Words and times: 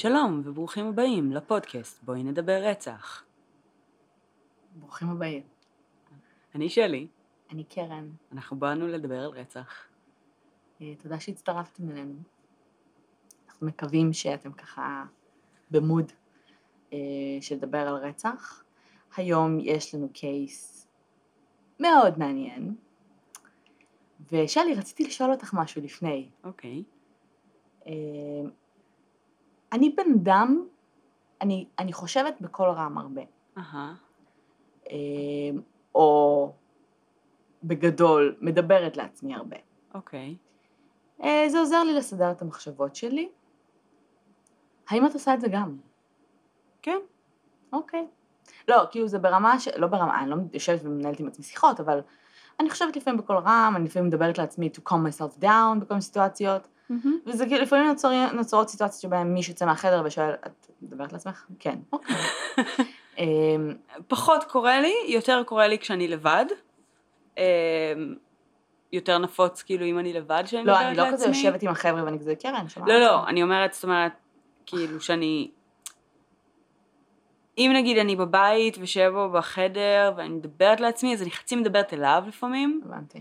שלום 0.00 0.42
וברוכים 0.44 0.86
הבאים 0.86 1.32
לפודקאסט 1.32 2.02
בואי 2.02 2.22
נדבר 2.22 2.60
רצח. 2.62 3.24
ברוכים 4.74 5.10
הבאים. 5.10 5.42
אני 6.54 6.68
שלי, 6.68 7.06
אני 7.50 7.64
קרן. 7.64 8.10
אנחנו 8.32 8.56
באנו 8.58 8.86
לדבר 8.86 9.24
על 9.24 9.30
רצח. 9.30 9.86
אה, 10.80 10.94
תודה 11.02 11.20
שהצטרפתם 11.20 11.90
אלינו. 11.90 12.14
אנחנו 13.48 13.66
מקווים 13.66 14.12
שאתם 14.12 14.52
ככה 14.52 15.04
במוד 15.70 16.12
אה, 16.92 16.98
של 17.40 17.54
לדבר 17.54 17.88
על 17.88 17.94
רצח. 17.94 18.64
היום 19.16 19.58
יש 19.60 19.94
לנו 19.94 20.08
קייס 20.12 20.88
מאוד 21.80 22.18
מעניין. 22.18 22.76
ושלי, 24.32 24.74
רציתי 24.74 25.04
לשאול 25.04 25.30
אותך 25.30 25.54
משהו 25.54 25.82
לפני. 25.82 26.28
אוקיי. 26.44 26.82
אה, 27.86 27.92
אני 29.72 29.90
בן 29.90 30.12
אדם, 30.14 30.66
אני, 31.40 31.66
אני 31.78 31.92
חושבת 31.92 32.40
בקול 32.40 32.68
רם 32.68 32.98
הרבה. 32.98 33.22
אה, 34.90 34.96
או 35.94 36.52
בגדול, 37.64 38.36
מדברת 38.40 38.96
לעצמי 38.96 39.34
הרבה. 39.34 39.56
אוקיי. 39.94 40.36
אה, 41.22 41.44
זה 41.48 41.58
עוזר 41.58 41.82
לי 41.82 41.94
לסדר 41.94 42.30
את 42.30 42.42
המחשבות 42.42 42.96
שלי. 42.96 43.28
האם 44.88 45.06
את 45.06 45.14
עושה 45.14 45.34
את 45.34 45.40
זה 45.40 45.48
גם? 45.48 45.76
כן. 46.82 46.98
אוקיי. 47.72 48.06
לא, 48.68 48.76
כאילו 48.90 49.08
זה 49.08 49.18
ברמה 49.18 49.60
ש... 49.60 49.68
לא 49.68 49.86
ברמה, 49.86 50.20
אני 50.20 50.30
לא 50.30 50.36
יושבת 50.52 50.80
ומנהלת 50.84 51.20
עם 51.20 51.26
עצמי 51.26 51.44
שיחות, 51.44 51.80
אבל 51.80 52.00
אני 52.60 52.70
חושבת 52.70 52.96
לפעמים 52.96 53.20
בקול 53.20 53.36
רם, 53.36 53.72
אני 53.76 53.84
לפעמים 53.84 54.08
מדברת 54.08 54.38
לעצמי 54.38 54.70
to 54.74 54.90
calm 54.90 54.94
myself 54.94 55.42
down 55.42 55.78
בכל 55.80 55.94
מיני 55.94 56.02
סיטואציות, 56.02 56.68
וזה 57.26 57.46
כאילו 57.46 57.62
לפעמים 57.62 57.86
נוצר, 57.86 58.32
נוצרות 58.32 58.68
סיטואציות 58.68 59.02
שבהן 59.02 59.34
מישהו 59.34 59.50
יוצא 59.50 59.66
מהחדר 59.66 60.02
ושואל, 60.04 60.30
את 60.46 60.66
מדברת 60.82 61.12
לעצמך? 61.12 61.46
כן. 61.58 61.78
אוקיי. 61.92 62.16
אמ, 63.18 63.74
פחות 64.08 64.44
קורה 64.44 64.80
לי, 64.80 64.94
יותר 65.08 65.42
קורה 65.46 65.68
לי 65.68 65.78
כשאני 65.78 66.08
לבד. 66.08 66.46
אמ, 67.38 67.42
יותר 68.92 69.18
נפוץ 69.18 69.62
כאילו 69.62 69.86
אם 69.86 69.98
אני 69.98 70.12
לבד 70.12 70.42
שאני 70.46 70.64
לא, 70.64 70.72
מדברת 70.72 70.86
אני 70.86 70.96
לא 70.96 71.02
לעצמי. 71.04 71.16
כזה 71.16 71.26
יושבת 71.26 71.62
עם 71.62 71.68
החבר'ה 71.68 72.04
ואני 72.04 72.18
כזה, 72.18 72.34
קרן, 72.34 72.68
שמעת? 72.68 72.88
לא, 72.88 72.98
לא, 72.98 73.26
אני 73.26 73.42
אומרת, 73.42 73.74
זאת 73.74 73.84
אומרת, 73.84 74.12
כאילו 74.66 75.00
שאני... 75.00 75.50
אם 77.58 77.72
נגיד 77.74 77.98
אני 77.98 78.16
בבית 78.16 78.76
ושב 78.80 79.10
בו 79.14 79.30
בחדר 79.30 80.12
ואני 80.16 80.28
מדברת 80.28 80.80
לעצמי, 80.80 81.14
אז 81.14 81.22
אני 81.22 81.30
חצי 81.30 81.56
מדברת 81.56 81.94
אליו 81.94 82.22
לפעמים, 82.26 82.80
הבנתי. 82.84 83.18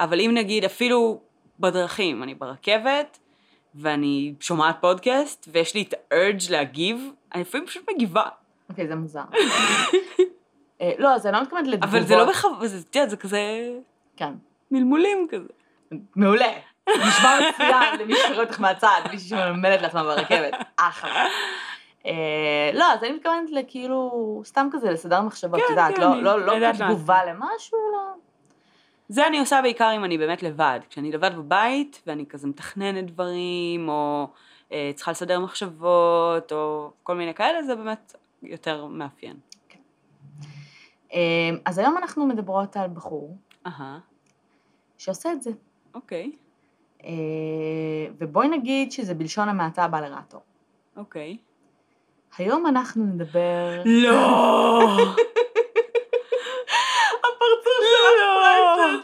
אבל 0.00 0.20
אם 0.20 0.30
נגיד 0.34 0.64
אפילו 0.64 1.20
בדרכים, 1.60 2.22
אני 2.22 2.34
ברכבת, 2.34 3.18
ואני 3.74 4.34
שומעת 4.40 4.76
פודקאסט, 4.80 5.48
ויש 5.52 5.74
לי 5.74 5.82
את 5.82 5.94
ה-urge 5.94 6.50
להגיב, 6.50 7.10
אני 7.34 7.40
לפעמים 7.42 7.66
פשוט 7.66 7.90
מגיבה. 7.94 8.24
אוקיי, 8.70 8.88
זה 8.88 8.94
מוזר. 8.94 9.22
אה, 10.80 10.92
לא, 10.98 11.14
אז 11.14 11.26
אני 11.26 11.36
לא 11.36 11.42
מתכוונת 11.42 11.66
לתגובות. 11.66 11.94
אבל 11.94 12.06
זה 12.06 12.16
לא 12.16 12.24
בכוונה, 12.24 12.66
זה, 12.66 12.78
את 12.90 12.96
יודעת, 12.96 13.10
זה 13.10 13.16
כזה 13.16 13.40
כן. 14.16 14.32
מלמולים 14.70 15.26
כזה. 15.30 15.48
מעולה. 16.16 16.52
נשמע 16.88 17.38
מצוין 17.48 18.00
למי 18.00 18.14
שקורא 18.16 18.44
אותך 18.44 18.60
מהצד, 18.60 19.00
מישהי 19.12 19.28
שמלמלת 19.28 19.82
לעצמה 19.82 20.02
ברכבת. 20.02 20.54
אחלה. 20.76 21.24
אה, 22.06 22.70
לא, 22.74 22.92
אז 22.92 23.04
אני 23.04 23.12
מתכוונת 23.12 23.50
לכאילו, 23.50 24.42
סתם 24.44 24.68
כזה 24.72 24.90
לסדר 24.90 25.22
מחשבות, 25.22 25.60
כן, 25.60 25.64
את 25.64 25.70
יודעת, 25.70 25.96
כן, 25.96 26.02
לא- 26.02 26.40
לא 26.40 26.58
לא 26.60 26.72
כתגובה 26.72 27.24
למשהו, 27.24 27.78
אלא... 27.90 28.25
זה 29.08 29.26
אני 29.26 29.38
עושה 29.38 29.62
בעיקר 29.62 29.92
אם 29.96 30.04
אני 30.04 30.18
באמת 30.18 30.42
לבד. 30.42 30.80
כשאני 30.90 31.12
לבד 31.12 31.30
בבית, 31.36 32.02
ואני 32.06 32.26
כזה 32.26 32.46
מתכננת 32.46 33.06
דברים, 33.06 33.88
או 33.88 34.28
אה, 34.72 34.90
צריכה 34.94 35.10
לסדר 35.10 35.40
מחשבות, 35.40 36.52
או 36.52 36.90
כל 37.02 37.14
מיני 37.14 37.34
כאלה, 37.34 37.62
זה 37.62 37.74
באמת 37.74 38.14
יותר 38.42 38.86
מאפיין. 38.86 39.36
אה, 41.14 41.50
אז 41.64 41.78
היום 41.78 41.96
אנחנו 41.98 42.26
מדברות 42.26 42.76
על 42.76 42.88
בחור 42.88 43.36
אהה, 43.66 43.98
שעושה 44.98 45.32
את 45.32 45.42
זה. 45.42 45.50
אוקיי, 45.94 46.32
אה, 47.04 47.10
ובואי 48.18 48.48
נגיד 48.48 48.92
שזה 48.92 49.14
בלשון 49.14 49.48
המעטה 49.48 49.84
הבא 49.84 50.00
לרעתו. 50.00 50.40
אוקיי. 50.96 51.36
היום 52.38 52.66
אנחנו 52.66 53.04
נדבר... 53.04 53.82
לא! 53.84 54.80
הפרצוף 57.24 57.82
לא! 57.82 58.36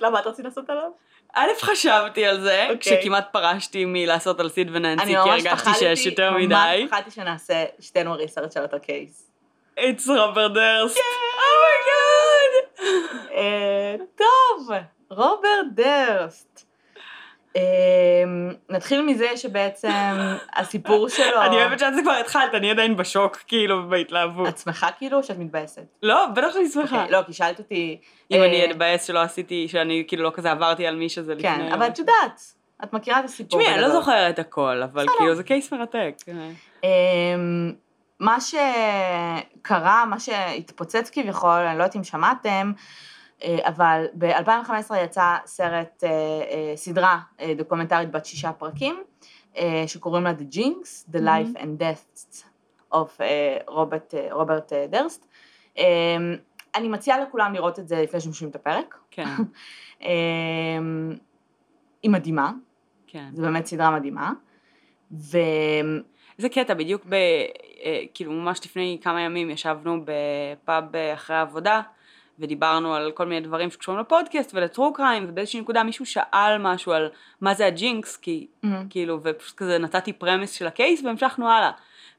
למה 0.02 0.20
את 0.20 0.26
רצית 0.26 0.44
לעשות 0.44 0.70
עליו? 0.70 0.90
א', 1.34 1.48
חשבתי 1.60 2.26
על 2.26 2.40
זה, 2.40 2.66
אוקיי. 2.70 2.78
כשכמעט 2.78 3.32
פרשתי 3.32 3.84
מלעשות 3.84 4.40
על 4.40 4.48
סיד 4.48 4.70
וננסי, 4.72 5.02
אני 5.02 5.22
כי 5.24 5.30
ממש 5.30 5.46
הרגשתי 5.46 5.74
שיש 5.74 6.06
יותר 6.06 6.30
ממש 6.30 6.44
מדי. 6.44 6.86
פחדתי 6.90 7.10
שנעשה 7.10 7.64
שתינו 7.80 8.12
research 8.12 8.56
על 8.56 8.62
אותו 8.62 8.76
case. 8.82 9.30
It's 9.78 10.08
רוברט 10.08 10.52
דרסט. 10.52 10.98
Oh 11.38 11.77
my 11.77 12.15
God! 12.15 12.92
אה, 13.32 13.96
טוב, 14.16 14.68
רוברט 15.10 15.66
דרסט. 15.74 16.71
אה, 17.56 17.62
נתחיל 18.70 19.02
מזה 19.02 19.36
שבעצם 19.36 19.88
הסיפור 20.56 21.08
שלו... 21.16 21.42
אני 21.42 21.56
אוהבת 21.56 21.78
שאת 21.78 21.94
זה 21.94 22.02
כבר 22.02 22.12
התחלת, 22.12 22.54
אני 22.54 22.70
עדיין 22.70 22.96
בשוק, 22.96 23.36
כאילו, 23.36 23.88
בהתלהבות. 23.88 24.48
את 24.48 24.58
שמחה 24.58 24.88
כאילו 24.98 25.18
או 25.18 25.22
שאת 25.22 25.38
מתבאסת? 25.38 25.82
לא, 26.02 26.26
בטח 26.26 26.52
שאני 26.52 26.68
שמחה. 26.68 27.02
אוקיי, 27.02 27.12
לא, 27.12 27.22
כי 27.26 27.32
שאלת 27.32 27.58
אותי... 27.58 28.00
אם 28.30 28.40
אה, 28.40 28.46
אני 28.46 28.70
אתבאס 28.70 29.04
שלא 29.04 29.22
עשיתי, 29.22 29.68
שאני 29.68 30.04
כאילו 30.08 30.22
לא 30.24 30.30
כזה 30.34 30.50
עברתי 30.50 30.86
על 30.86 30.96
מי 30.96 31.08
שזה 31.08 31.34
לפני... 31.34 31.50
כן, 31.50 31.72
אבל 31.72 31.86
את 31.86 31.98
יודעת, 31.98 32.40
את 32.84 32.92
מכירה 32.92 33.20
את 33.20 33.24
הסיפור. 33.24 33.60
תשמעי, 33.60 33.74
אני 33.74 33.82
לא. 33.82 33.90
זוכרת 33.90 34.38
הכל, 34.38 34.82
אבל. 34.82 35.06
כאילו 35.18 35.34
זה 35.34 35.42
קייס 35.42 35.72
מרתק. 35.72 36.14
אמ, 36.84 37.72
מה 38.20 38.36
שקרה, 38.40 40.04
מה 40.04 40.20
שהתפוצץ 40.20 41.10
כביכול, 41.12 41.50
אני 41.50 41.78
לא 41.78 41.82
יודעת 41.82 41.96
אם 41.96 42.04
שמעתם, 42.04 42.72
אה, 42.76 42.82
אבל 43.62 44.06
ב-2015 44.14 44.96
יצא 44.96 45.36
סרט, 45.46 46.04
אה, 46.04 46.10
אה, 46.10 46.72
סדרה 46.76 47.18
אה, 47.40 47.54
דוקומנטרית 47.56 48.10
בת 48.10 48.26
שישה 48.26 48.52
פרקים, 48.52 49.02
אה, 49.56 49.84
שקוראים 49.86 50.24
לה 50.24 50.32
The 50.32 50.54
Jinx, 50.54 51.12
The 51.12 51.18
Life 51.18 51.58
and 51.58 51.80
Death 51.80 52.44
of 52.94 53.20
אה, 53.20 53.56
רוברט, 53.66 54.14
אה, 54.14 54.28
רוברט 54.30 54.72
אה, 54.72 54.86
דרסט. 54.86 55.26
אני 56.74 56.88
מציעה 56.88 57.20
לכולם 57.20 57.54
לראות 57.54 57.78
את 57.78 57.88
זה 57.88 58.02
לפני 58.02 58.20
שמשמיעים 58.20 58.50
את 58.50 58.56
הפרק. 58.56 58.98
כן, 59.10 59.28
היא 62.02 62.10
מדהימה, 62.10 62.52
כן. 63.06 63.28
זו 63.32 63.42
באמת 63.42 63.66
סדרה 63.66 63.90
מדהימה. 63.90 64.32
ו... 65.12 65.38
זה 66.38 66.48
קטע, 66.48 66.74
בדיוק 66.74 67.02
ב... 67.08 67.14
אה, 67.84 68.02
כאילו 68.14 68.32
ממש 68.32 68.60
לפני 68.64 68.98
כמה 69.02 69.20
ימים 69.20 69.50
ישבנו 69.50 70.04
בפאב 70.04 70.96
אה, 70.96 71.14
אחרי 71.14 71.36
העבודה, 71.36 71.80
ודיברנו 72.38 72.94
על 72.94 73.12
כל 73.12 73.26
מיני 73.26 73.40
דברים 73.40 73.70
שקשורים 73.70 74.00
לפודקאסט 74.00 74.54
ול 74.54 74.67
true 74.67 74.92
crime, 74.92 75.26
ובאיזושהי 75.28 75.60
נקודה 75.60 75.82
מישהו 75.82 76.06
שאל 76.06 76.58
משהו 76.58 76.92
על 76.92 77.10
מה 77.40 77.54
זה 77.54 77.66
הג'ינקס, 77.66 78.16
כי 78.16 78.46
מהמם. 78.62 78.86
כאילו, 78.90 79.18
ופשוט 79.22 79.56
כזה 79.56 79.78
נתתי 79.78 80.12
premise 80.12 80.52
של 80.52 80.66
ה 80.66 80.74
case 80.74 81.04
והמשכנו 81.04 81.48
הלאה. 81.48 81.70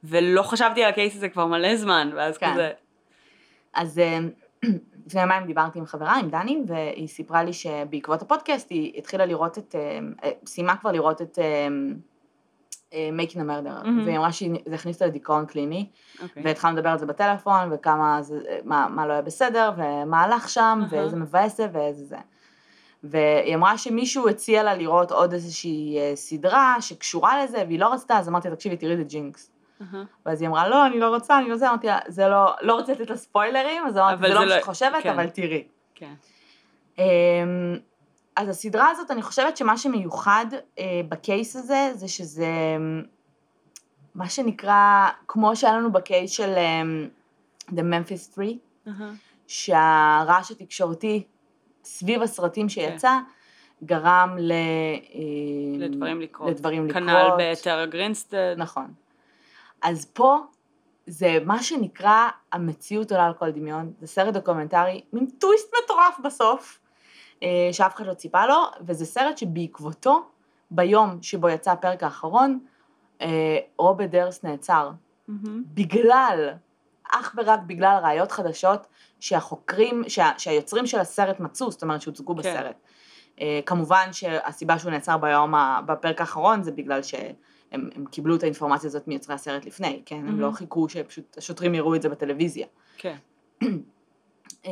ולא 0.04 0.42
חשבתי 0.42 0.84
על 0.84 0.90
ה 0.90 0.95
case 0.95 1.16
הזה 1.16 1.30
כבר 1.30 1.46
מלא 1.46 1.76
זמן, 1.76 2.10
ואז 2.16 2.38
כן. 2.38 2.52
כזה, 2.52 2.72
אז 3.74 4.00
אה, 4.00 4.20
לפני 5.06 5.22
יומיים 5.22 5.46
דיברתי 5.46 5.80
עם 5.80 5.86
חברה, 5.86 6.14
עם 6.14 6.30
דני, 6.30 6.62
והיא 6.68 7.08
סיפרה 7.08 7.44
לי 7.44 7.54
שבעקבות 7.54 8.22
הפודקאסט 8.22 8.72
היא 8.72 8.98
התחילה 8.98 9.26
לראות 9.26 9.58
את, 9.58 9.76
אה, 9.76 10.00
אה, 10.24 10.32
סיימה 10.46 10.78
כבר 10.78 10.92
לראות 10.92 11.22
את 11.22 11.40
אה, 11.40 11.68
Making 13.18 13.36
a 13.36 13.42
Murderer, 13.42 13.84
מהמם. 13.84 14.06
והיא 14.06 14.18
אמרה 14.18 14.32
שזה 14.32 14.48
הכניס 14.74 14.96
אותה 14.96 15.06
לדיכאון 15.06 15.46
קליני, 15.46 15.88
אוקיי. 16.24 16.44
והתחלנו 16.46 16.78
לדבר 16.78 16.90
על 16.90 17.00
זה 17.00 17.06
בטלפון, 17.06 17.70
וכמה 17.72 18.22
זה, 18.22 18.40
מה, 18.64 18.88
מה 18.90 19.08
לא 19.08 19.14
היה 19.14 19.22
בסדר, 19.22 19.72
ומה 19.78 20.22
הלך 20.22 20.50
שם, 20.50 20.80
אהה. 20.82 20.88
ואיזה 21.02 21.16
מבאס 21.18 21.58
זה, 21.58 21.68
ואיזה 21.74 22.06
זה. 22.06 22.18
והיא 23.04 23.56
אמרה 23.56 23.78
שמישהו 23.78 24.30
הציע 24.30 24.64
לה 24.64 24.74
לראות 24.76 25.12
עוד 25.12 25.34
איזושהי 25.34 25.98
אה, 26.00 26.12
סדרה 26.16 26.76
שקשורה 26.80 27.44
לזה, 27.44 27.64
והיא 27.68 27.80
לא 27.80 27.94
רצתה, 27.94 28.18
אז 28.18 28.30
אמרתי 28.30 28.50
לה, 28.50 28.56
תקשיבי, 28.56 28.78
תראי 28.78 28.94
את 29.02 29.08
ג'ינקס. 29.08 29.52
אהה. 29.82 30.04
ואז 30.26 30.42
היא 30.42 30.50
אמרה, 30.50 30.68
לא, 30.70 30.86
אני 30.86 31.00
לא 31.00 31.10
רוצה, 31.10 31.38
אני 31.40 31.50
לא 31.50 31.56
זה, 31.58 31.70
אמרתי 31.70 31.88
לה, 31.88 32.00
זה 32.08 32.28
לא, 32.28 32.54
לא 32.62 32.74
רוצה 32.74 32.92
לתת 32.92 33.10
לה 33.10 33.16
ספוילרים, 33.18 33.84
אז 33.88 33.98
אמרתי, 33.98 34.14
אבל 34.14 34.28
זה 34.28 34.34
לא 34.34 34.40
זה 34.40 34.46
מה 34.46 34.52
לא- 34.52 34.56
שאת 34.56 34.64
חושבת, 34.64 35.04
כן. 35.04 35.10
אבל 35.10 35.30
תראי. 35.30 35.64
כן. 35.96 36.14
אמ, 36.98 37.04
אז 38.36 38.50
הסדרה 38.50 38.90
הזאת, 38.90 39.12
אני 39.12 39.22
חושבת 39.22 39.58
שמה 39.58 39.78
שמיוחד 39.78 40.46
אה, 40.80 41.02
בקייס 41.10 41.56
הזה, 41.56 41.92
זה 41.94 42.08
שזה 42.08 42.46
אמ, 42.78 43.04
מה 44.16 44.30
שנקרא, 44.30 45.10
כמו 45.28 45.56
שהיה 45.56 45.74
לנו 45.74 45.92
ב 45.92 46.00
case 46.00 46.32
של 46.32 46.56
אמ, 46.58 47.08
The 47.70 47.82
Memphis 47.82 48.36
3, 48.36 48.48
אהה. 48.88 49.12
שהרעש 49.48 50.52
התקשורתי 50.52 51.24
סביב 51.84 52.22
הסרטים 52.22 52.70
שיצא, 52.70 53.18
גרם 53.84 54.36
ל... 54.40 54.52
אה, 54.52 54.58
לדברים 55.78 56.22
לקרות. 56.22 56.50
לדברים 56.50 56.88
לקרות. 56.88 57.04
כנ"ל 57.04 57.30
בטרה 57.40 57.86
גרינסטד. 57.86 58.56
נכון. 58.58 58.94
אז 59.82 60.06
פה 60.06 60.38
זה 61.08 61.38
מה 61.46 61.64
שנקרא 61.64 62.30
המציאות 62.52 63.12
עולה 63.12 63.26
על 63.26 63.34
כל 63.34 63.52
דמיון, 63.52 63.94
זה 64.00 64.08
סרט 64.08 64.34
דוקומנטרי, 64.34 65.02
מין 65.14 65.26
טוויסט 65.40 65.74
מטורף 65.84 66.20
בסוף, 66.24 66.80
אה, 66.80 66.83
שאף 67.72 67.96
אחד 67.96 68.06
לא 68.06 68.14
ציפה 68.14 68.46
לו, 68.46 68.64
וזה 68.82 69.06
סרט 69.06 69.38
שבעקבותו, 69.38 70.26
ביום 70.72 71.18
שבו 71.22 71.50
יצא 71.50 71.72
הפרק 71.72 72.04
האחרון, 72.04 72.60
אה, 73.22 73.58
רוברט 73.78 74.10
דרס 74.10 74.44
נעצר 74.44 74.92
מהמם. 75.28 75.64
בגלל, 75.74 76.50
אך 77.12 77.36
ורק 77.38 77.60
בגלל 77.68 78.00
ראיות 78.04 78.32
חדשות 78.32 78.88
שהחוקרים, 79.20 80.04
שה, 80.08 80.32
שהיוצרים 80.38 80.86
של 80.86 81.00
הסרט 81.00 81.40
מצאו, 81.40 81.72
זאת 81.72 81.84
אומרת 81.84 82.02
שהוצגו 82.02 82.36
כן. 82.36 82.40
בסרט. 82.40 82.76
אה, 83.42 83.60
כמובן 83.66 84.08
שהסיבה 84.12 84.80
שהוא 84.80 84.92
נעצר 84.92 85.18
ביום, 85.18 85.54
בפרק 85.86 86.22
האחרון 86.22 86.64
זה 86.64 86.72
בגלל 86.72 87.04
שהם 87.04 87.34
הם 87.72 88.06
קיבלו 88.12 88.36
את 88.36 88.44
האינפורמציה 88.44 88.88
הזאת 88.88 89.08
מיוצרי 89.08 89.36
הסרט 89.36 89.66
לפני, 89.66 90.02
כן? 90.06 90.28
הם 90.28 90.40
לא. 90.40 90.52
חיכו 90.52 90.90
שפשוט 90.90 91.38
השוטרים 91.38 91.76
יראו 91.76 91.96
את 91.96 92.02
זה 92.02 92.10
בטלוויזיה. 92.10 92.68
כן. 92.98 93.16
אה, 94.66 94.72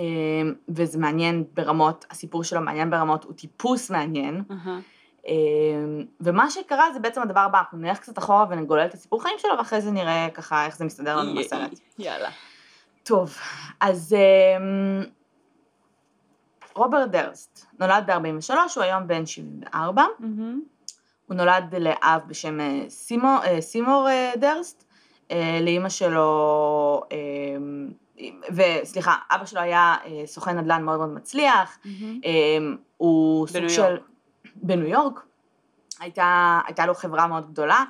וזה 0.70 0.98
מעניין 1.00 1.44
ברמות, 1.54 2.06
הסיפור 2.12 2.44
שלו 2.44 2.62
מעניין 2.62 2.90
ברמות, 2.90 3.24
הוא 3.24 3.34
טיפוס 3.34 3.90
מעניין. 3.92 4.44
אה, 5.28 5.34
ומה 6.22 6.50
שקרה 6.50 6.94
זה 6.94 7.00
בעצם 7.00 7.22
הדבר 7.22 7.40
הבא, 7.40 7.60
אנחנו 7.60 7.78
נלך 7.78 8.00
קצת 8.00 8.18
אחורה 8.18 8.46
ונגולל 8.50 8.86
את 8.86 8.94
הסיפור 8.94 9.22
חיים 9.24 9.36
שלו, 9.40 9.52
ואחרי 9.58 9.82
זה 9.82 9.92
נראה 9.92 10.28
ככה 10.34 10.66
איך 10.66 10.78
זה 10.78 10.86
מסתדר 10.86 11.18
לנו 11.18 11.40
י- 11.40 11.44
בסרט. 11.44 11.80
יאללה. 12.00 12.30
טוב, 13.04 13.38
אז 13.80 14.16
אמ, 14.60 15.04
רוברט 16.76 17.10
דרסט 17.10 17.66
נולד 17.80 18.04
ב-43, 18.12 18.54
הוא 18.76 18.84
היום 18.84 19.08
בן 19.08 19.26
74, 19.26 20.04
מהמם. 20.20 20.62
הוא 21.28 21.36
נולד 21.38 21.76
לאב 21.76 22.22
בשם 22.28 22.60
אה, 22.60 22.84
סימו, 22.90 23.38
אה, 23.44 23.62
סימור 23.62 24.08
אה, 24.10 24.32
דרסט, 24.38 24.84
לאימא 25.62 25.90
שלו, 25.90 27.02
אמ, 27.12 27.90
וסליחה, 28.56 29.16
אבא 29.32 29.46
שלו 29.46 29.62
היה 29.62 29.96
אה, 30.06 30.22
סוכן 30.26 30.58
נדל"ן 30.58 30.84
מאוד 30.84 30.98
מאוד 30.98 31.10
מצליח. 31.10 31.78
אמ, 31.86 32.78
הוא 32.98 33.48
סוג 33.48 33.68
של... 33.68 33.82
יורק. 33.82 34.02
בניו 34.56 34.88
יורק. 34.88 35.26
הייתה, 36.00 36.60
הייתה 36.66 36.86
לו 36.86 36.94
חברה 36.94 37.28
מאוד 37.28 37.52
גדולה, 37.52 37.84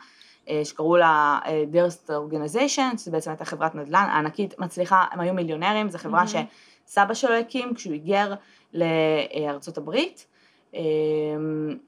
אה, 0.50 0.62
שקראו 0.64 0.98
לה 0.98 1.40
דרסט 1.68 2.12
אורגניזיישן, 2.12 2.90
שזו 2.98 3.12
בעצם 3.12 3.30
הייתה 3.30 3.46
חברת 3.46 3.76
נדל"ן 3.76 4.10
ענקית, 4.14 4.60
מצליחה, 4.60 5.06
הם 5.12 5.20
היו 5.20 5.34
מיליונרים, 5.34 5.90
זו 5.90 5.98
חברה 5.98 6.24
מהמם. 6.24 6.46
שסבא 6.88 7.14
שלו 7.14 7.36
הקים 7.36 7.74
כשהוא 7.74 7.94
היגר 7.94 8.34
לארצות 8.74 9.78
הברית, 9.78 10.28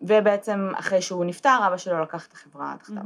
ובעצם 0.01 0.71
אחרי 0.75 1.01
שהוא 1.01 1.25
נפטר, 1.25 1.57
אבא 1.67 1.77
שלו 1.77 2.01
לקח 2.01 2.27
את 2.27 2.33
החברה 2.33 2.75
תחתיו. 2.79 2.97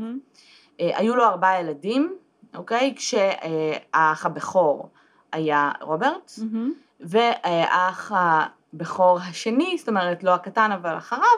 אה, 0.80 0.98
היו 0.98 1.16
לו 1.16 1.24
ארבעה 1.24 1.60
ילדים, 1.60 2.16
אוקיי? 2.56 2.94
כשהאח 2.96 4.26
הבכור 4.26 4.90
היה 5.32 5.72
רוברט, 5.82 6.32
מהמם. 6.38 6.74
והאח 7.00 8.12
הבכור 8.16 9.20
השני, 9.20 9.76
זאת 9.78 9.90
אומרת 9.90 10.24
לא 10.24 10.34
הקטן 10.34 10.72
אבל 10.72 10.98
אחריו, 10.98 11.38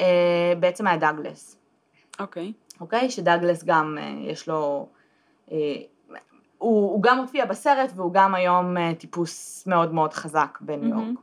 אה, 0.00 0.52
בעצם 0.60 0.86
היה 0.86 0.96
דאגלס, 0.96 1.56
אוקיי. 2.20 2.52
אוקיי? 2.80 3.10
שדאגלס 3.10 3.64
גם 3.64 3.98
אה, 4.00 4.30
יש 4.30 4.48
לו, 4.48 4.88
אה, 5.52 5.56
הוא, 6.58 6.92
הוא 6.92 7.02
גם 7.02 7.18
מופיע 7.18 7.44
בסרט 7.44 7.92
והוא 7.96 8.12
גם 8.12 8.34
היום 8.34 8.92
טיפוס 8.98 9.66
מאוד 9.66 9.94
מאוד 9.94 10.12
חזק 10.12 10.58
בניו 10.60 10.88
יורק. 10.88 11.00
מהמם. 11.02 11.14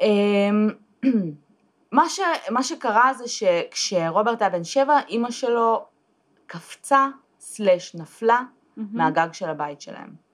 אמ, 0.00 0.70
מה, 1.92 2.08
ש, 2.08 2.20
מה 2.50 2.62
שקרה 2.62 3.14
זה 3.14 3.28
שכשרוברט 3.28 4.42
היה 4.42 4.50
בן 4.50 4.64
שבע, 4.64 4.98
אימא 5.08 5.30
שלו 5.30 5.84
קפצה 6.46 7.08
סלש 7.40 7.94
נפלה 7.94 8.42
מהמם. 8.76 8.88
מהגג 8.92 9.28
של 9.32 9.48
הבית 9.48 9.80
שלהם. 9.80 10.29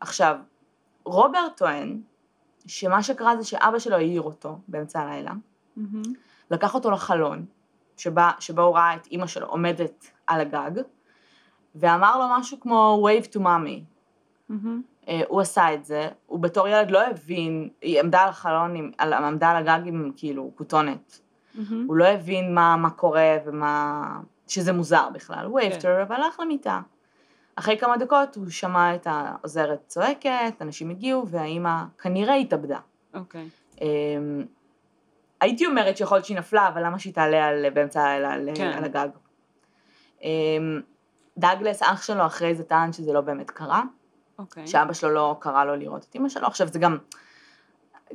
עכשיו, 0.00 0.36
רוברט 1.04 1.56
טוען 1.56 2.00
שמה 2.66 3.02
שקרה 3.02 3.36
זה 3.36 3.44
שאבא 3.44 3.78
שלו 3.78 3.96
העיר 3.96 4.22
אותו 4.22 4.58
באמצע 4.68 5.00
הלילה, 5.00 5.32
מהמם. 5.76 6.02
לקח 6.50 6.74
אותו 6.74 6.90
לחלון, 6.90 7.44
שבה, 7.96 8.30
שבו 8.38 8.62
הוא 8.62 8.76
ראה 8.76 8.94
את 8.94 9.06
אימא 9.06 9.26
שלו 9.26 9.46
עומדת 9.46 10.10
על 10.26 10.40
הגג, 10.40 10.82
ואמר 11.74 12.18
לו 12.18 12.24
משהו 12.38 12.60
כמו 12.60 13.08
wave 13.08 13.26
to 13.26 13.40
mommy. 13.40 13.80
אה, 15.08 15.20
הוא 15.28 15.40
עשה 15.40 15.74
את 15.74 15.84
זה, 15.84 16.08
הוא 16.26 16.40
בתור 16.40 16.68
ילד 16.68 16.90
לא 16.90 17.06
הבין, 17.06 17.68
היא 17.82 18.00
עמדה 18.00 18.22
על 18.22 18.28
החלון, 18.28 18.76
עם, 18.76 18.90
על, 18.98 19.12
עמדה 19.12 19.50
על 19.50 19.56
הגג 19.56 19.86
עם 19.88 20.12
כאילו 20.16 20.50
כותונת. 20.54 21.20
מהמם. 21.54 21.86
הוא 21.88 21.96
לא 21.96 22.04
הבין 22.04 22.54
מה, 22.54 22.76
מה 22.76 22.90
קורה 22.90 23.36
ומה... 23.46 24.20
שזה 24.50 24.72
מוזר 24.72 25.08
בכלל, 25.12 25.44
הוא 25.46 25.60
כן. 25.60 25.66
וייבטר 25.66 26.04
והלך 26.08 26.40
למיטה. 26.40 26.80
אחרי 27.60 27.78
כמה 27.78 27.96
דקות 27.96 28.36
הוא 28.36 28.50
שמע 28.50 28.94
את 28.94 29.06
העוזרת 29.10 29.78
צועקת, 29.86 30.54
אנשים 30.60 30.90
הגיעו 30.90 31.28
והאימא 31.28 31.82
כנראה 31.98 32.34
התאבדה. 32.34 32.78
אוקיי. 33.14 33.48
אמ, 33.80 34.44
הייתי 35.40 35.66
אומרת 35.66 35.96
שיכול 35.96 36.16
להיות 36.16 36.26
שהיא 36.26 36.38
נפלה, 36.38 36.68
אבל 36.68 36.86
למה 36.86 36.98
שהיא 36.98 37.14
תעלה 37.14 37.46
על, 37.46 37.70
באמצע 37.70 38.02
הלילה 38.02 38.32
על, 38.32 38.48
כן. 38.54 38.72
על 38.76 38.84
הגג? 38.84 39.08
אמ, 40.22 40.80
דאגלס, 41.38 41.82
אח 41.82 42.02
שלו, 42.02 42.26
אחרי 42.26 42.54
זה 42.54 42.64
טען 42.64 42.92
שזה 42.92 43.12
לא 43.12 43.20
באמת 43.20 43.50
קרה, 43.50 43.82
אוקיי. 44.38 44.66
שאבא 44.66 44.92
שלו 44.92 45.10
לא 45.10 45.36
קרא 45.40 45.64
לו 45.64 45.76
לראות 45.76 46.06
את 46.10 46.16
אמא 46.16 46.28
שלו. 46.28 46.46
עכשיו 46.46 46.68
זה 46.68 46.78
גם, 46.78 46.98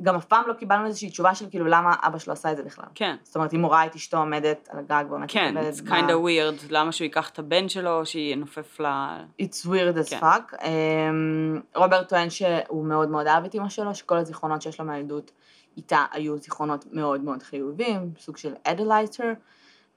גם 0.02 0.16
אף 0.16 0.24
פעם 0.24 0.44
לא 0.46 0.52
קיבלנו 0.52 0.86
איזושהי 0.86 1.10
תשובה 1.10 1.34
של 1.34 1.50
כאילו 1.50 1.66
למה 1.66 1.94
אבא 2.02 2.18
שלו 2.18 2.32
עשה 2.32 2.52
את 2.52 2.56
זה 2.56 2.62
בכלל. 2.62 2.84
כן. 2.94 3.16
זאת 3.22 3.36
אומרת, 3.36 3.54
אם 3.54 3.62
הוא 3.62 3.72
ראה 3.72 3.86
את 3.86 3.94
אשתו 3.94 4.18
עומדת 4.18 4.68
על 4.72 4.78
הגג 4.78 5.04
ועומדת 5.10 5.30
כן, 5.30 5.54
it's 5.56 5.88
kind 5.88 6.08
of 6.08 6.26
weird, 6.26 6.66
למה 6.70 6.92
שהוא 6.92 7.04
ייקח 7.04 7.30
את 7.30 7.38
הבן 7.38 7.68
שלו, 7.68 7.98
או 8.00 8.06
שינופף 8.06 8.80
ל... 8.80 8.86
It's 9.42 9.66
weird 9.66 10.06
as 10.06 10.10
כן. 10.10 10.18
fuck. 10.20 10.54
Um, 10.54 10.64
רוברט 11.74 12.08
טוען 12.08 12.30
שהוא 12.30 12.84
מאוד 12.84 13.10
מאוד 13.10 13.26
אהב 13.26 13.44
את 13.44 13.54
אמא 13.54 13.68
שלו, 13.68 13.94
שכל 13.94 14.16
הזיכרונות 14.16 14.62
שיש 14.62 14.80
לו 14.80 14.86
מהילדות 14.86 15.32
איתה 15.76 16.04
היו 16.12 16.38
זיכרונות 16.38 16.84
מאוד 16.92 17.20
מאוד 17.20 17.42
חיוביים, 17.42 18.10
סוג 18.18 18.36
של 18.36 18.54
אדלייטר, 18.64 19.32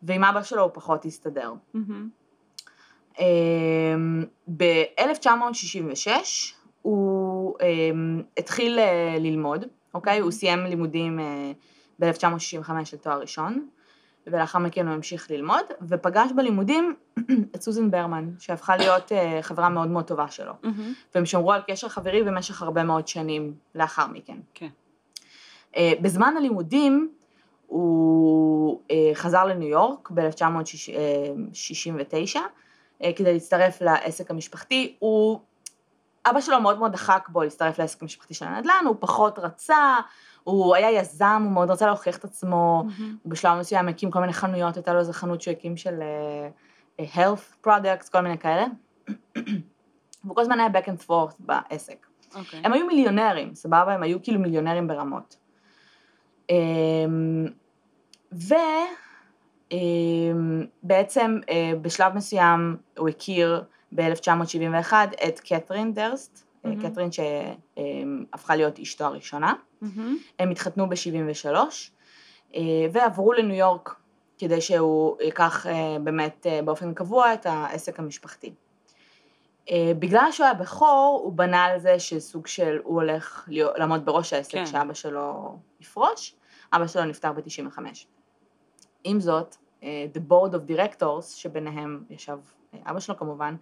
ועם 0.04 0.24
אבא 0.24 0.44
שלו 0.44 0.64
הוא 0.64 0.72
פחות 0.74 1.06
הסתדר. 1.06 1.54
מהמם. 1.74 2.10
Um, 3.16 3.22
ב-1966 4.58 6.10
הוא 6.82 7.58
um, 7.60 7.64
התחיל 8.38 8.80
uh, 8.80 9.20
ללמוד, 9.20 9.66
אוקיי? 9.94 10.20
הוא 10.20 10.32
סיים 10.32 10.66
לימודים 10.66 11.20
uh, 11.20 11.24
ב-1965 12.00 12.72
לתואר 12.94 13.20
ראשון, 13.20 13.68
ולאחר 14.28 14.60
מכן 14.60 14.88
הוא 14.88 14.96
המשיך 14.96 15.32
ללמוד, 15.32 15.64
ופגש 15.88 16.32
בלימודים 16.36 16.96
את 17.56 17.62
סוזן 17.62 17.92
ברמן, 17.92 18.30
שהפכה 18.40 18.78
להיות 18.78 19.12
uh, 19.12 19.16
חברה 19.42 19.70
מאוד 19.70 19.88
מאוד 19.88 20.06
טובה 20.06 20.28
שלו. 20.28 20.54
מהמם. 20.64 20.94
והם 21.16 21.26
שמרו 21.26 21.54
על 21.54 21.62
קשר 21.68 21.90
חברי 21.90 22.24
במשך 22.24 22.62
הרבה 22.62 22.84
מאוד 22.84 23.08
שנים 23.08 23.54
לאחר 23.76 24.08
מכן. 24.08 24.38
כן. 24.54 24.70
Uh, 25.74 25.78
בזמן 26.02 26.34
הלימודים 26.38 27.12
הוא 27.68 28.82
חזר 29.14 29.46
לניו 29.46 29.68
יורק 29.68 30.12
ב-1969 30.12 32.36
uh, 32.36 32.40
כדי 33.16 33.34
להצטרף 33.34 33.82
לעסק 33.82 34.32
המשפחתי. 34.32 34.96
הוא, 35.00 35.40
אבא 36.30 36.42
שלו 36.42 36.62
מאוד 36.62 36.80
מאוד 36.80 36.92
דחק 36.92 37.30
בו 37.30 37.44
להצטרף 37.44 37.80
לעסק 37.80 38.02
המשפחתי 38.02 38.34
של 38.34 38.46
הנדל"ן, 38.46 38.86
הוא 38.86 38.96
פחות 39.00 39.40
רצה, 39.40 39.98
הוא 40.44 40.76
היה 40.76 40.92
יזם, 40.92 41.42
הוא 41.44 41.52
מאוד 41.52 41.70
רצה 41.72 41.86
להוכיח 41.86 42.18
את 42.18 42.24
עצמו, 42.24 42.84
מהמם. 42.84 43.18
הוא 43.24 43.32
בשלב 43.32 43.60
מסוים 43.60 43.88
הקים 43.88 44.12
כל 44.12 44.20
מיני 44.20 44.34
חנויות, 44.34 44.76
הייתה 44.76 44.94
לו 44.94 45.00
איזה 45.00 45.14
חנות 45.14 45.42
שהוא 45.42 45.52
הקים 45.52 45.78
של 45.78 46.00
uh, 46.98 47.02
health 47.16 47.66
products, 47.68 48.12
כל 48.12 48.22
מיני 48.22 48.38
כאלה. 48.38 48.66
והוא 50.24 50.36
כל 50.36 50.42
הזמן 50.42 50.60
היה 50.60 50.70
back 50.70 50.86
and 50.86 51.08
forth 51.08 51.36
בעסק. 51.40 52.06
אוקיי. 52.36 52.62
הם 52.64 52.74
היו 52.74 52.88
מיליונרים, 52.88 53.56
סבבה? 53.56 53.94
הם 53.94 54.04
היו 54.04 54.24
כאילו 54.24 54.40
מיליונרים 54.40 54.88
ברמות. 54.88 55.38
אמ, 56.50 57.46
ובעצם 60.84 61.40
אה, 61.50 61.72
בשלב 61.82 62.16
מסוים 62.16 62.78
הוא 62.98 63.10
הכיר 63.10 63.64
ב-1971 63.96 64.94
את 65.28 65.40
קתרין 65.40 65.94
דרסט, 65.94 66.46
אה, 66.66 66.70
מהמם. 66.70 66.90
קתרין 66.90 67.10
שהפכה 67.12 68.56
להיות 68.56 68.80
אשתו 68.80 69.06
הראשונה. 69.06 69.54
מהמם. 69.82 70.18
הם 70.40 70.50
התחתנו 70.50 70.90
ב-73 70.90 71.48
ועברו 72.92 73.34
לניו 73.34 73.56
יורק 73.56 73.96
כדי 74.38 74.62
שהוא 74.62 75.18
ייקח 75.22 75.68
אה, 75.68 75.98
באמת 76.04 76.48
אה, 76.50 76.62
באופן 76.62 76.94
קבוע 76.94 77.34
את 77.34 77.46
העסק 77.46 78.00
המשפחתי. 78.00 78.54
אה, 79.72 79.92
בגלל 80.00 80.32
שהוא 80.32 80.46
היה 80.46 80.54
בכור, 80.54 81.22
הוא 81.24 81.34
בנה 81.34 81.66
על 81.66 81.80
זה 81.80 82.00
שסוג 82.00 82.48
של, 82.48 82.78
הוא 82.84 82.96
הולך 82.96 83.50
לעמוד 83.50 84.06
בראש 84.06 84.34
העסק 84.34 84.52
כן. 84.52 84.66
שאבא 84.66 84.94
שלו 84.94 85.58
יפרוש, 85.80 86.36
אבא 86.74 86.88
שלו 86.88 87.06
נפטר 87.06 87.32
ב-95. 87.32 87.80
עם 89.04 89.20
זאת, 89.20 89.56
אה, 89.84 90.06
The 90.14 90.32
Board 90.32 90.54
of 90.54 90.72
Directors, 90.72 91.22
שביניהם 91.22 92.04
ישב 92.10 92.38
אה, 92.74 92.80
אבא 92.86 93.00
שלו 93.00 93.18
כמובן, 93.18 93.56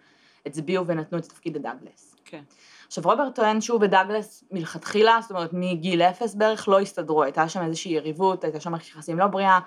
הצביעו 0.48 0.88
ונתנו 0.88 1.18
את 1.18 1.25
התפקיד 1.25 1.56
לדאגלס. 1.56 2.16
כן. 2.25 2.42
עכשיו 2.88 3.04
רוברט 3.04 3.36
טוען 3.36 3.62
שהוא 3.62 3.80
ודאגלס 3.82 4.44
מלכתחילה, 4.51 5.18
זאת 5.22 5.32
אומרת 5.32 5.50
מגיל 5.54 6.01
אפס 6.01 6.36
בערך, 6.36 6.68
לא 6.68 6.80
הסתדרו, 6.80 7.24
הייתה 7.24 7.50
שם 7.50 7.62
איזושהי 7.62 7.92
יריבות, 7.92 8.44
הייתה 8.44 8.60
שם 8.60 8.72
מערכת 8.72 8.88
יחסים 8.88 9.20
לא 9.20 9.27
בריאה. 9.27 9.60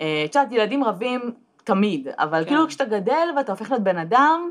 אה, 0.00 0.22
את 0.24 0.34
יודעת, 0.34 0.52
ילדים 0.52 0.84
רבים 0.84 1.32
תמיד, 1.64 2.08
אבל 2.18 2.44
כן. 2.44 2.48
כאילו 2.48 2.68
כשאתה 2.68 2.84
גדל 2.84 3.28
ואתה 3.36 3.52
הופך 3.52 3.70
להיות 3.70 3.82
בן 3.82 3.98
אדם, 3.98 4.50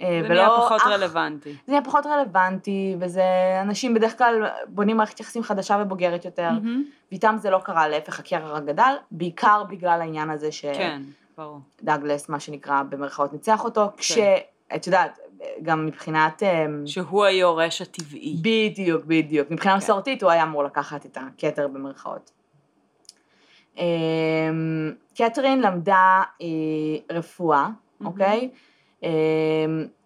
אה, 0.00 0.20
זה 0.22 0.28
ולא 0.28 0.34
נהיה 0.34 0.48
פחות 0.48 0.80
אח, 0.80 0.86
רלוונטי. 0.86 1.52
זה 1.52 1.58
נהיה 1.72 1.82
פחות 1.84 2.06
רלוונטי, 2.06 2.96
וזה, 3.00 3.22
אנשים 3.62 3.94
בדרך 3.94 4.18
כלל 4.18 4.46
בונים 4.68 4.96
מערכת 4.96 5.20
יחסים 5.20 5.42
חדשה 5.42 5.78
ובוגרת 5.82 6.24
יותר, 6.24 6.50
מהמם. 6.50 6.84
ואיתם 7.12 7.36
זה 7.38 7.50
לא 7.50 7.58
קרה, 7.58 7.88
להפך 7.88 8.20
הקרע 8.20 8.52
רק 8.52 8.64
גדל, 8.64 8.94
בעיקר 9.10 9.64
בגלל 9.68 10.00
העניין 10.00 10.30
הזה 10.30 10.52
ש... 10.52 10.64
כן. 10.64 11.02
ברור. 11.38 11.58
דאגלס, 11.82 12.28
מה 12.28 12.40
שנקרא, 12.40 12.82
במרכאות 12.82 13.32
ניצח 13.32 13.64
אותו, 13.64 13.86
כשאת 14.68 14.86
יודעת, 14.86 15.18
גם 15.62 15.86
מבחינת... 15.86 16.42
אמ, 16.42 16.86
שהוא 16.86 17.24
היורש 17.24 17.82
הטבעי. 17.82 18.36
בדיוק, 18.40 19.04
בדיוק. 19.04 19.50
מבחינה 19.50 19.72
כן. 19.74 19.78
מסורתית 19.78 20.22
הוא 20.22 20.30
היה 20.30 20.42
אמור 20.42 20.64
לקחת 20.64 21.06
את 21.06 21.18
הכתר 21.20 21.68
במרכאות. 21.68 22.30
אמ, 23.76 24.92
קתרין 25.16 25.60
למדה 25.60 26.22
אה, 26.42 26.46
רפואה, 27.16 27.68
אוקיי? 28.04 28.50
אמ, 29.02 29.08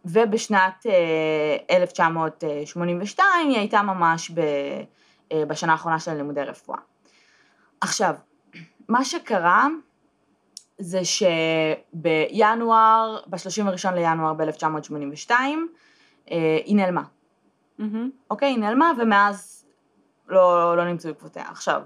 ובשנת 0.04 0.86
אה, 0.86 1.76
1982 1.76 3.48
היא 3.48 3.58
הייתה 3.58 3.82
ממש 3.82 4.30
ב, 4.30 4.40
אה, 5.32 5.44
בשנה 5.46 5.72
האחרונה 5.72 5.98
של 5.98 6.14
לימודי 6.14 6.42
רפואה. 6.42 6.78
עכשיו, 7.80 8.14
מה 8.88 9.04
שקרה 9.04 9.68
זה 10.82 11.00
שבינואר, 11.94 13.20
ב-31 13.26 13.90
לינואר 13.94 14.34
ב-1982, 14.34 15.30
אה, 16.30 16.58
היא 16.64 16.76
נעלמה. 16.76 17.02
אוקיי? 18.30 18.48
היא 18.48 18.58
נעלמה 18.58 18.92
ומאז 18.98 19.66
לא, 20.28 20.76
לא 20.76 20.84
נמצאו 20.84 21.10
עקבותיה. 21.10 21.44
עכשיו, 21.50 21.82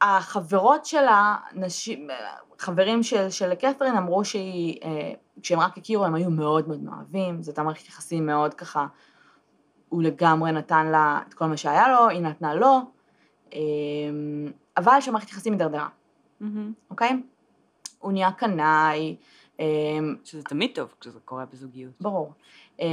החברות 0.00 0.84
שלה, 0.84 1.36
נשים, 1.52 2.08
חברים 2.58 3.02
של, 3.02 3.30
של 3.30 3.54
קתרין 3.54 3.96
אמרו 3.96 4.24
שהיא, 4.24 4.80
אה, 4.84 5.12
כשהם 5.42 5.60
רק 5.60 5.78
הכירו 5.78 6.04
הם 6.04 6.14
היו 6.14 6.30
מאוד 6.30 6.68
מאוד 6.68 6.82
מאוהבים, 6.82 7.42
זאת 7.42 7.48
הייתה 7.48 7.62
מערכת 7.62 7.88
יחסים 7.88 8.26
מאוד 8.26 8.54
ככה, 8.54 8.86
הוא 9.88 10.02
לגמרי 10.02 10.52
נתן 10.52 10.86
לה 10.86 11.20
את 11.28 11.34
כל 11.34 11.46
מה 11.46 11.56
שהיה 11.56 11.88
לו, 11.88 12.08
היא 12.08 12.20
נתנה 12.20 12.54
לו, 12.54 12.80
אה, 13.52 13.58
אבל 14.76 15.00
שמערכת 15.00 15.30
יחסים 15.30 15.52
הידרדרה, 15.52 15.88
מהמם. 16.40 16.72
אוקיי? 16.90 17.22
הוא 17.98 18.12
נהיה 18.12 18.32
קנאי, 18.32 19.16
אה, 19.60 19.66
שזה 20.24 20.42
תמיד 20.42 20.70
טוב 20.74 20.94
כשזה 21.00 21.20
קורה 21.24 21.44
בזוגיות. 21.52 21.92
ברור. 22.00 22.32
אה, 22.80 22.86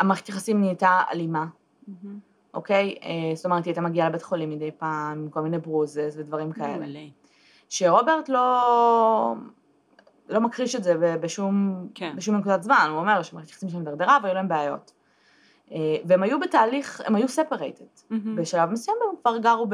המערכת 0.00 0.28
יחסים 0.28 0.60
נהייתה 0.60 1.00
אלימה, 1.12 1.46
מהמם. 1.88 2.18
אוקיי? 2.54 2.94
אה, 3.02 3.34
זאת 3.34 3.44
אומרת, 3.44 3.64
היא 3.64 3.70
הייתה 3.70 3.80
מגיעה 3.80 4.08
לבית 4.08 4.22
חולים 4.22 4.50
מדי 4.50 4.70
פעם, 4.78 5.18
עם 5.18 5.30
כל 5.30 5.40
מיני 5.40 5.58
ברוזס 5.58 6.14
ודברים 6.18 6.52
כאלה. 6.52 6.86
שרוברט 7.68 8.28
לא, 8.28 9.34
לא 10.28 10.40
מכחיש 10.40 10.74
את 10.74 10.84
זה 10.84 11.16
בשום, 11.20 11.86
כן. 11.94 12.16
בשום 12.16 12.36
נקודת 12.36 12.62
זמן, 12.62 12.86
הוא 12.90 12.98
אומר 12.98 13.22
שמערכת 13.22 13.50
יחסים 13.50 13.68
שלהם 13.68 13.82
הידרדרה 13.82 14.18
והיו 14.22 14.34
להם 14.34 14.48
בעיות. 14.48 14.92
אה, 15.72 15.96
והם 16.04 16.22
היו 16.22 16.40
בתהליך, 16.40 17.00
הם 17.04 17.14
היו 17.14 17.28
ספרייטד. 17.28 17.84
מהמם. 18.10 18.36
בשלב 18.36 18.70
מסוים 18.70 18.96
הם 19.10 19.16
כבר 19.22 19.38
גרו 19.38 19.66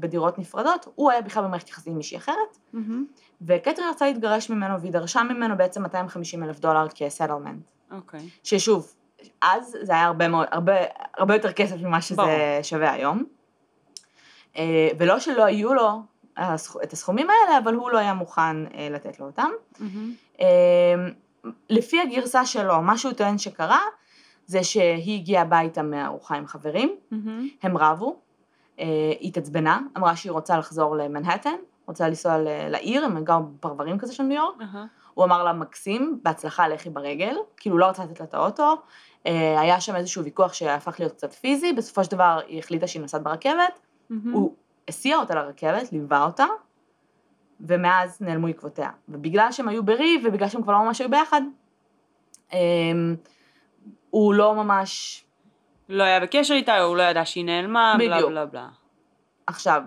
בדירות 0.00 0.38
נפרדות, 0.38 0.86
הוא 0.94 1.10
היה 1.10 1.22
בכלל 1.22 1.44
במערכת 1.44 1.68
יחסים 1.68 1.92
עם 1.92 1.96
מישהי 1.96 2.16
אחרת, 2.16 2.58
מהמם. 2.72 3.04
וקטרין 3.42 3.88
רצה 3.88 4.06
להתגרש 4.06 4.50
ממנו 4.50 4.80
והיא 4.80 4.92
דרשה 4.92 5.22
ממנו 5.22 5.56
בעצם 5.56 5.82
250 5.82 6.42
אלף 6.42 6.60
דולר 6.60 6.86
כסטלמנט. 6.94 7.70
אוקיי. 7.90 8.28
ששוב, 8.42 8.94
אז 9.42 9.76
זה 9.82 9.92
היה 9.92 10.04
הרבה 10.04 10.28
מאוד, 10.28 10.46
הרבה, 10.50 10.72
הרבה 11.16 11.34
יותר 11.34 11.52
כסף 11.52 11.76
ממה 11.82 12.00
שזה 12.00 12.16
ברור. 12.16 12.30
שווה 12.62 12.92
היום. 12.92 13.24
אה, 14.56 14.88
ולא 14.98 15.18
שלא 15.18 15.44
היו 15.44 15.74
לו 15.74 16.02
את 16.82 16.92
הסכומים 16.92 17.26
האלה, 17.30 17.58
אבל 17.58 17.74
הוא 17.74 17.90
לא 17.90 17.98
היה 17.98 18.14
מוכן 18.14 18.66
אה, 18.66 18.88
לתת 18.90 19.20
לו 19.20 19.26
אותם. 19.26 19.50
אה, 20.40 20.46
לפי 21.70 22.00
הגרסה 22.00 22.46
שלו, 22.46 22.82
מה 22.82 22.98
שהוא 22.98 23.12
טוען 23.12 23.38
שקרה, 23.38 23.80
זה 24.46 24.64
שהיא 24.64 25.20
הגיעה 25.20 25.42
הביתה 25.42 25.82
מהארוחה 25.82 26.36
עם 26.36 26.46
חברים, 26.46 26.96
מהמם. 27.10 27.48
הם 27.62 27.76
רבו, 27.76 28.16
אה, 28.78 28.84
היא 29.20 29.28
התעצבנה, 29.28 29.80
אמרה 29.96 30.16
שהיא 30.16 30.32
רוצה 30.32 30.58
לחזור 30.58 30.96
למנהטן, 30.96 31.54
רוצה 31.86 32.08
לנסוע 32.08 32.36
לעיר, 32.68 33.04
הם 33.04 33.24
גרו 33.24 33.42
בפרברים 33.42 33.98
כזה 33.98 34.14
של 34.14 34.22
ניו 34.22 34.36
יורק, 34.36 34.56
אהה. 34.60 34.86
הוא 35.14 35.24
אמר 35.24 35.44
לה 35.44 35.52
מקסים, 35.52 36.20
בהצלחה 36.22 36.68
לכי 36.68 36.90
ברגל, 36.90 37.36
כאילו 37.56 37.78
לא 37.78 37.86
רצה 37.86 38.04
לתת 38.04 38.20
לה 38.20 38.26
את 38.26 38.34
האוטו, 38.34 38.74
אה, 39.26 39.60
היה 39.60 39.80
שם 39.80 39.96
איזשהו 39.96 40.24
ויכוח 40.24 40.52
שהפך 40.52 41.00
להיות 41.00 41.12
קצת 41.12 41.32
פיזי, 41.32 41.72
בסופו 41.72 42.04
של 42.04 42.10
דבר 42.10 42.40
היא 42.46 42.58
החליטה 42.58 42.86
שהיא 42.86 43.02
נוסעת 43.02 43.22
ברכבת, 43.22 43.80
מהמם. 44.10 44.32
הוא 44.32 44.54
הסיע 44.88 45.16
אותה 45.16 45.34
לרכבת, 45.34 45.92
ליווה 45.92 46.24
אותה, 46.24 46.46
ומאז 47.60 48.20
נעלמו 48.20 48.46
עקבותיה. 48.46 48.90
ובגלל 49.08 49.52
שהם 49.52 49.68
היו 49.68 49.84
בריב, 49.84 50.22
ובגלל 50.24 50.48
שהם 50.48 50.62
כבר 50.62 50.72
לא 50.72 50.84
ממש 50.84 51.00
היו 51.00 51.10
ביחד, 51.10 51.42
אה, 52.52 52.58
הוא 54.10 54.34
לא 54.34 54.54
ממש... 54.54 55.24
לא 55.88 56.02
היה 56.02 56.20
בקשר 56.20 56.54
איתה, 56.54 56.78
הוא 56.80 56.96
לא 56.96 57.02
ידע 57.02 57.24
שהיא 57.24 57.44
נעלמה, 57.44 57.94
בלה 57.98 58.16
בדיוק. 58.16 58.30
בלה 58.30 58.46
בלה. 58.46 58.68
עכשיו, 59.46 59.82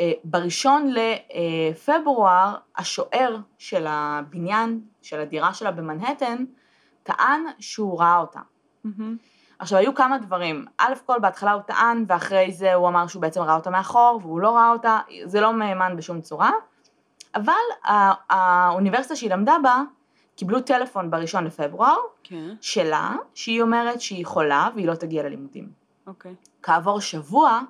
אה, 0.00 0.12
בראשון 0.24 0.92
לפברואר, 0.92 2.54
השוער 2.76 3.36
של 3.58 3.86
הבניין, 3.88 4.80
של 5.02 5.20
הדירה 5.20 5.54
שלה 5.54 5.70
במנהטן, 5.70 6.44
טען 7.02 7.44
שהוא 7.58 8.00
ראה 8.00 8.18
אותה. 8.18 8.40
מהמם. 8.84 9.16
עכשיו, 9.58 9.78
היו 9.78 9.94
כמה 9.94 10.18
דברים. 10.18 10.64
א' 10.78 10.92
כל, 11.06 11.18
בהתחלה 11.18 11.52
הוא 11.52 11.62
טען, 11.62 12.04
ואחרי 12.08 12.52
זה 12.52 12.74
הוא 12.74 12.88
אמר 12.88 13.06
שהוא 13.06 13.22
בעצם 13.22 13.40
ראה 13.40 13.54
אותה 13.54 13.70
מאחור, 13.70 14.20
והוא 14.22 14.40
לא 14.40 14.56
ראה 14.56 14.70
אותה, 14.70 14.98
זה 15.24 15.40
לא 15.40 15.52
מהימן 15.52 15.96
בשום 15.96 16.20
צורה. 16.20 16.50
אבל 17.34 17.52
הא- 17.84 18.14
האוניברסיטה 18.30 19.16
שהיא 19.16 19.30
למדה 19.30 19.56
בה, 19.62 19.82
קיבלו 20.38 20.60
טלפון 20.60 21.10
בראשון 21.10 21.44
לפברואר, 21.44 21.96
כן, 22.22 22.54
שלה, 22.60 23.16
שהיא 23.34 23.62
אומרת 23.62 24.00
שהיא 24.00 24.26
חולה 24.26 24.68
והיא 24.74 24.86
לא 24.86 24.94
תגיע 24.94 25.22
ללימודים. 25.22 25.70
אוקיי. 26.06 26.34
כעבור 26.62 27.00
שבוע, 27.00 27.60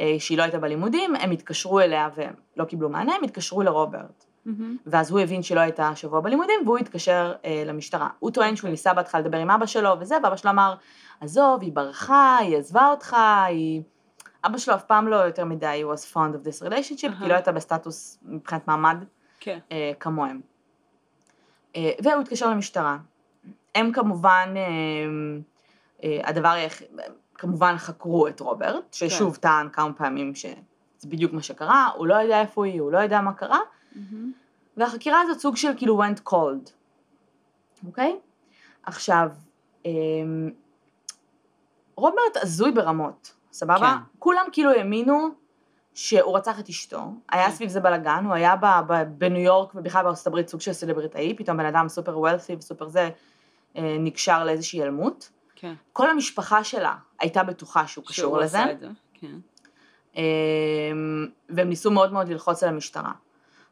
אה, 0.00 0.16
שהיא 0.18 0.38
לא 0.38 0.42
הייתה 0.42 0.58
בלימודים, 0.58 1.16
הם 1.16 1.30
התקשרו 1.30 1.80
אליה 1.80 2.08
והם 2.16 2.34
לא 2.56 2.64
קיבלו 2.64 2.88
מענה, 2.88 3.14
הם 3.14 3.24
התקשרו 3.24 3.62
לרוברט. 3.62 4.24
מהמם. 4.44 4.76
ואז 4.86 5.10
הוא 5.10 5.20
הבין 5.20 5.42
שלא 5.42 5.60
הייתה 5.60 5.96
שבוע 5.96 6.20
בלימודים, 6.20 6.60
והוא 6.64 6.78
התקשר 6.78 7.32
אה, 7.44 7.62
למשטרה. 7.66 8.08
הוא 8.18 8.30
טוען 8.30 8.56
שהוא 8.56 8.70
ניסה 8.70 8.94
בהתחלה 8.94 9.20
לדבר 9.20 9.38
עם 9.38 9.50
אבא 9.50 9.66
שלו 9.66 9.90
וזה, 10.00 10.16
ואבא 10.22 10.36
שלו 10.36 10.50
אמר, 10.50 10.74
עזוב, 11.20 11.62
היא 11.62 11.72
ברחה, 11.72 12.36
היא 12.36 12.56
עזבה 12.56 12.90
אותך, 12.90 13.16
היא... 13.46 13.82
אבא 14.44 14.58
שלו 14.58 14.74
אף 14.74 14.84
פעם 14.84 15.08
לא 15.08 15.16
יותר 15.16 15.44
מדי 15.44 15.82
was 15.92 16.14
fond 16.14 16.34
of 16.34 16.46
this 16.46 16.62
relationship, 16.62 17.06
אהה. 17.06 17.18
כי 17.18 17.24
היא 17.24 17.28
לא 17.28 17.34
הייתה 17.34 17.52
בסטטוס 17.52 18.18
מבחינת 18.22 18.68
מעמד 18.68 19.04
כן. 19.40 19.58
אה, 19.72 19.92
כמוהם. 20.00 20.40
אה, 21.78 21.90
והוא 22.02 22.22
התקשר 22.22 22.50
למשטרה. 22.50 22.98
הם 23.74 23.92
כמובן, 23.92 24.54
אה, 24.56 24.62
אה, 26.04 26.28
הדבר 26.28 26.48
היחיד, 26.48 26.86
כמובן 27.34 27.74
חקרו 27.78 28.28
את 28.28 28.40
רוברט, 28.40 28.94
ששוב 28.94 29.36
טען 29.36 29.68
כמה 29.68 29.92
פעמים 29.92 30.34
שזה 30.34 30.54
בדיוק 31.04 31.32
מה 31.32 31.42
שקרה, 31.42 31.88
הוא 31.96 32.06
לא 32.06 32.14
יודע 32.14 32.40
איפה 32.40 32.66
היא, 32.66 32.80
הוא 32.80 32.92
לא 32.92 32.98
יודע 32.98 33.20
מה 33.20 33.32
קרה, 33.32 33.60
מהמם. 33.94 34.32
והחקירה 34.76 35.20
הזאת 35.20 35.38
סוג 35.40 35.56
של 35.56 35.72
כאילו 35.76 36.02
went 36.02 36.30
cold, 36.32 36.70
אוקיי? 37.86 38.16
עכשיו, 38.82 39.28
אמ, 39.84 40.50
רוברט 41.94 42.36
הזוי 42.42 42.72
ברמות, 42.72 43.34
סבבה? 43.52 43.78
כן. 43.78 44.18
כולם 44.18 44.44
כאילו 44.52 44.70
האמינו 44.70 45.28
שהוא 46.00 46.36
רצח 46.36 46.60
את 46.60 46.68
אשתו, 46.68 47.12
היה 47.28 47.46
כן. 47.46 47.52
סביב 47.52 47.68
זה 47.68 47.80
בלאגן, 47.80 48.24
הוא 48.24 48.34
היה 48.34 48.54
בניו 49.18 49.40
יורק 49.40 49.74
ובכלל 49.74 50.02
בארצות 50.04 50.26
הברית 50.26 50.48
סוג 50.48 50.60
של 50.60 50.72
סלבריטאי, 50.72 51.34
פתאום 51.36 51.56
בן 51.56 51.66
אדם 51.66 51.88
סופר 51.88 52.18
וולפי 52.18 52.56
וסופר 52.58 52.88
זה 52.88 53.10
אה, 53.76 53.96
נקשר 53.98 54.44
לאיזושהי 54.44 54.78
היעלמות. 54.78 55.30
כן. 55.54 55.74
כל 55.92 56.10
המשפחה 56.10 56.64
שלה 56.64 56.94
הייתה 57.20 57.42
בטוחה 57.42 57.86
שהוא 57.86 58.04
קשור 58.04 58.14
שהוא 58.14 58.38
לזה, 58.38 58.62
עשה 58.62 58.72
את 58.72 58.80
זה. 58.80 58.88
כן. 59.14 59.36
אמ, 60.16 60.22
והם 61.48 61.68
ניסו 61.68 61.90
מאוד 61.90 62.12
מאוד 62.12 62.28
ללחוץ 62.28 62.62
על 62.62 62.68
המשטרה. 62.68 63.12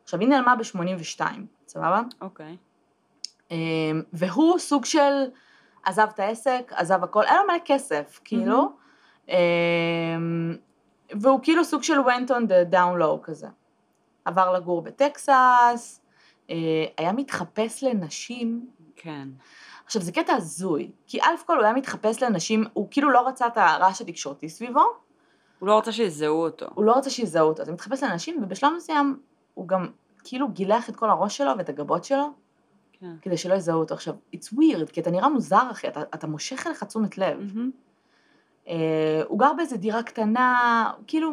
עכשיו 0.03 0.21
היא 0.21 0.29
נעלמה 0.29 0.57
ב-82, 0.57 1.21
סבבה? 1.69 2.01
אוקיי. 2.21 2.57
אמ, 3.51 4.03
והוא 4.13 4.59
סוג 4.59 4.85
של 4.85 5.25
עזב 5.85 6.07
את 6.15 6.21
העסק, 6.21 6.73
עזב 6.77 7.05
הכל, 7.05 7.25
אין 7.25 7.37
לו 7.37 7.43
מלא 7.45 7.59
כסף, 7.65 8.21
כאילו, 8.25 8.73
אמ, 9.29 10.57
והוא 11.11 11.41
כאילו 11.43 11.65
סוג 11.65 11.83
של 11.83 11.99
went 11.99 12.29
on 12.29 12.49
the 12.49 12.73
down 12.73 13.03
low 13.03 13.23
כזה. 13.23 13.49
עבר 14.25 14.53
לגור 14.53 14.83
בטקסס, 14.83 16.01
אה, 16.51 16.85
היה 16.99 17.13
מתחפש 17.13 17.85
לנשים, 17.85 18.67
כן. 18.97 19.29
עכשיו 19.85 20.03
זה 20.03 20.13
קטע 20.13 20.35
הזוי, 20.35 20.91
כי 21.07 21.21
א' 21.21 21.47
כל 21.47 21.57
הוא 21.57 21.65
היה 21.65 21.73
מתחפש 21.73 22.23
לנשים, 22.23 22.65
הוא 22.73 22.89
כאילו 22.91 23.11
לא 23.11 23.29
רצה 23.29 23.47
את 23.47 23.57
הרעש 23.57 24.01
התקשורתי 24.01 24.49
סביבו, 24.49 24.85
הוא 25.59 25.69
לא 25.69 25.75
רוצה 25.75 25.93
שיזהו 25.93 26.43
אותו. 26.43 26.67
הוא 26.75 26.85
לא 26.85 26.93
רוצה 26.93 27.11
שיזהו 27.11 27.49
אותו, 27.49 27.63
אז 27.63 27.69
הוא 27.69 27.75
מתחפש 27.75 28.03
לאנשים, 28.03 28.43
ובשלב 28.43 28.73
מסוים 28.77 29.21
הוא 29.55 29.69
גם 29.69 29.87
כאילו 30.25 30.49
גילח 30.49 30.89
את 30.91 30.97
כל 30.97 31.11
הראש 31.11 31.37
שלו 31.37 31.51
ואת 31.59 31.69
הגבות 31.69 32.05
שלו, 32.05 32.33
כן. 32.93 33.17
כדי 33.23 33.37
שלא 33.37 33.55
יזהו 33.55 33.81
אותו. 33.81 33.95
עכשיו, 33.95 34.15
it's 34.37 34.55
weird, 34.55 34.93
כי 34.93 35.01
אתה 35.01 35.11
נראה 35.11 35.29
מוזר, 35.29 35.71
אחי, 35.71 35.89
אתה, 35.89 36.03
אתה 36.15 36.27
מושך 36.27 36.67
אליך 36.67 36.85
תשומת 36.85 37.19
לב. 37.19 37.39
מהמם. 37.39 37.71
אה, 38.69 39.23
הוא 39.29 39.39
גר 39.39 39.53
באיזה 39.57 39.77
דירה 39.77 40.03
קטנה, 40.03 40.91
כאילו, 41.07 41.33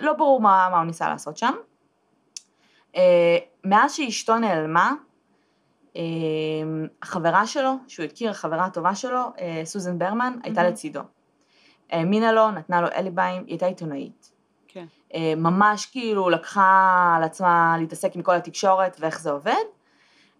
לא 0.00 0.12
ברור 0.12 0.40
מה, 0.40 0.68
מה 0.70 0.78
הוא 0.78 0.86
ניסה 0.86 1.08
לעשות 1.08 1.36
שם. 1.36 1.54
אה, 2.96 3.38
מאז 3.64 3.92
שאשתו 3.92 4.38
נעלמה, 4.38 4.92
אה, 5.96 6.02
החברה 7.02 7.46
שלו, 7.46 7.72
שהוא 7.88 8.06
הכיר, 8.06 8.30
החברה 8.30 8.64
הטובה 8.64 8.94
שלו, 8.94 9.20
סוזן 9.64 9.98
ברמן, 9.98 10.38
הייתה 10.42 10.60
מהמם. 10.60 10.72
לצידו. 10.72 11.00
האמינה 11.90 12.32
לו, 12.32 12.50
נתנה 12.50 12.80
לו 12.80 12.88
אליביים, 12.88 13.42
היא 13.42 13.52
הייתה 13.52 13.66
עיתונאית. 13.66 14.32
כן. 14.68 14.86
ממש 15.36 15.86
כאילו 15.86 16.30
לקחה 16.30 17.14
על 17.16 17.24
עצמה 17.24 17.76
להתעסק 17.78 18.16
עם 18.16 18.22
כל 18.22 18.34
התקשורת 18.34 18.96
ואיך 19.00 19.20
זה 19.20 19.30
עובד, 19.30 19.64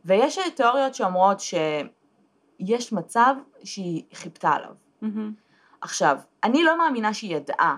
ויש 0.05 0.39
תיאוריות 0.57 0.95
שאומרות 0.95 1.41
שיש 1.41 2.93
מצב 2.93 3.35
שהיא 3.65 4.03
חיפתה 4.15 4.51
עליו. 4.51 4.75
מהמם. 5.03 5.33
עכשיו, 5.81 6.19
אני 6.45 6.65
לא 6.65 6.79
מאמינה 6.79 7.15
שהיא 7.15 7.37
ידעה 7.37 7.77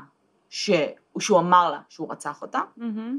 ש... 0.49 0.71
שהוא 1.19 1.39
אמר 1.39 1.71
לה 1.71 1.81
שהוא 1.89 2.13
רצח 2.13 2.43
אותה, 2.43 2.61
מהמם. 2.77 3.19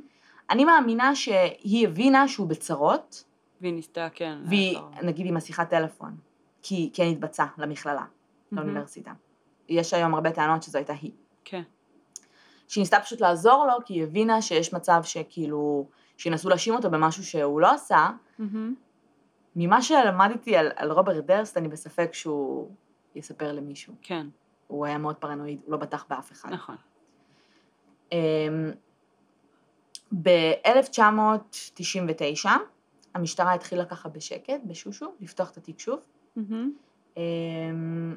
אני 0.50 0.66
מאמינה 0.66 1.16
שהיא 1.16 1.88
הבינה 1.88 2.28
שהוא 2.28 2.48
בצרות, 2.48 3.24
והיא 3.62 3.74
ניסתה, 3.74 4.08
כן. 4.14 4.38
והיא, 4.46 4.74
לעזור. 4.74 5.02
נגיד 5.02 5.26
עם 5.26 5.38
השיחת 5.38 5.70
טלפון, 5.70 6.18
כי 6.62 6.90
כן 6.94 7.04
התבצעה 7.04 7.48
למכללה, 7.58 8.06
לאוניברסיטה. 8.52 9.12
יש 9.70 9.94
היום 9.94 10.14
הרבה 10.14 10.32
טענות 10.32 10.64
שזו 10.64 10.78
הייתה 10.78 10.94
היא. 10.94 11.12
כן. 11.46 11.62
שהיא 12.68 12.82
ניסתה 12.82 13.00
פשוט 13.00 13.22
לעזור 13.22 13.66
לו, 13.68 13.86
כי 13.86 13.94
היא 13.94 14.04
הבינה 14.04 14.42
שיש 14.42 14.74
מצב 14.74 15.02
שכאילו, 15.04 15.88
שינסו 16.18 16.50
להאשים 16.50 16.76
אותו 16.76 16.90
במשהו 16.90 17.24
שהוא 17.24 17.62
לא 17.62 17.72
עשה. 17.74 18.10
מהמם. 18.40 18.76
ממה 19.56 19.82
שלמדתי 19.82 20.56
על, 20.58 20.72
על 20.76 20.92
רוברט 20.92 21.26
דרסט, 21.26 21.58
אני 21.58 21.68
בספק 21.68 22.10
שהוא 22.14 22.72
יספר 23.16 23.52
למישהו. 23.52 23.94
כן, 24.02 24.28
הוא 24.72 24.86
היה 24.86 24.98
מאוד 24.98 25.16
פרנואיד, 25.16 25.60
הוא 25.66 25.72
לא 25.72 25.78
בטח 25.78 26.06
באף 26.10 26.32
אחד. 26.32 26.50
נכון. 26.50 26.76
אמ, 28.12 28.72
ב-1999, 30.22 32.50
המשטרה 33.16 33.54
התחילה 33.54 33.86
ככה 33.86 34.10
בשקט, 34.10 34.60
בשושו, 34.66 35.14
לפתוח 35.20 35.52
את 35.52 35.58
התיק 35.58 35.80
שוב. 35.80 36.00
אמ, 37.18 38.16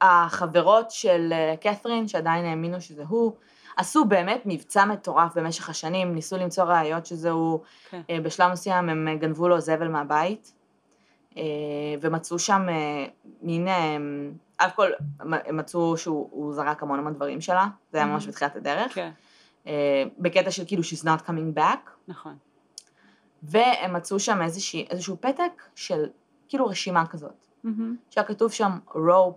החברות 0.00 0.90
של 0.90 1.32
אה, 1.32 1.54
קת'רין, 1.56 2.08
שעדיין 2.08 2.44
האמינו 2.44 2.80
שזה 2.80 3.04
הוא, 3.08 3.32
עשו 3.76 4.04
באמת 4.04 4.42
מבצע 4.44 4.84
מטורף 4.84 5.38
במשך 5.38 5.68
השנים, 5.68 6.14
ניסו 6.14 6.36
למצוא 6.36 6.64
ראיות 6.64 7.06
שזה 7.06 7.30
הוא, 7.30 7.60
כן. 7.90 8.00
אה, 8.10 8.20
בשלב 8.20 8.52
מסוים 8.52 8.88
הם 8.88 9.08
אה, 9.08 9.14
גנבו 9.14 9.48
לו 9.48 9.60
זבל 9.60 9.88
מהבית, 9.88 10.52
ומצאו 12.00 12.38
שם 12.38 12.66
מין, 13.42 13.68
אה, 14.60 14.66
אף 14.66 14.74
כל, 14.74 14.90
הם 15.20 15.56
מצאו 15.56 15.96
שהוא 15.96 16.28
הוא 16.30 16.54
זרק 16.54 16.82
המון 16.82 16.98
המון 16.98 17.12
דברים 17.14 17.40
שלה, 17.40 17.66
זה 17.92 17.98
היה 17.98 18.06
ממש 18.06 18.24
Mhm. 18.24 18.28
בתחילת 18.28 18.56
הדרך, 18.56 18.94
כן, 18.94 19.10
אה, 19.66 20.04
בקטע 20.18 20.50
של 20.50 20.62
כאילו 20.66 20.82
she's 20.82 21.04
not 21.04 21.26
coming 21.26 21.58
back, 21.58 21.90
נכון. 22.08 22.36
והם 23.42 23.96
מצאו 23.96 24.20
שם 24.20 24.42
איזושהי, 24.42 24.86
איזשהו 24.90 25.16
פתק 25.20 25.62
של 25.74 26.04
כאילו 26.48 26.66
רשימה 26.66 27.06
כזאת. 27.06 27.46
מהמם. 27.64 27.96
שהיה 28.10 28.26
כתוב 28.26 28.52
שם 28.52 28.78
רופ, 28.94 29.36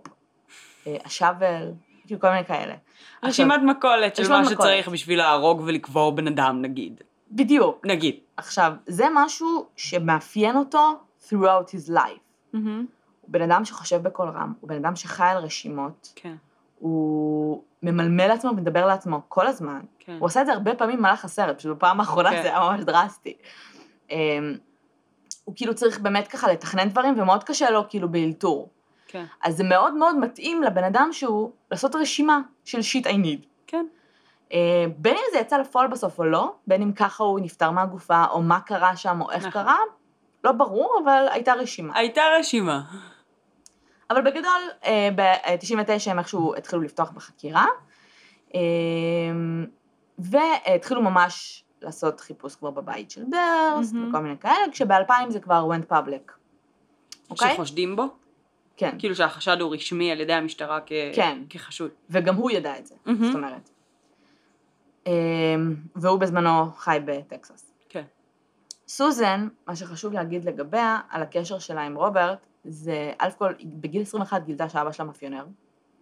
השאבל, 0.86 1.72
כאילו 2.06 2.20
כל 2.20 2.30
מיני 2.30 2.44
כאלה. 2.44 2.74
רשימת 3.22 3.60
מכולת 3.64 4.16
של 4.16 4.28
מה 4.28 4.40
מכולת. 4.40 4.58
שצריך 4.58 4.88
בשביל 4.88 5.18
להרוג 5.18 5.62
ולקבור 5.64 6.12
בן 6.12 6.26
אדם, 6.26 6.62
נגיד. 6.62 7.00
בדיוק. 7.30 7.86
נגיד. 7.86 8.16
עכשיו, 8.36 8.72
זה 8.86 9.04
משהו 9.14 9.66
שמאפיין 9.76 10.56
אותו 10.56 10.92
throughout 11.28 11.68
his 11.68 11.90
life. 11.90 12.18
מהמם. 12.52 12.86
הוא 13.24 13.32
בן 13.32 13.50
אדם 13.50 13.64
שחושב 13.64 14.02
בקול 14.02 14.28
רם, 14.28 14.52
הוא 14.60 14.68
בן 14.68 14.76
אדם 14.76 14.96
שחי 14.96 15.24
על 15.24 15.38
רשימות, 15.38 16.12
כן, 16.16 16.34
הוא 16.78 17.62
ממלמל 17.82 18.26
לעצמו 18.26 18.50
ומדבר 18.50 18.86
לעצמו 18.86 19.20
כל 19.28 19.46
הזמן. 19.46 19.80
כן. 19.98 20.16
הוא 20.18 20.26
עשה 20.26 20.40
את 20.40 20.46
זה 20.46 20.52
הרבה 20.52 20.74
פעמים 20.74 20.96
במהלך 20.98 21.24
הסרט, 21.24 21.58
פשוט 21.58 21.76
בפעם 21.76 22.00
האחרונה 22.00 22.30
כן. 22.30 22.42
זה 22.42 22.48
היה 22.48 22.60
ממש 22.60 22.84
דרסטי. 22.84 23.36
אמ, 24.10 24.16
הוא 25.44 25.54
כאילו 25.56 25.74
צריך 25.74 26.00
באמת 26.00 26.28
ככה 26.28 26.52
לתכנן 26.52 26.88
דברים, 26.88 27.20
ומאוד 27.20 27.44
קשה 27.44 27.70
לו 27.70 27.88
כאילו 27.88 28.08
באלתור. 28.08 28.68
כן, 29.06 29.24
אז 29.42 29.56
זה 29.56 29.64
מאוד 29.64 29.94
מאוד 29.94 30.18
מתאים 30.18 30.62
לבן 30.62 30.84
אדם 30.84 31.08
שהוא 31.12 31.50
לעשות 31.70 31.94
רשימה 31.94 32.40
של 32.64 32.82
שיט 32.82 33.06
I 33.06 33.10
need. 33.10 33.46
כן. 33.66 33.86
אה, 34.52 34.84
בין 34.96 35.14
אם 35.16 35.22
זה 35.32 35.38
יצא 35.38 35.58
לפועל 35.58 35.86
בסוף 35.86 36.18
או 36.18 36.24
לא, 36.24 36.54
בין 36.66 36.82
אם 36.82 36.92
ככה 36.92 37.24
הוא 37.24 37.40
נפטר 37.40 37.70
מהגופה, 37.70 38.24
או 38.30 38.42
מה 38.42 38.60
קרה 38.60 38.96
שם, 38.96 39.20
או 39.20 39.30
איך 39.30 39.46
נכון. 39.46 39.62
קרה, 39.62 39.76
לא 40.44 40.52
ברור, 40.52 41.00
אבל 41.04 41.26
הייתה 41.30 41.52
רשימה. 41.52 41.98
הייתה 41.98 42.22
רשימה. 42.38 42.82
אבל 44.10 44.20
בגדול, 44.20 44.90
ב-99 45.16 46.10
הם 46.10 46.18
איכשהו 46.18 46.54
התחילו 46.56 46.82
לפתוח 46.82 47.10
בחקירה, 47.10 47.66
אה, 48.54 48.60
והתחילו 50.18 51.02
ממש 51.02 51.64
לעשות 51.82 52.20
חיפוש 52.20 52.56
כבר 52.56 52.70
בבית 52.70 53.10
של 53.10 53.22
דרס, 53.30 53.92
מהמם. 53.92 54.08
וכל 54.08 54.18
מיני 54.18 54.38
כאלה, 54.38 54.72
כשב-2000 54.72 55.12
זה 55.30 55.40
כבר 55.40 55.68
went 55.70 55.92
public. 55.92 56.32
אוקיי? 57.30 57.54
שחושדים 57.54 57.96
בו? 57.96 58.06
כן. 58.76 58.96
כאילו 58.98 59.14
שהחשד 59.14 59.60
הוא 59.60 59.74
רשמי 59.74 60.12
על 60.12 60.20
ידי 60.20 60.32
המשטרה 60.32 60.80
כ... 60.86 60.92
כן. 61.14 61.42
כחשוד. 61.50 61.90
וגם 62.10 62.34
הוא 62.34 62.50
ידע 62.50 62.78
את 62.78 62.86
זה, 62.86 62.94
מהמם. 63.06 63.24
זאת 63.24 63.34
אומרת. 63.34 63.70
אה, 65.06 65.12
והוא 65.96 66.18
בזמנו 66.18 66.72
חי 66.76 66.98
בטקסס. 67.04 67.72
כן. 67.88 68.04
סוזן, 68.88 69.48
מה 69.66 69.76
שחשוב 69.76 70.12
להגיד 70.12 70.44
לגביה, 70.44 70.98
על 71.10 71.22
הקשר 71.22 71.58
שלה 71.58 71.82
עם 71.82 71.94
רוברט, 71.94 72.46
זה, 72.64 73.12
א' 73.18 73.28
כל, 73.38 73.52
בגיל 73.64 74.02
21 74.02 74.44
גילתה 74.44 74.68
שאבא 74.68 74.92
שלה 74.92 75.06
מאפיונר, 75.06 75.46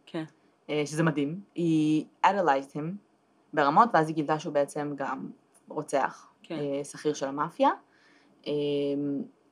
כן. 0.06 0.24
אה, 0.70 0.82
שזה 0.86 1.02
מדהים. 1.02 1.40
היא 1.54 2.04
idolized 2.26 2.74
him 2.74 2.84
ברמות, 3.52 3.88
ואז 3.94 4.08
היא 4.08 4.14
גילתה 4.14 4.38
שהוא 4.38 4.54
בעצם 4.54 4.92
גם 4.96 5.30
רוצח, 5.68 6.28
כן. 6.42 6.58
אה, 6.58 6.84
שכיר 6.84 7.14
של 7.14 7.26
המאפיה. 7.26 7.70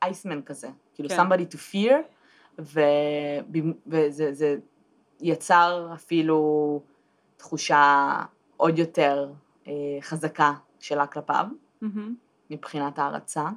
אייסמן 0.03 0.43
כזה, 0.43 0.69
כאילו 0.95 1.09
כן. 1.09 1.21
somebody 1.21 1.55
to 1.55 1.57
fear, 1.57 1.95
ו- 2.59 3.61
וזה 3.87 4.33
זה 4.33 4.57
יצר 5.21 5.91
אפילו 5.95 6.81
תחושה 7.37 8.17
עוד 8.57 8.79
יותר 8.79 9.33
אה, 9.67 9.73
חזקה 10.01 10.53
שלה 10.81 11.07
כלפיו, 11.07 11.47
מהמם. 11.81 12.15
מבחינת 12.51 12.99
הערצה. 12.99 13.49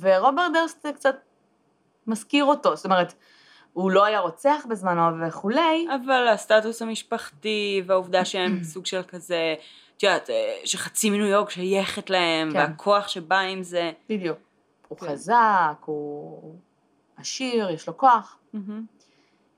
ורוברט 0.00 0.52
דרסט 0.52 0.86
קצת 0.86 1.16
מזכיר 2.10 2.44
אותו, 2.44 2.76
זאת 2.76 2.84
אומרת, 2.84 3.14
הוא 3.72 3.90
לא 3.90 4.04
היה 4.04 4.20
רוצח 4.20 4.66
בזמנו 4.68 5.26
וכולי, 5.28 5.86
אבל 5.94 6.28
הסטטוס 6.28 6.82
המשפחתי 6.82 7.82
והעובדה 7.86 8.24
שהם 8.24 8.62
סוג 8.72 8.86
של 8.86 9.02
כזה, 9.02 9.54
את 9.96 10.02
יודעת, 10.02 10.30
אה, 10.30 10.56
שחצי 10.64 11.10
מניו 11.10 11.26
יורק 11.26 11.50
שייכת 11.50 12.10
להם, 12.10 12.50
כן. 12.52 12.58
והכוח 12.58 13.08
שבא 13.08 13.38
עם 13.38 13.62
זה. 13.62 13.92
בדיוק. 14.08 14.38
הוא 14.88 14.98
כן. 14.98 15.06
חזק, 15.06 15.82
הוא 15.84 16.54
עשיר, 17.16 17.70
יש 17.70 17.88
לו 17.88 17.96
כוח. 17.96 18.38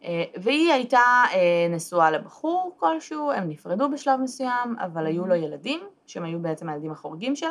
אה, 0.04 0.24
והיא 0.36 0.72
הייתה 0.72 1.24
אה, 1.32 1.66
נשואה 1.70 2.10
לבחור 2.10 2.76
כלשהו, 2.78 3.32
הם 3.32 3.48
נפרדו 3.48 3.90
בשלב 3.90 4.20
מסוים, 4.20 4.76
אבל 4.78 5.06
היו 5.06 5.26
לו 5.26 5.34
ילדים, 5.34 5.80
שהם 6.06 6.24
היו 6.24 6.40
בעצם 6.40 6.68
הילדים 6.68 6.90
החורגים 6.90 7.36
שלה, 7.36 7.50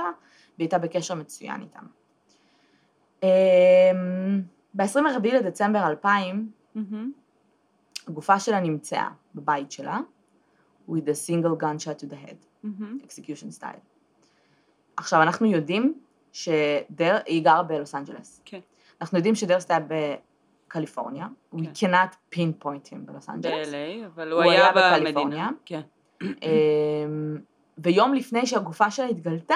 והיא 0.57 0.65
הייתה 0.65 0.77
בקשר 0.77 1.15
מצוין 1.15 1.61
איתם. 1.61 1.85
ב-24 4.73 5.27
לדצמבר 5.33 5.87
2000, 5.87 6.51
מהמם. 6.75 7.11
הגופה 8.07 8.39
שלה 8.39 8.59
נמצאה 8.59 9.09
בבית 9.35 9.71
שלה, 9.71 9.99
with 10.89 10.93
a 10.93 11.29
single 11.29 11.61
gunshot 11.61 12.03
to 12.03 12.07
the 12.11 12.27
head, 12.27 12.65
execution 13.03 13.59
style. 13.59 13.79
עכשיו, 14.97 15.21
אנחנו 15.21 15.45
יודעים 15.45 15.93
שדר, 16.31 17.17
היא 17.25 17.43
גרה 17.43 17.63
בלוס 17.63 17.95
אנג'לס. 17.95 18.41
כן. 18.45 18.59
אנחנו 19.01 19.17
יודעים 19.17 19.35
שדרסט 19.35 19.71
היה 19.71 19.79
בקליפורניה, 20.67 21.27
we 21.55 21.59
כן. 21.73 21.93
cannot 21.93 22.35
pinpoint 22.35 22.87
him 22.89 22.97
בלוס 23.05 23.29
אנג'לס. 23.29 23.67
ב-LA, 23.67 24.05
אבל 24.07 24.31
הוא 24.31 24.43
הוא 24.43 24.51
היה 24.51 24.71
היה. 24.71 24.97
בקליפורניה. 24.97 25.47
כן. 25.65 25.81
אמ, 26.21 27.37
ויום 27.77 28.13
לפני 28.13 28.45
שהגופה 28.45 28.91
שלה 28.91 29.05
התגלתה, 29.05 29.55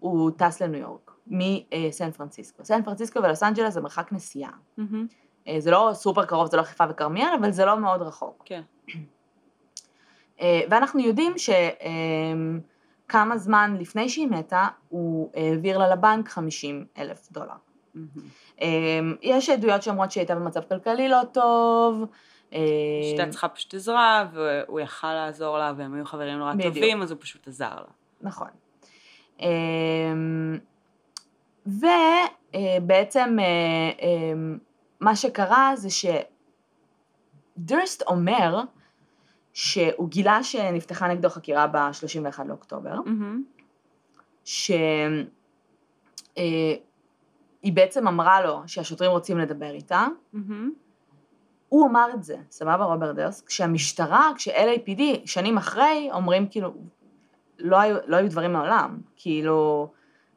הוא 0.00 0.30
טס 0.36 0.62
לניו 0.62 0.80
יורק, 0.80 1.11
מסן 1.32 2.10
פרנסיסקו. 2.10 2.64
סן 2.64 2.82
פרנסיסקו 2.82 3.22
ולוס 3.22 3.42
אנג'לס 3.42 3.74
זה 3.74 3.80
מרחק 3.80 4.12
נסיעה. 4.12 4.50
אה, 5.48 5.56
זה 5.58 5.70
לא 5.70 5.90
סופר 5.92 6.24
קרוב, 6.24 6.50
זה 6.50 6.56
לא 6.56 6.62
חיפה 6.62 6.84
וכרמיאל, 6.90 7.34
אבל 7.40 7.50
זה 7.50 7.64
לא 7.64 7.78
מאוד 7.78 8.02
רחוק. 8.02 8.42
כן. 8.44 8.62
אה, 10.40 10.60
ואנחנו 10.70 11.00
יודעים 11.00 11.32
שכמה 13.06 13.38
זמן 13.38 13.76
לפני 13.80 14.08
שהיא 14.08 14.26
מתה, 14.28 14.66
הוא 14.88 15.30
העביר 15.34 15.78
לה 15.78 15.92
לבנק 15.92 16.28
50 16.28 16.84
אלף 16.98 17.32
דולר. 17.32 17.54
אמ, 18.60 19.14
יש 19.22 19.48
עדויות 19.48 19.82
שאומרות 19.82 20.10
שהיא 20.10 20.20
הייתה 20.20 20.34
במצב 20.34 20.60
כלכלי 20.68 21.08
לא 21.08 21.20
טוב. 21.32 22.04
אמ, 22.52 22.58
שהייתה 23.02 23.30
צריכה 23.30 23.48
פשוט 23.48 23.74
עזרה, 23.74 24.28
והוא 24.32 24.80
יכל 24.80 25.14
לעזור 25.14 25.58
לה, 25.58 25.72
והם 25.76 25.94
היו 25.94 26.04
חברים 26.04 26.38
נורא 26.38 26.54
בדיוק. 26.54 26.74
טובים, 26.74 27.02
אז 27.02 27.10
הוא 27.10 27.20
פשוט 27.20 27.48
עזר 27.48 27.74
לה. 27.74 27.90
נכון. 28.20 28.48
ובעצם 31.66 33.38
מה 35.00 35.16
שקרה 35.16 35.72
זה 35.76 35.88
שדרסט 37.58 38.02
אומר 38.02 38.60
שהוא 39.52 40.08
גילה 40.08 40.42
שנפתחה 40.42 41.08
נגדו 41.08 41.28
חקירה 41.28 41.66
ב-31 41.66 42.42
לאוקטובר, 42.46 43.00
מהמם. 43.00 43.42
שהיא 44.44 45.26
בעצם 47.64 48.08
אמרה 48.08 48.40
לו 48.40 48.62
שהשוטרים 48.66 49.10
רוצים 49.10 49.38
לדבר 49.38 49.70
איתה, 49.70 50.06
מהמם. 50.32 50.72
הוא 51.68 51.88
אמר 51.88 52.10
את 52.14 52.22
זה, 52.22 52.36
סבבה, 52.50 52.84
רוברט 52.84 53.16
דרסט, 53.16 53.42
כשהמשטרה, 53.42 54.30
כש-LAPD, 54.36 55.00
שנים 55.24 55.56
אחרי, 55.56 56.08
אומרים 56.12 56.48
כאילו, 56.48 56.74
לא 57.58 57.80
היו, 57.80 57.96
לא 58.06 58.16
היו 58.16 58.30
דברים 58.30 58.52
מעולם, 58.52 59.00
כאילו, 59.16 59.90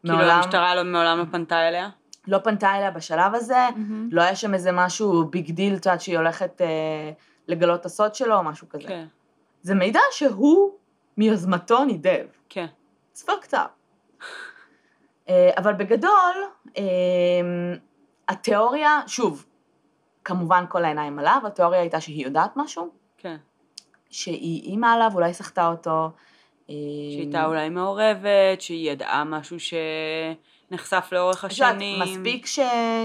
כאילו 0.06 0.32
המשטרה 0.32 0.76
לא, 0.76 0.84
מעולם 0.84 1.20
לא 1.20 1.24
פנתה 1.32 1.68
אליה? 1.68 1.90
לא 2.28 2.38
פנתה 2.38 2.76
אליה 2.76 2.92
בשלב 2.92 3.36
הזה, 3.36 3.68
מהמם. 3.76 4.10
לא 4.12 4.22
היה 4.22 4.36
שם 4.36 4.54
איזה 4.54 4.72
משהו 4.72 5.26
big 5.26 5.52
deal, 5.52 5.76
את 5.76 5.86
יודעת, 5.86 6.02
שהיא 6.02 6.18
הולכת 6.18 6.62
אה, 6.62 7.12
לגלות 7.48 7.80
את 7.80 7.86
הסוד 7.86 8.16
שלו 8.16 8.36
או 8.36 8.44
משהו 8.44 8.70
כזה. 8.70 8.88
כן, 8.88 9.06
זה 9.62 9.76
מידע 9.76 10.00
שהוא 10.12 10.72
מיוזמתו 11.18 11.86
נידב. 11.86 12.26
כן. 12.50 12.66
It's 13.16 13.20
fucked 13.20 13.54
up. 13.54 13.58
אה, 15.30 15.52
אבל 15.58 15.74
בגדול, 15.74 16.36
אה, 16.78 16.84
התיאוריה, 18.28 19.02
שוב, 19.08 19.46
כמובן 20.24 20.66
כל 20.70 20.86
העיניים 20.86 21.20
עליו, 21.20 21.42
התיאוריה 21.48 21.80
הייתה 21.80 22.02
שהיא 22.02 22.26
יודעת 22.26 22.52
משהו, 22.56 22.90
כן. 23.18 23.38
שהיא 24.10 24.64
אימא 24.64 24.88
עליו, 24.88 25.12
אולי 25.14 25.34
סחטה 25.34 25.68
אותו. 25.68 26.10
שהייתה 26.68 27.46
אולי 27.46 27.70
מעורבת, 27.70 28.62
שהיא 28.62 28.92
ידעה 28.92 29.24
משהו 29.24 29.58
שנחשף 29.60 31.10
לאורך 31.12 31.46
את 31.46 31.52
יודעת, 31.52 31.76
השנים. 31.76 32.02
מספיק 32.02 32.46
ש... 32.46 32.60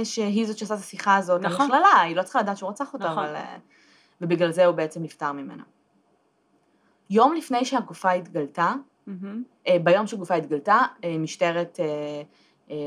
שהיא 0.05 0.46
זאת 0.46 0.59
שעושה 0.59 0.75
את 0.75 0.79
השיחה 0.79 1.16
הזאת, 1.16 1.40
נכון. 1.40 1.61
המכללה, 1.61 2.01
היא 2.01 2.16
לא 2.16 2.23
צריכה 2.23 2.40
לדעת 2.40 2.57
שהוא 2.57 2.70
רצח 2.70 2.94
אותה, 2.94 3.11
נכון. 3.11 3.25
אבל... 3.25 3.37
אה, 3.37 3.57
ובגלל 4.20 4.51
זה 4.51 4.66
הוא 4.66 4.75
בעצם 4.75 5.03
נפטר 5.03 5.33
ממנה. 5.33 5.62
יום 7.11 7.35
לפני 7.35 7.64
שהגופה 7.64 8.11
התגלתה. 8.11 8.75
אה, 9.66 9.77
ביום 9.83 10.07
שגופה 10.07 10.35
התגלתה, 10.35 10.79
אה, 11.05 11.18
משטרת 11.18 11.81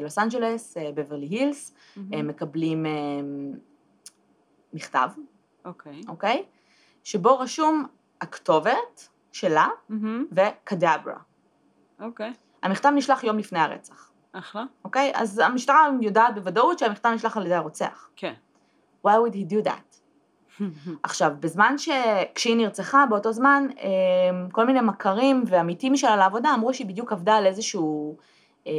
לוס 0.01 0.17
אנג'לס, 0.17 0.77
בברלי 0.95 1.25
הילס. 1.25 1.73
הם 2.11 2.27
מקבלים 2.27 2.85
מכתב, 4.73 5.09
אוקיי. 5.65 6.01
אוקיי? 6.07 6.43
שבו 7.03 7.39
רשום 7.39 7.85
הכתובת 8.21 9.09
שלה 9.33 9.67
מהמם. 9.89 10.25
וקדברה. 10.31 11.17
אוקיי. 11.99 12.33
המכתב 12.63 12.91
נשלח 12.95 13.23
יום 13.23 13.37
לפני 13.37 13.59
הרצח, 13.59 14.11
אחלה. 14.33 14.63
אוקיי? 14.85 15.11
אז 15.15 15.39
המשטרה 15.39 15.89
יודעת 16.01 16.35
בוודאות 16.35 16.79
שהמכתב 16.79 17.09
נשלח 17.09 17.37
על 17.37 17.45
ידי 17.45 17.55
הרוצח. 17.55 18.09
כן. 18.15 18.33
Why 19.07 19.11
would 19.11 19.33
he 19.33 19.53
do 19.53 19.67
that? 19.67 19.93
עכשיו, 21.03 21.31
בזמן 21.39 21.77
ש... 21.77 21.89
כשהיא 22.35 22.55
נרצחה, 22.55 23.05
באותו 23.09 23.33
זמן, 23.33 23.67
אה, 23.79 23.89
כל 24.51 24.65
מיני 24.65 24.81
מכרים 24.81 25.43
ועמיתים 25.47 25.97
שלה 25.97 26.15
לעבודה 26.15 26.53
אמרו 26.53 26.73
שהיא 26.73 26.87
בדיוק 26.87 27.11
עבדה 27.11 27.35
על 27.35 27.45
איזשהו... 27.45 28.17
אה, 28.67 28.73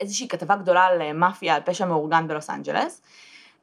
איזושהי 0.00 0.28
כתבה 0.28 0.56
גדולה 0.56 0.84
על 0.84 1.02
אה, 1.02 1.12
מאפיה, 1.12 1.54
על 1.54 1.62
פשע 1.64 1.86
מאורגן 1.86 2.28
בלוס 2.28 2.50
אנג'לס, 2.50 3.02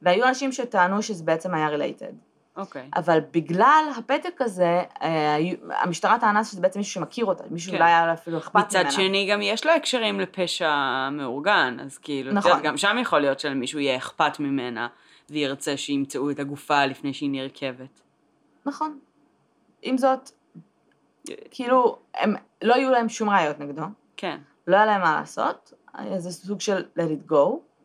והיו 0.02 0.28
אנשים 0.28 0.52
שטענו 0.52 1.02
שזה 1.02 1.24
בעצם 1.24 1.54
היה 1.54 1.68
related. 1.68 2.12
אוקיי. 2.56 2.90
אבל 2.96 3.18
בגלל 3.30 3.84
הפתק 3.98 4.40
הזה, 4.40 4.82
אה, 5.02 5.36
המשטרה 5.82 6.18
טענה 6.18 6.44
שזה 6.44 6.60
בעצם 6.60 6.78
מישהו 6.78 6.92
שמכיר 6.92 7.24
אותה, 7.24 7.44
מישהו 7.50 7.72
כן. 7.72 7.78
שאולי 7.78 7.90
היה 7.90 8.12
אפילו 8.12 8.38
אכפת 8.38 8.54
ממנה. 8.54 8.66
מצד 8.66 8.90
שני 8.90 9.28
גם 9.30 9.42
יש 9.42 9.66
לה 9.66 9.74
הקשרים 9.74 10.20
לפשע 10.20 11.08
מאורגן, 11.12 11.76
אז 11.80 11.98
כאילו, 11.98 12.32
נכון. 12.32 12.50
יודעת, 12.50 12.64
גם 12.64 12.76
שם 12.76 12.96
יכול 13.00 13.20
להיות 13.20 13.40
שלמישהו 13.40 13.78
יהיה 13.78 13.96
אכפת 13.96 14.40
ממנה, 14.40 14.88
וירצה 15.30 15.76
שימצאו 15.76 16.30
את 16.30 16.38
הגופה 16.38 16.86
לפני 16.86 17.14
שהיא 17.14 17.30
נרכבת. 17.30 18.00
נכון. 18.66 18.98
עם 19.82 19.98
זאת, 19.98 20.30
כאילו, 21.50 21.98
הם, 22.14 22.34
לא 22.62 22.74
היו 22.74 22.90
להם 22.90 23.08
שום 23.08 23.30
ראיות 23.30 23.60
נגדו, 23.60 23.82
כן. 24.16 24.38
לא 24.66 24.76
היה 24.76 24.86
להם 24.86 25.00
מה 25.00 25.16
לעשות, 25.20 25.72
היה 25.94 26.18
זה 26.20 26.30
סוג 26.32 26.60
של 26.60 26.84
let 26.98 27.28
it 27.28 27.32
go, 27.32 27.34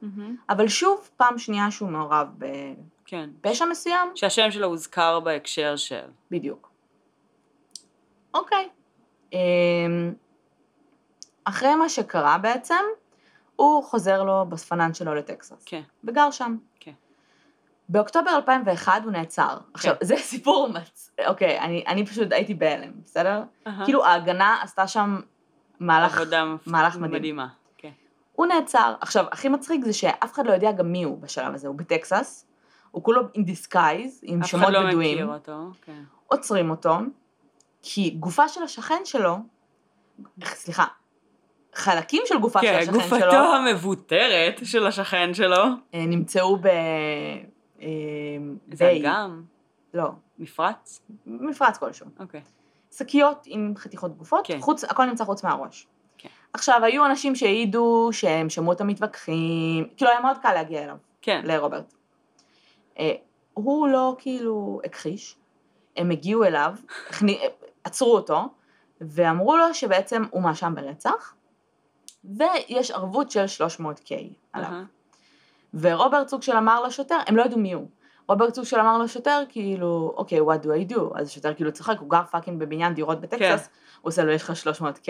מהמם. 0.02 0.36
אבל 0.50 0.68
שוב, 0.68 1.10
פעם 1.18 1.38
שנייה 1.38 1.72
שהוא 1.72 1.90
מעורב 1.90 2.28
כן. 3.10 3.30
בפשע 3.42 3.66
מסוים, 3.66 4.12
שהשם 4.16 4.52
שלו 4.52 4.68
הוזכר 4.68 5.20
בהקשר 5.20 5.76
של. 5.76 6.06
בדיוק. 6.32 6.72
אוקיי. 8.34 8.70
אמ, 9.34 10.14
אחרי 11.44 11.76
מה 11.76 11.90
שקרה 11.90 12.38
בעצם, 12.38 12.84
הוא 13.56 13.84
חוזר 13.84 14.24
לו 14.24 14.46
בספנן 14.50 14.94
שלו 14.94 15.16
לטקסס, 15.16 15.64
כן. 15.66 15.82
וגר 16.04 16.32
שם. 16.32 16.58
כן. 16.80 16.92
באוקטובר 17.90 18.32
2001 18.36 19.04
הוא 19.04 19.12
נעצר. 19.12 19.58
עכשיו, 19.74 19.96
זה 20.02 20.16
סיפור 20.18 20.70
מצ... 20.74 21.12
אוקיי, 21.28 21.60
אני, 21.60 21.84
אני 21.88 22.06
פשוט 22.06 22.32
הייתי 22.32 22.54
בהלם, 22.54 22.92
בסדר? 23.04 23.44
אהה. 23.68 23.86
כאילו 23.86 24.06
ההגנה 24.06 24.62
עשתה 24.62 24.88
שם 24.88 25.20
מהלך, 25.80 26.22
מהלך 26.66 26.96
מדהים. 26.96 27.12
מדהימה. 27.12 27.48
כן. 27.78 27.92
הוא 28.34 28.46
נעצר. 28.46 28.94
עכשיו, 29.02 29.26
הכי 29.32 29.50
מצחיק 29.50 29.86
זה 29.86 29.94
שאף 29.94 30.34
אחד 30.34 30.48
לא 30.48 30.52
יודע 30.54 30.72
גם 30.72 30.92
מי 30.92 31.04
הוא 31.04 31.18
בשלב 31.22 31.54
הזה, 31.54 31.68
הוא 31.68 31.76
בטקסס, 31.76 32.49
הוא 32.92 33.04
כולו 33.04 33.22
in 33.22 33.40
disguise, 33.40 34.20
עם 34.22 34.40
אף 34.40 34.50
אחד 34.50 34.60
שמות 34.60 34.70
לא 34.70 34.88
בדויים, 34.88 35.18
מכיר 35.18 35.34
אותו. 35.34 35.58
כן. 35.82 36.04
עוצרים 36.28 36.70
אותו, 36.70 36.98
כי 37.82 38.10
גופה 38.10 38.48
של 38.48 38.64
השכן 38.64 39.02
שלו, 39.06 39.38
סליחה, 40.44 40.86
חלקים 41.74 42.22
של 42.26 42.40
גופה 42.40 42.60
של 42.62 42.68
כן, 42.68 42.80
השכן 42.80 42.94
שלו, 42.94 43.20
גופתו 43.20 43.56
המבוטרת 43.56 44.60
של 44.64 44.88
השכן 44.88 45.34
שלו. 45.34 45.64
אה, 45.94 46.06
נמצאו 46.06 46.58
ב... 46.58 46.68
אה, 47.82 47.88
זה. 48.74 48.98
אגם? 49.02 49.44
לא, 49.94 50.10
מפרץ? 50.40 51.02
מפרץ 51.26 51.78
כלשהו. 51.78 52.08
אוקיי. 52.20 52.42
שקיות 52.92 53.44
עם 53.46 53.74
חתיכות 53.78 54.18
גופות, 54.18 54.48
כן. 54.48 54.60
חוץ, 54.62 54.84
הכל 54.84 55.06
נמצא 55.06 55.26
חוץ 55.26 55.44
מהראש. 55.44 55.88
כן. 56.18 56.30
עכשיו, 56.54 56.82
היו 56.84 57.06
אנשים 57.06 57.36
שהעידו 57.36 58.10
שהם 58.12 58.50
שמעו 58.50 58.70
אותם 58.70 58.88
מתווכחים, 58.88 59.88
כאילו 59.98 60.12
היה 60.12 60.20
מאוד 60.20 60.38
קל 60.38 60.54
להגיע 60.54 60.84
אליו, 60.84 60.96
כן. 61.22 61.42
לרוברט. 61.44 61.94
אה, 63.00 63.14
הוא 63.54 63.88
לא 63.88 64.16
כאילו 64.20 64.82
הכחיש, 64.86 65.36
הם 65.98 66.12
הגיעו 66.12 66.44
אליו, 66.44 66.76
עצרו 67.84 68.16
אותו, 68.16 68.42
ואמרו 69.02 69.58
לו 69.58 69.74
שבעצם 69.74 70.24
הוא 70.32 70.42
מואשם 70.42 70.74
ברצח, 70.76 71.34
ויש 72.24 72.92
ערבות 72.92 73.32
של 73.32 73.46
300K 73.46 74.12
עליו. 74.54 74.70
אהה. 74.70 74.84
ורוברט 75.74 76.28
סוג 76.28 76.42
של 76.42 76.56
אמר 76.56 76.84
לשוטר, 76.84 77.18
הם 77.28 77.38
לא 77.38 77.44
ידעו 77.44 77.60
מי 77.60 77.74
הוא. 77.74 77.88
רוברט 78.28 78.54
סוג 78.54 78.66
של 78.66 78.80
אמר 78.80 78.98
לשוטר, 78.98 79.44
כאילו, 79.50 80.14
אוקיי, 80.18 80.40
what 80.42 80.64
do 80.64 80.68
I 80.68 80.94
do? 80.94 81.20
אז 81.20 81.28
השוטר 81.28 81.54
כאילו 81.54 81.72
צוחק, 81.72 82.00
הוא 82.00 82.10
גר 82.10 82.24
fucking 82.32 82.60
בבניין 82.60 82.94
דירות 82.94 83.22
בטקסס, 83.22 83.68
כן. 83.68 83.74
הוא 84.02 84.10
עושה 84.10 84.24
לו, 84.24 84.32
יש 84.32 84.44
לך 84.44 84.52
300K, 84.82 85.10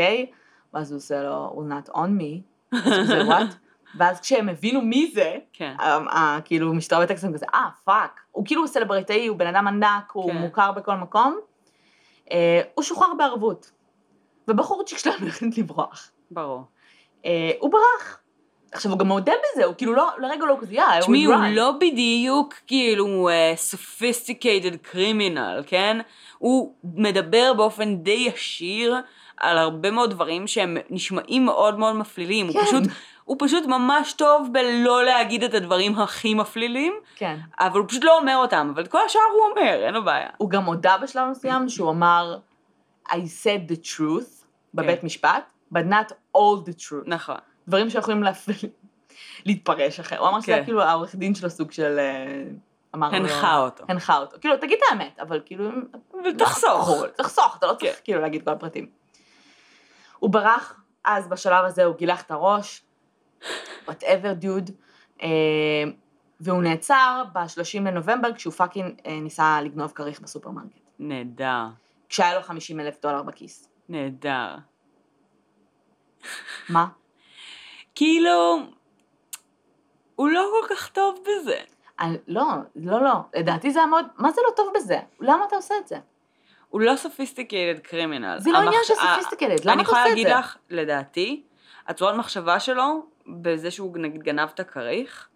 ואז 0.73 0.91
הוא 0.91 0.97
עושה 0.97 1.23
לו, 1.23 1.55
well, 1.55 1.73
not 1.73 1.89
on 1.89 1.97
me, 1.97 2.41
אז 2.77 2.93
הוא 2.93 3.03
עושה, 3.03 3.21
what? 3.21 3.53
ואז 3.95 4.19
כשהם 4.19 4.49
הבינו 4.49 4.81
מי 4.81 5.11
זה, 5.13 5.35
כן. 5.53 5.75
כאילו 6.45 6.73
משטרה 6.73 7.01
בטקסס 7.01 7.23
הם 7.23 7.33
כזה, 7.33 7.45
אה, 7.53 7.69
fuck, 7.83 8.21
הוא 8.31 8.45
כאילו 8.45 8.67
סלבריטאי, 8.67 9.27
הוא 9.27 9.37
בן 9.37 9.47
אדם 9.47 9.67
ענק, 9.67 10.11
הוא 10.13 10.31
כן. 10.31 10.37
מוכר 10.37 10.71
בכל 10.71 10.95
מקום, 10.95 11.39
אה, 12.31 12.61
הוא 12.73 12.83
שוחרר 12.83 13.13
בערבות, 13.17 13.71
ובחורצ'יק 14.47 14.97
שלנו 14.97 15.27
החליט 15.27 15.57
לברוח. 15.57 16.11
ברור. 16.31 16.63
אה, 17.25 17.51
הוא 17.59 17.71
ברח. 17.71 18.19
עכשיו, 18.71 18.91
הוא 18.91 18.99
גם 18.99 19.07
מודה 19.07 19.31
בזה, 19.31 19.65
הוא 19.65 19.75
כאילו 19.77 19.93
לא, 19.93 20.09
לרגע 20.17 20.45
לא 20.45 20.57
כזה, 20.61 20.87
I 20.87 20.99
תשמעי, 20.99 21.23
הוא. 21.23 21.35
לא 21.51 21.71
בדיוק 21.71 22.53
כאילו 22.67 23.29
אה, 23.29 23.53
sophisticated 23.71 24.93
criminal, 24.93 25.63
כן? 25.67 25.97
הוא 26.37 26.73
מדבר 26.83 27.53
באופן 27.53 27.95
די 27.95 28.11
ישיר 28.33 28.95
על 29.37 29.57
הרבה 29.57 29.91
מאוד 29.91 30.09
דברים 30.09 30.47
שהם 30.47 30.77
נשמעים 30.89 31.45
מאוד 31.45 31.79
מאוד 31.79 31.95
מפלילים. 31.95 32.47
הוא 32.47 32.53
כן. 32.53 32.65
פשוט, 32.65 32.83
הוא 33.29 33.37
פשוט 33.39 33.65
ממש 33.65 34.13
טוב 34.13 34.49
בלא 34.51 35.05
להגיד 35.05 35.43
את 35.43 35.53
הדברים 35.53 35.99
הכי 35.99 36.33
מפלילים, 36.33 36.93
כן. 37.15 37.39
אבל 37.59 37.79
הוא 37.79 37.87
פשוט 37.87 38.03
לא 38.03 38.17
אומר 38.17 38.35
אותם, 38.37 38.71
אבל 38.73 38.83
את 38.83 38.87
כל 38.87 38.99
השאר 39.05 39.21
הוא 39.33 39.49
אומר, 39.49 39.85
אין 39.85 39.93
לו 39.93 40.05
בעיה. 40.05 40.29
הוא 40.37 40.49
גם 40.49 40.63
הודה 40.65 40.97
בשלב 40.97 41.27
מסוים 41.31 41.69
שהוא 41.69 41.89
אמר, 41.89 42.37
I 43.09 43.11
said 43.11 43.71
the 43.71 43.85
truth 43.85 44.45
בבית 44.73 45.03
משפט, 45.03 45.51
but 45.73 45.77
not 45.77 46.11
all 46.37 46.65
the 46.65 46.81
truth. 46.81 47.03
נכון. 47.05 47.35
דברים 47.67 47.89
שיכולים 47.89 48.23
להפ- 48.23 48.65
להתפרש 49.45 49.99
אחר. 49.99 50.17
הוא 50.19 50.27
אמר 50.27 50.41
שזה 50.41 50.51
כן. 50.51 50.63
כאילו 50.65 50.81
העורך 50.81 51.15
דין 51.15 51.35
שלו 51.35 51.49
סוג 51.49 51.71
של... 51.71 51.99
אה, 51.99 52.43
אמר 52.95 53.09
לו... 53.09 53.15
הנחה 53.15 53.57
אותו. 53.57 53.83
הנחה 53.87 54.17
אותו. 54.17 54.37
כאילו, 54.41 54.57
תגיד 54.57 54.77
את 54.77 54.83
האמת, 54.91 55.19
אבל 55.19 55.41
כאילו... 55.45 55.69
ותחסוך. 56.25 57.03
תחסוך, 57.15 57.55
אתה 57.57 57.67
לא 57.67 57.73
צריך 57.73 57.95
כן. 57.95 58.01
כאילו 58.03 58.21
להגיד 58.21 58.43
כל 58.43 58.51
הפרטים. 58.51 58.89
הוא 60.19 60.29
ברח, 60.29 60.81
אז 61.05 61.27
בשלב 61.27 61.65
הזה 61.65 61.83
הוא 61.83 61.95
גילח 61.95 62.21
את 62.21 62.31
הראש, 62.31 62.81
whatever 63.87 64.43
dude, 64.43 64.71
אה, 65.21 65.27
והוא 66.39 66.63
נעצר 66.63 67.23
ב-30 67.33 67.79
לנובמבר 67.79 68.33
כשהוא 68.33 68.53
fucking 68.53 68.99
אה, 69.05 69.19
ניסה 69.19 69.61
לגנוב 69.61 69.91
כריך 69.91 70.19
בסופרמרקט. 70.21 70.79
נהדר. 70.99 71.65
כשהיה 72.09 72.35
לו 72.35 72.41
50 72.41 72.79
אלף 72.79 73.01
דולר 73.01 73.23
בכיס. 73.23 73.69
נהדר. 73.89 74.55
מה? 76.69 76.87
כאילו, 77.95 78.59
הוא 80.15 80.29
לא 80.29 80.49
כל 80.61 80.75
כך 80.75 80.89
טוב 80.89 81.19
בזה. 81.21 81.57
אני, 81.99 82.17
לא, 82.27 82.43
לא, 82.75 83.03
לא. 83.03 83.13
לדעתי 83.35 83.71
זה 83.71 83.79
היה 83.79 83.85
מאוד... 83.87 84.05
מה 84.17 84.31
זה 84.31 84.41
לא 84.49 84.55
טוב 84.55 84.71
בזה? 84.75 84.99
למה 85.19 85.45
אתה 85.47 85.55
עושה 85.55 85.75
את 85.81 85.87
זה? 85.87 85.97
הוא 86.69 86.81
לא 86.81 86.95
sophisticated 86.95 87.79
criminal. 87.79 88.35
זה 88.39 88.51
לא 88.51 88.57
עניין 88.57 88.81
של 88.83 88.93
sophisticated, 88.93 89.61
למה 89.65 89.73
אני 89.73 89.81
אתה 89.81 89.81
יכולה 89.81 90.01
עושה 90.01 90.03
את 90.03 90.09
להגיד 90.09 90.27
זה? 90.27 90.33
לך, 90.33 90.57
לדעתי, 90.69 91.43
הצורת 91.89 92.15
מחשבה 92.15 92.59
שלו, 92.59 93.05
בזה 93.27 93.71
שהוא 93.71 93.97
נגיד 93.97 94.23
גנב 94.23 94.49
את 94.53 94.59
הכריך, 94.59 95.27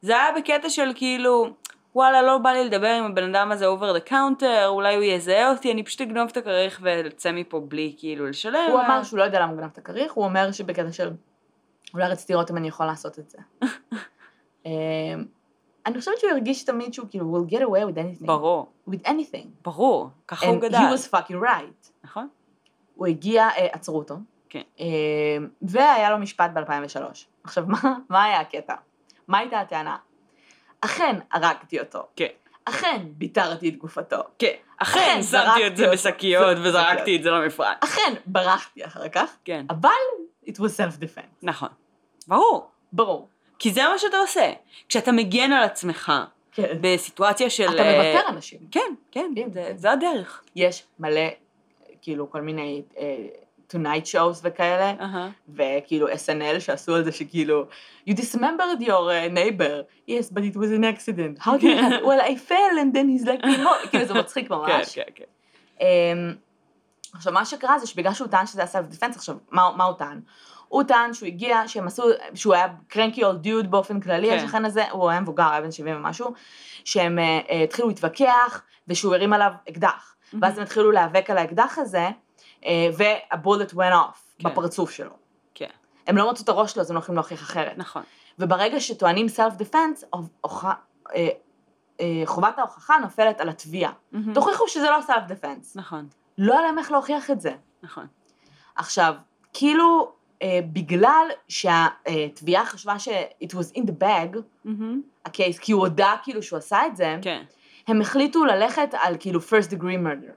זה 0.00 0.12
היה 0.12 0.32
בקטע 0.38 0.70
של 0.70 0.92
כאילו, 0.94 1.46
וואלה, 1.94 2.22
לא 2.22 2.38
בא 2.38 2.50
לי 2.50 2.64
לדבר 2.64 2.88
עם 2.88 3.04
הבן 3.04 3.34
אדם 3.34 3.52
הזה 3.52 3.66
over 3.68 3.96
the 4.00 4.08
counter, 4.10 4.66
אולי 4.66 4.94
הוא 4.94 5.04
יזהה 5.04 5.50
אותי, 5.50 5.72
אני 5.72 5.82
פשוט 5.82 6.00
אגנוב 6.00 6.28
את 6.32 6.36
הכריך 6.36 6.80
ואצא 6.82 7.32
מפה 7.32 7.60
בלי 7.60 7.94
כאילו 7.98 8.26
לשלם. 8.26 8.70
הוא 8.70 8.80
אמר 8.80 9.02
שהוא 9.02 9.18
לא 9.18 9.24
יודע 9.24 9.40
למה 9.40 9.50
הוא 9.52 9.58
גנב 9.60 9.70
את 9.72 9.78
הכריך, 9.78 10.12
הוא 10.12 10.24
אומר 10.24 10.52
שבקטע 10.52 10.92
של 10.92 11.10
אולי 11.94 12.08
רציתי 12.08 12.32
לראות 12.32 12.50
אם 12.50 12.56
אני 12.56 12.68
יכול 12.68 12.86
לעשות 12.86 13.18
את 13.18 13.30
זה. 13.30 13.38
אמ, 14.66 14.70
אני 15.86 15.98
חושבת 15.98 16.18
שהוא 16.18 16.30
הרגיש 16.30 16.64
תמיד 16.64 16.94
שהוא 16.94 17.06
כאילו 17.10 17.36
will 17.46 17.50
get 17.52 17.58
away 17.60 17.92
with 17.92 17.98
anything. 17.98 18.26
ברור, 18.26 18.72
with 18.90 19.06
anything. 19.06 19.46
ברור, 19.64 20.10
ככה 20.28 20.46
הוא 20.46 20.56
And 20.56 20.60
גדל. 20.60 20.76
he 20.78 20.96
was 20.96 21.08
fucking 21.16 21.42
right. 21.42 21.90
נכון? 22.04 22.28
הוא 22.94 23.06
הגיע, 23.06 23.48
אה, 23.48 23.66
עצרו 23.72 23.98
אותו. 23.98 24.14
כן. 24.52 24.62
אה, 24.80 24.86
והיה 25.62 26.10
לו 26.10 26.18
משפט 26.18 26.50
ב-2003. 26.54 27.00
עכשיו, 27.44 27.64
מה, 27.66 27.78
מה 28.08 28.24
היה 28.24 28.40
הקטע? 28.40 28.74
מה 29.28 29.38
הייתה 29.38 29.60
הטענה? 29.60 29.96
אכן 30.80 31.16
הרגתי 31.32 31.80
אותו. 31.80 32.06
כן. 32.16 32.26
אכן 32.64 33.00
ביטרתי 33.04 33.68
את 33.68 33.76
גופתו. 33.76 34.16
כן, 34.38 34.52
אכן 34.78 35.20
שמתי 35.30 35.66
את 35.66 35.76
זה. 35.76 35.90
בשקיות 35.92 36.56
וזרקתי 36.64 37.16
את 37.16 37.22
זה 37.22 37.30
למפרץ. 37.30 37.76
אכן 37.80 38.14
ברחתי 38.26 38.84
אחר 38.86 39.08
כך, 39.08 39.36
כן, 39.44 39.66
אבל 39.70 39.90
it 40.46 40.54
was 40.54 40.78
self-defense. 40.78 41.36
נכון. 41.42 41.68
ברור. 42.28 42.70
ברור. 42.92 43.28
כי 43.58 43.72
זה 43.72 43.82
מה 43.82 43.98
שאתה 43.98 44.16
עושה. 44.16 44.52
כשאתה 44.88 45.12
מגן 45.12 45.52
על 45.52 45.62
עצמך 45.62 46.12
כן. 46.52 46.78
בסיטואציה 46.80 47.50
של... 47.50 47.68
אתה 47.74 47.82
אה, 47.82 48.12
מוותר 48.12 48.28
אנשים. 48.28 48.58
כן, 48.70 48.94
כן, 49.10 49.32
כן, 49.36 49.52
זה- 49.52 49.64
כן. 49.68 49.76
זה 49.76 49.90
הדרך. 49.92 50.42
יש 50.56 50.84
מלא, 50.98 51.20
כאילו, 52.02 52.30
כל 52.30 52.40
מיני 52.40 52.82
אה, 52.98 53.26
tonight 53.72 54.06
shows 54.06 54.40
וכאלה, 54.42 54.94
אהה. 55.00 55.30
וכאילו 55.54 56.08
SNL 56.08 56.60
שעשו 56.60 56.94
על 56.94 57.04
זה 57.04 57.12
שכאילו, 57.12 57.66
you 58.08 58.12
dismembered 58.12 58.80
your 58.80 58.88
uh, 58.88 59.34
neighbor, 59.34 59.84
yes, 60.08 60.30
but 60.34 60.42
it 60.42 60.56
was 60.56 60.70
an 60.70 60.84
accident, 60.84 61.38
how 61.38 61.56
did 61.56 61.64
it 61.64 61.78
happen? 61.78 62.04
well, 62.08 62.20
I 62.20 62.36
fell 62.36 62.78
and 62.78 62.94
then 62.94 63.08
he's 63.08 63.26
like, 63.26 63.44
"No." 63.44 63.88
כאילו 63.90 64.04
זה 64.04 64.14
מצחיק 64.14 64.48
כן, 64.48 64.54
ממש. 64.54 64.94
כן, 64.94 65.02
כן. 65.14 65.24
אמ, 65.80 66.34
עכשיו, 67.14 67.32
מה 67.32 67.44
שקרה 67.44 67.78
זה 67.78 67.86
שבגלל 67.86 68.14
שהוא 68.14 68.28
טען 68.28 68.46
שזה 68.46 68.60
היה 68.60 68.66
סלף 68.66 68.86
דיפנס, 68.86 69.16
עכשיו, 69.16 69.36
מה, 69.50 69.70
מה 69.76 69.84
הוא 69.84 69.94
טען? 69.96 70.20
הוא 70.68 70.82
טען 70.82 71.14
שהוא 71.14 71.26
הגיע, 71.26 71.68
שהם 71.68 71.86
עשו, 71.86 72.02
שהוא 72.34 72.54
היה 72.54 72.66
קרנקי 72.88 73.24
אול 73.24 73.36
דיוד 73.36 73.70
באופן 73.70 74.00
כללי, 74.00 74.30
כן. 74.30 74.36
השכן 74.44 74.64
הזה, 74.64 74.90
הוא 74.90 75.10
היה 75.10 75.20
מבוגר, 75.20 75.50
היה 75.50 75.60
בן 75.60 75.70
70 75.70 75.96
ומשהו, 75.96 76.32
שהם 76.84 77.18
אה, 77.18 77.62
התחילו 77.64 77.88
להתווכח, 77.88 78.62
ושהוא 78.88 79.14
הרים 79.14 79.32
עליו 79.32 79.52
אקדח. 79.70 80.14
ואז 80.40 80.58
הם 80.58 80.62
התחילו 80.62 80.90
להיאבק 80.90 81.30
על 81.30 81.38
האקדח 81.38 81.78
הזה, 81.78 82.08
והבולט 82.96 83.70
went 83.72 83.92
off 83.92 84.18
כן. 84.38 84.48
בפרצוף 84.48 84.90
שלו. 84.90 85.10
כן, 85.54 85.66
הם 86.06 86.16
לא 86.16 86.30
מצאו 86.30 86.44
את 86.44 86.48
הראש 86.48 86.72
שלו, 86.72 86.80
אז 86.82 86.90
הם 86.90 86.96
לא 86.96 87.00
יכולים 87.00 87.16
להוכיח 87.16 87.42
אחרת. 87.42 87.78
נכון. 87.78 88.02
וברגע 88.38 88.80
שטוענים 88.80 89.28
סלף 89.28 89.54
דיפנס, 89.54 90.04
חובת 92.24 92.58
ההוכחה 92.58 92.94
נופלת 92.98 93.40
על 93.40 93.48
התביעה. 93.48 93.92
תוכיחו 94.34 94.68
שזה 94.68 94.90
לא 94.90 95.02
סלף 95.02 95.22
דיפנס. 95.26 95.76
נכון, 95.76 96.08
לא 96.38 96.52
היה 96.52 96.62
להם 96.62 96.78
איך 96.78 96.92
להוכיח 96.92 97.30
את 97.30 97.40
זה. 97.40 97.52
נכון. 97.82 98.06
עכשיו, 98.76 99.14
כאילו, 99.52 100.12
אה, 100.42 100.60
בגלל 100.72 101.26
שהתביעה 101.48 102.66
חשבה 102.66 102.98
ש- 102.98 103.08
it 103.44 103.48
was 103.50 103.76
in 103.78 103.82
the 103.82 104.02
bag. 104.02 104.38
הקייס, 105.24 105.58
כי 105.58 105.72
הוא 105.72 105.80
הודה 105.80 106.14
כאילו 106.22 106.42
שהוא 106.42 106.56
עשה 106.58 106.86
את 106.86 106.96
זה, 106.96 107.16
כן, 107.22 107.42
הם 107.88 108.00
החליטו 108.00 108.44
ללכת 108.44 108.94
על 109.00 109.16
כאילו 109.20 109.40
first 109.40 109.70
degree 109.70 109.82
murder, 110.06 110.32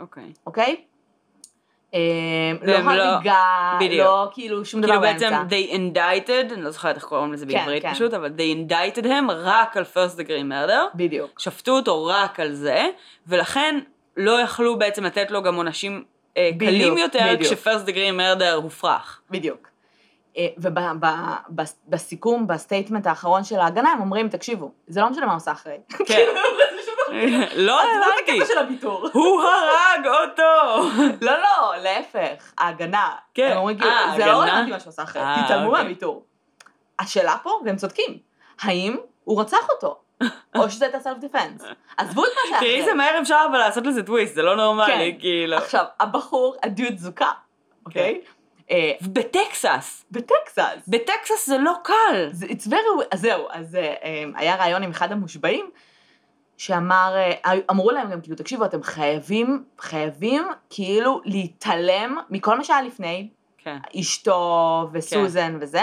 אוקיי. 0.00 0.32
אוקיי? 0.46 0.66
אה, 0.66 0.74
והם 0.74 0.90
לא 2.62 2.94
לא- 2.96 3.02
הריגה. 3.02 3.78
לא 3.98 4.28
כאילו 4.32 4.64
שום 4.64 4.80
דבר 4.80 4.88
כאילו 4.88 5.00
באמצע. 5.02 5.42
בעצם 5.42 5.46
they 5.48 5.74
indicted, 5.74 6.52
אני 6.54 6.62
לא 6.62 6.70
זוכרת 6.70 6.96
איך 6.96 7.04
קוראים 7.04 7.32
לזה 7.32 7.46
כן, 7.46 7.52
בעברית 7.52 7.82
כן. 7.82 7.94
פשוט, 7.94 8.14
אבל 8.14 8.30
they 8.36 8.70
indicted 8.70 9.06
הם 9.08 9.30
רק 9.30 9.76
על 9.76 9.84
first 9.94 10.18
degree 10.18 10.50
murder, 10.50 10.94
בדיוק. 10.94 11.40
שפטו 11.40 11.72
אותו 11.76 12.06
רק 12.06 12.40
על 12.40 12.52
זה, 12.52 12.86
ולכן 13.26 13.78
לא 14.16 14.40
יכלו 14.40 14.78
בעצם 14.78 15.04
לתת 15.04 15.30
לו 15.30 15.42
גם 15.42 15.54
עונשים 15.54 16.04
אה, 16.36 16.50
קלים 16.58 16.98
יותר. 16.98 17.36
כש-first 17.40 17.86
degree 17.88 18.18
murder 18.18 18.54
הופרך. 18.54 19.20
בדיוק. 19.30 19.68
ובסיכום, 21.88 22.46
ב 22.46 22.52
statement 22.52 23.06
האחרון 23.06 23.44
של 23.44 23.58
ההגנה, 23.58 23.92
הם 23.92 24.00
אומרים, 24.00 24.28
תקשיבו, 24.28 24.70
זה 24.86 25.00
לא 25.00 25.10
משנה 25.10 25.26
מה 25.26 25.34
עושה 25.34 25.52
אחרי. 25.52 25.76
כן. 26.06 26.24
לא 27.56 27.82
את 27.82 27.88
הבנתי. 27.88 28.40
הקטע 28.42 28.52
של 28.52 28.58
הביתור. 28.58 29.08
הוא 29.12 29.42
הרג 29.42 30.06
אותו. 30.06 30.82
לא, 31.20 31.32
לא, 31.32 31.76
להפך, 31.82 32.52
ההגנה. 32.58 33.10
כן. 33.34 33.56
אומרים, 33.56 33.78
כאילו, 33.78 33.90
אה, 33.90 34.12
זה 34.16 34.26
לא? 34.26 34.32
רלוונטי 34.32 34.70
מה 34.70 34.80
שהוא 34.80 34.90
עשה 34.90 35.02
אחרי, 35.02 35.22
אה, 35.22 35.42
תתעלמו 35.44 35.68
אוקיי. 35.68 35.82
מהביתור. 35.82 36.24
השאלה 36.98 37.36
פה, 37.42 37.60
והם 37.64 37.76
צודקים, 37.76 38.18
האם 38.60 38.96
הוא 39.24 39.40
רצח 39.40 39.68
אותו, 39.70 39.98
או 40.56 40.70
שזה 40.70 40.84
הייתה 40.84 41.00
סלף 41.00 41.18
דיפנס. 41.18 41.62
עזבו 41.96 42.24
את 42.24 42.30
מה 42.34 42.40
שהיה 42.48 42.60
תראי. 42.60 42.80
איזה 42.80 42.94
מהר 42.94 43.18
אפשר 43.22 43.46
אבל 43.50 43.58
לעשות 43.58 43.86
לזה 43.86 44.02
טוויסט, 44.02 44.34
זה 44.34 44.42
לא 44.42 44.56
נורמלי, 44.56 45.12
כן. 45.12 45.20
כאילו. 45.20 45.56
עכשיו, 45.56 45.84
הבחור, 46.00 46.56
הדוד 46.62 46.96
זוכה, 46.96 47.30
אוקיי? 47.86 48.20
אה, 48.70 48.92
בטקסס, 49.02 50.04
בטקסס. 50.10 50.88
בטקסס 50.88 51.46
זה 51.46 51.58
לא 51.58 51.72
קל. 51.82 52.30
It's 52.42 52.68
very, 52.68 53.04
אז 53.10 53.20
זהו, 53.20 53.46
אז 53.50 53.78
היה 54.36 54.56
ראיון 54.56 54.82
עם 54.82 54.90
אחד 54.90 55.12
המושבעים, 55.12 55.70
שאמר, 56.62 57.14
אה, 57.16 57.52
אמרו 57.70 57.90
להם 57.90 58.10
גם 58.10 58.20
כאילו, 58.20 58.36
תקשיבו, 58.36 58.64
אתם 58.64 58.82
חייבים, 58.82 59.64
חייבים 59.78 60.42
כאילו 60.70 61.20
להתעלם 61.24 62.18
מכל 62.30 62.58
מה 62.58 62.64
שהיה 62.64 62.82
לפני, 62.82 63.28
כן. 63.58 63.78
אשתו 64.00 64.88
וסוזן 64.92 65.58
וזה, 65.60 65.82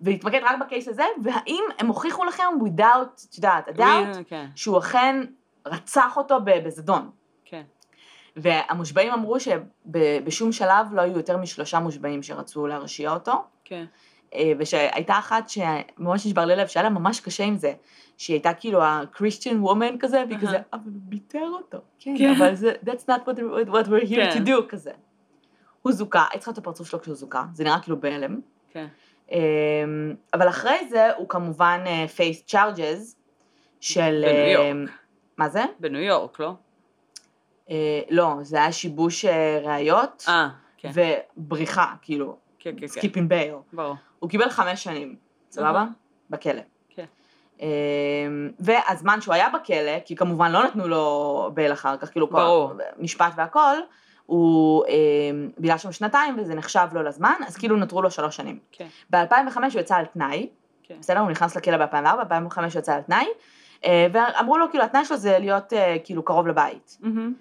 ולהתמקד 0.00 0.40
רק 0.44 0.58
בקייס 0.60 0.88
הזה, 0.88 1.04
והאם 1.22 1.64
הם 1.78 1.86
הוכיחו 1.86 2.24
לכם 2.24 2.42
without, 2.60 3.26
את 3.30 3.36
יודעת, 3.36 3.68
doubt, 3.68 4.24
כן, 4.28 4.46
שהוא 4.54 4.78
אכן 4.78 5.24
רצח 5.66 6.16
אותו 6.16 6.38
בזדון. 6.44 7.10
כן. 7.44 7.62
והמושבעים 8.36 9.12
אמרו 9.12 9.36
שבשום 9.40 10.52
שלב 10.52 10.86
לא 10.92 11.00
היו 11.00 11.16
יותר 11.16 11.36
משלושה 11.36 11.80
מושבעים 11.80 12.22
שרצו 12.22 12.66
להרשיע 12.66 13.12
אותו, 13.12 13.44
כן. 13.64 13.84
אה, 14.34 14.52
ושהייתה 14.58 15.18
אחת 15.18 15.48
שממש 15.48 16.26
נשבר 16.26 16.44
לי 16.44 16.52
הלב, 16.52 16.66
שהיה 16.66 16.82
לה 16.82 16.90
ממש 16.90 17.20
קשה 17.20 17.44
עם 17.44 17.56
זה, 17.56 17.72
שהיא 18.16 18.34
הייתה 18.34 18.54
כאילו 18.54 18.82
ה-Christian 18.82 19.64
woman 19.64 19.98
כזה, 20.00 20.24
והיא. 20.28 20.38
כזה, 20.38 20.58
אבל 20.72 20.82
הוא 20.84 20.92
ביטר 20.94 21.48
אותו. 21.52 21.78
כן, 21.98 22.14
כן. 22.18 22.34
אבל 22.38 22.54
זה, 22.54 22.72
that's 22.84 23.08
not 23.08 23.28
what, 23.28 23.68
what 23.68 23.86
we're 23.86 24.08
here 24.08 24.32
כן. 24.32 24.44
to 24.44 24.48
do 24.48 24.68
כזה. 24.68 24.90
הוא 25.82 25.92
זוכה, 25.92 26.24
היית 26.30 26.42
צריכה 26.42 26.50
את 26.50 26.58
הפרצוף 26.58 26.88
שלו 26.88 27.00
כשהוא 27.00 27.14
זוכה, 27.14 27.44
זה 27.52 27.64
נראה 27.64 27.80
כאילו 27.82 28.00
בהלם. 28.00 28.40
כן. 28.70 28.86
אמ, 29.32 30.14
אבל 30.34 30.48
אחרי 30.48 30.88
זה 30.88 31.14
הוא 31.16 31.28
כמובן 31.28 31.80
face 32.16 32.44
charges 32.46 33.16
של... 33.80 34.24
בניו 34.26 34.52
יורק. 34.52 34.66
אמ, 34.66 34.86
מה 35.38 35.48
זה? 35.48 35.64
בניו 35.80 36.00
יורק, 36.00 36.40
לא? 36.40 36.54
אה, 37.70 38.00
לא, 38.10 38.34
זה 38.42 38.56
היה 38.56 38.72
שיבוש 38.72 39.24
אה, 39.24 39.58
ראיות 39.62 40.24
אה, 40.28 40.48
כן. 40.76 40.90
ובריחה, 40.94 41.94
כאילו, 42.02 42.36
כן, 42.58 42.70
כן, 42.70 42.80
כן. 42.80 42.86
skipping 42.86 43.28
bail. 43.28 43.54
ברור. 43.72 43.94
הוא 44.24 44.30
קיבל 44.30 44.50
חמש 44.50 44.84
שנים, 44.84 45.16
סבבה? 45.50 45.78
אהה. 45.78 45.86
בכלא. 46.30 46.60
כן. 46.88 47.04
אמ, 47.60 47.66
והזמן 48.58 49.20
שהוא 49.20 49.34
היה 49.34 49.48
בכלא, 49.48 50.00
כי 50.04 50.16
כמובן 50.16 50.52
לא 50.52 50.64
נתנו 50.64 50.88
לו 50.88 51.50
bail 51.54 51.72
אחר 51.72 51.96
כך, 51.96 52.10
כאילו, 52.10 52.26
ברור. 52.26 52.72
משפט 52.98 53.32
והכל, 53.36 53.76
הוא, 54.26 54.84
אמ, 54.86 55.50
בגלל 55.58 55.78
שם 55.78 55.92
שנתיים 55.92 56.38
וזה 56.38 56.54
נחשב 56.54 56.88
לו 56.92 57.02
לזמן, 57.02 57.34
אז 57.46 57.56
כאילו 57.56 57.76
נותרו 57.76 58.02
לו 58.02 58.10
שלוש 58.10 58.36
שנים. 58.36 58.58
כן. 58.72 58.86
ב-2005 59.10 59.56
הוא 59.56 59.80
יצא 59.80 59.96
על 59.96 60.04
תנאי, 60.04 60.48
כן. 60.82 60.96
בסדר? 61.00 61.20
הוא 61.20 61.30
נכנס 61.30 61.56
לכלא 61.56 61.76
ב-2004, 61.86 62.24
ב-2005 62.24 62.58
הוא 62.58 62.78
יצא 62.78 62.94
על 62.94 63.02
תנאי, 63.02 63.26
אה, 63.84 64.06
ואמרו 64.12 64.58
לו, 64.58 64.70
כאילו, 64.70 64.84
התנאי 64.84 65.04
שלו 65.04 65.16
זה 65.16 65.38
להיות 65.38 65.72
אה, 65.72 65.96
כאילו 66.04 66.22
קרוב 66.22 66.46
לבית. 66.46 66.98
מהמם. 67.00 67.34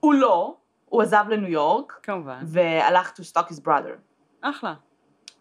הוא 0.00 0.14
לא, 0.14 0.54
הוא 0.88 1.02
עזב 1.02 1.24
לניו 1.28 1.48
יורק, 1.48 2.00
כמובן. 2.02 2.38
והלך 2.42 3.10
to 3.10 3.22
stalk 3.32 3.48
his 3.48 3.66
brother. 3.66 3.94
אחלה. 4.40 4.74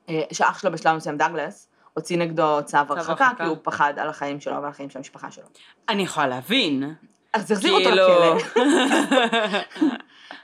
אה, 0.09 0.21
שאח 0.31 0.59
שלו 0.59 0.71
בשלב 0.71 0.95
מסוים, 0.95 1.17
דאגלס, 1.17 1.67
הוציא 1.93 2.17
נגדו 2.17 2.59
צו 2.65 2.77
הרחקה. 2.77 3.29
כי 3.37 3.43
הוא 3.43 3.57
פחד 3.63 3.93
על 3.97 4.09
החיים 4.09 4.39
שלו 4.39 4.53
ועל 4.53 4.69
החיים 4.69 4.89
של 4.89 4.99
המשפחה 4.99 5.31
שלו. 5.31 5.45
אני 5.89 6.03
יכולה 6.03 6.27
להבין. 6.27 6.95
אז 7.33 7.51
החזיר 7.51 7.73
אותו 7.73 7.89
כאילו... 7.89 8.35
לכלא, 8.35 8.63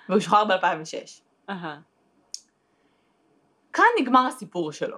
והוא 0.10 0.20
שוחרר 0.20 0.46
ב-2006. 0.46 1.22
אהה. 1.50 1.80
כאן 3.74 3.86
נגמר 4.00 4.26
הסיפור 4.28 4.72
שלו. 4.72 4.98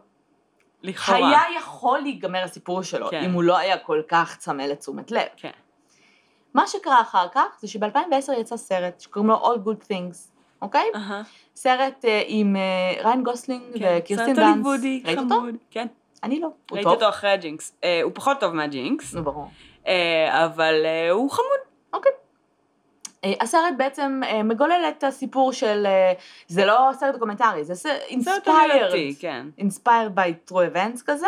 לכאורה. 0.84 1.30
היה 1.30 1.58
יכול 1.58 2.00
להיגמר 2.00 2.44
הסיפור 2.44 2.84
שלו, 2.84 3.10
כן. 3.10 3.24
אם 3.24 3.32
הוא 3.32 3.44
לא 3.44 3.58
היה 3.58 3.78
כל 3.78 4.02
כך 4.08 4.38
צמא 4.38 4.62
לתשומת 4.62 5.12
לב. 5.12 5.28
כן. 5.38 5.52
מה 6.54 6.68
שקרה 6.68 7.02
אחר 7.02 7.28
כך, 7.32 7.58
זה 7.60 7.68
שב-2010 7.68 8.32
יצא 8.40 8.58
סרט 8.58 9.00
שקוראים 9.00 9.30
לו 9.30 9.54
All 9.54 9.58
Good 9.68 9.86
Things, 9.86 10.32
אוקיי? 10.62 10.90
אהה. 10.96 11.22
סרט 11.56 12.06
אה, 12.06 12.22
עם 12.28 12.56
אה, 12.56 13.04
ריאן 13.04 13.24
גוסלינג 13.24 13.64
כן. 13.80 13.98
וקירסטן 14.00 14.36
סרט 14.36 14.46
דאנסט. 14.46 14.66
הוליוודי, 14.66 15.02
ראית 15.06 15.18
אותו? 15.18 15.36
חמוד. 15.36 15.56
כן. 15.72 15.88
אני 16.24 16.40
לא. 16.40 16.48
הוא 16.48 16.56
ראיתי 16.72 16.84
טוב? 16.84 16.94
אותו 16.94 17.10
אחרי 17.10 17.30
ה 17.30 17.37
Jinx. 17.37 17.76
אה, 17.84 18.00
הוא 18.04 18.12
פחות 18.16 18.40
טוב 18.40 18.54
מה 18.54 18.71
Jinx, 18.71 19.14
נו, 19.14 19.24
ברור. 19.24 19.48
אה, 19.88 20.46
אבל 20.46 20.82
אה, 20.86 21.12
הוא 21.12 21.32
חמוד. 21.32 21.60
אוקיי. 21.94 22.12
הסרט 23.42 23.74
בעצם 23.78 24.22
מגולל 24.44 24.86
את 24.90 25.04
הסיפור 25.04 25.54
של, 25.54 25.88
זה 26.48 26.66
לא 26.66 26.90
סרט 26.94 27.14
דוקומנטרי, 27.14 27.64
זה 27.64 27.76
סרט 27.76 28.48
כן. 29.20 29.48
inspired 29.60 30.16
by 30.16 30.52
true 30.52 30.76
events 30.76 31.02
כזה, 31.06 31.28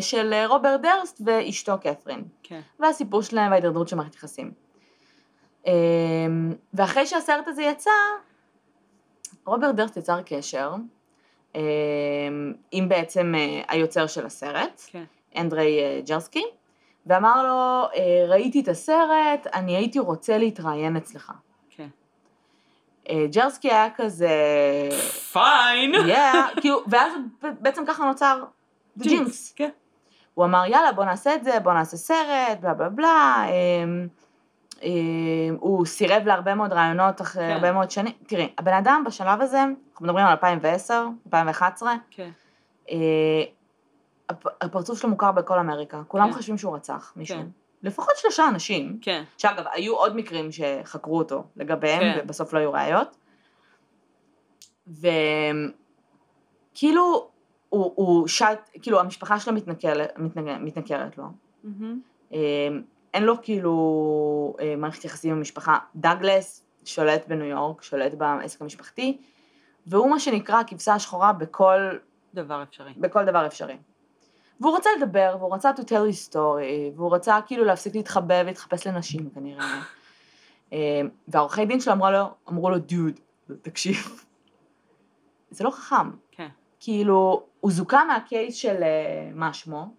של 0.00 0.34
רוברט 0.46 0.80
דרסט 0.80 1.20
ואשתו 1.24 1.72
קת'רין. 1.82 2.24
כן. 2.42 2.60
והסיפור 2.80 3.22
שלהם 3.22 3.50
וההידרדרות 3.50 3.88
של 3.88 3.96
מערכת 3.96 4.14
יחסים. 4.14 4.50
ואחרי 6.74 7.06
שהסרט 7.06 7.48
הזה 7.48 7.62
יצא, 7.62 7.90
רוברט 9.46 9.74
דרסט 9.74 9.96
יצר 9.96 10.20
קשר 10.26 10.74
אה, 11.56 11.60
עם 12.72 12.88
בעצם 12.88 13.34
אה, 13.34 13.62
היוצר 13.68 14.06
של 14.06 14.26
הסרט, 14.26 14.82
כן. 14.86 15.04
אנדרי 15.36 15.80
אה, 15.80 16.00
ג'רסקי, 16.06 16.44
ואמר 17.06 17.42
לו, 17.42 17.88
אה, 17.96 18.24
ראיתי 18.28 18.60
את 18.60 18.68
הסרט, 18.68 19.46
אני 19.54 19.76
הייתי 19.76 19.98
רוצה 19.98 20.38
להתראיין 20.38 20.96
אצלך. 20.96 21.32
כן. 21.70 21.88
ג'רסקי 23.30 23.70
היה 23.70 23.88
כזה, 23.96 24.28
Fine! 25.32 25.94
yeah, 25.94 26.60
כאילו, 26.60 26.82
ואז 26.86 27.12
בעצם 27.60 27.86
ככה 27.86 28.04
נוצר 28.04 28.44
The 28.98 29.04
Jinx. 29.04 29.52
כן. 29.56 29.70
הוא 30.34 30.44
אמר, 30.44 30.62
יאללה, 30.66 30.92
בוא 30.92 31.04
נעשה 31.04 31.34
את 31.34 31.44
זה, 31.44 31.60
בוא 31.60 31.72
נעשה 31.72 31.96
סרט, 31.96 32.60
בלה 32.60 32.74
בלה 32.74 32.88
בלה. 32.88 33.46
אמ, 34.82 34.90
הוא 35.60 35.86
סירב 35.86 36.22
להרבה 36.26 36.54
מאוד 36.54 36.72
רעיונות 36.72 37.20
אחרי 37.20 37.46
כן. 37.46 37.52
הרבה 37.52 37.72
מאוד 37.72 37.90
שנים. 37.90 38.12
תראי, 38.26 38.52
הבן 38.58 38.72
אדם 38.72 39.02
בשלב 39.06 39.40
הזה, 39.40 39.62
אנחנו 39.62 40.06
מדברים 40.06 40.24
על 40.26 40.30
2010, 40.30 41.06
2011, 41.26 41.94
כן. 42.10 42.30
אה, 42.90 42.96
הפ- 44.28 44.46
הפרצוף 44.60 44.98
שלו 45.00 45.10
מוכר 45.10 45.32
בכל 45.32 45.58
אמריקה, 45.58 46.02
כולם 46.08 46.26
כן. 46.26 46.32
חושבים 46.36 46.58
שהוא 46.58 46.76
רצח 46.76 47.12
מישהו. 47.16 47.36
כן. 47.36 47.46
לפחות 47.82 48.14
שלושה 48.16 48.48
אנשים, 48.48 48.98
כן. 49.02 49.22
שאגב, 49.38 49.64
היו 49.72 49.96
עוד 49.96 50.16
מקרים 50.16 50.48
שחקרו 50.52 51.18
אותו 51.18 51.44
לגביהם, 51.56 52.00
כן. 52.00 52.20
ובסוף 52.24 52.52
לא 52.52 52.58
היו 52.58 52.72
ראיות. 52.72 53.16
וכאילו, 56.72 57.28
הוא, 57.68 57.92
הוא 57.94 58.28
שט, 58.28 58.46
כאילו 58.82 59.00
המשפחה 59.00 59.40
שלו 59.40 59.52
מתנכלת, 59.54 60.18
מתנג- 60.18 60.58
מתנכרת 60.60 61.18
לו. 61.18 61.24
מהמם. 61.64 62.00
אין 63.16 63.24
לו 63.24 63.42
כאילו 63.42 64.56
אה, 64.60 64.74
מערכת 64.76 65.04
יחסים 65.04 65.30
עם 65.30 65.38
המשפחה. 65.38 65.78
דאגלס 65.94 66.64
שולט 66.84 67.28
בניו 67.28 67.46
יורק, 67.46 67.82
שולט 67.82 68.14
בעסק 68.14 68.62
המשפחתי, 68.62 69.18
והוא 69.86 70.10
מה 70.10 70.20
שנקרא 70.20 70.60
הכבשה 70.60 70.94
השחורה 70.94 71.32
בכל, 71.32 71.78
דבר 72.34 72.62
אפשרי. 72.62 72.92
בכל 72.96 73.24
דבר 73.24 73.46
אפשרי. 73.46 73.76
והוא 74.60 74.76
רצה 74.76 74.90
לדבר, 74.98 75.36
והוא 75.38 75.54
רצה 75.54 75.70
to 75.70 75.80
tell 75.80 76.12
his 76.12 76.32
story, 76.32 76.96
והוא 76.96 77.14
רצה 77.14 77.38
כאילו 77.46 77.64
להפסיק 77.64 77.94
להתחבא 77.94 78.34
ולהתחפש 78.42 78.86
לנשים 78.86 79.30
כנראה. 79.30 79.80
אה, 80.72 81.00
והעורכי 81.28 81.66
דין 81.66 81.80
שלו 81.80 81.92
אמרו 81.92 82.10
לו, 82.10 82.24
אמרו 82.48 82.70
לו, 82.70 82.78
דוד, 82.78 83.20
תקשיב, 83.62 83.96
זה 85.50 85.64
לא 85.64 85.70
חכם. 85.70 86.10
כן. 86.30 86.48
כאילו, 86.80 87.42
הוא 87.60 87.70
זוכה 87.70 88.04
מהקייס 88.04 88.54
של 88.54 88.82
אה, 88.82 89.30
מה 89.34 89.52
שמו. 89.52 89.94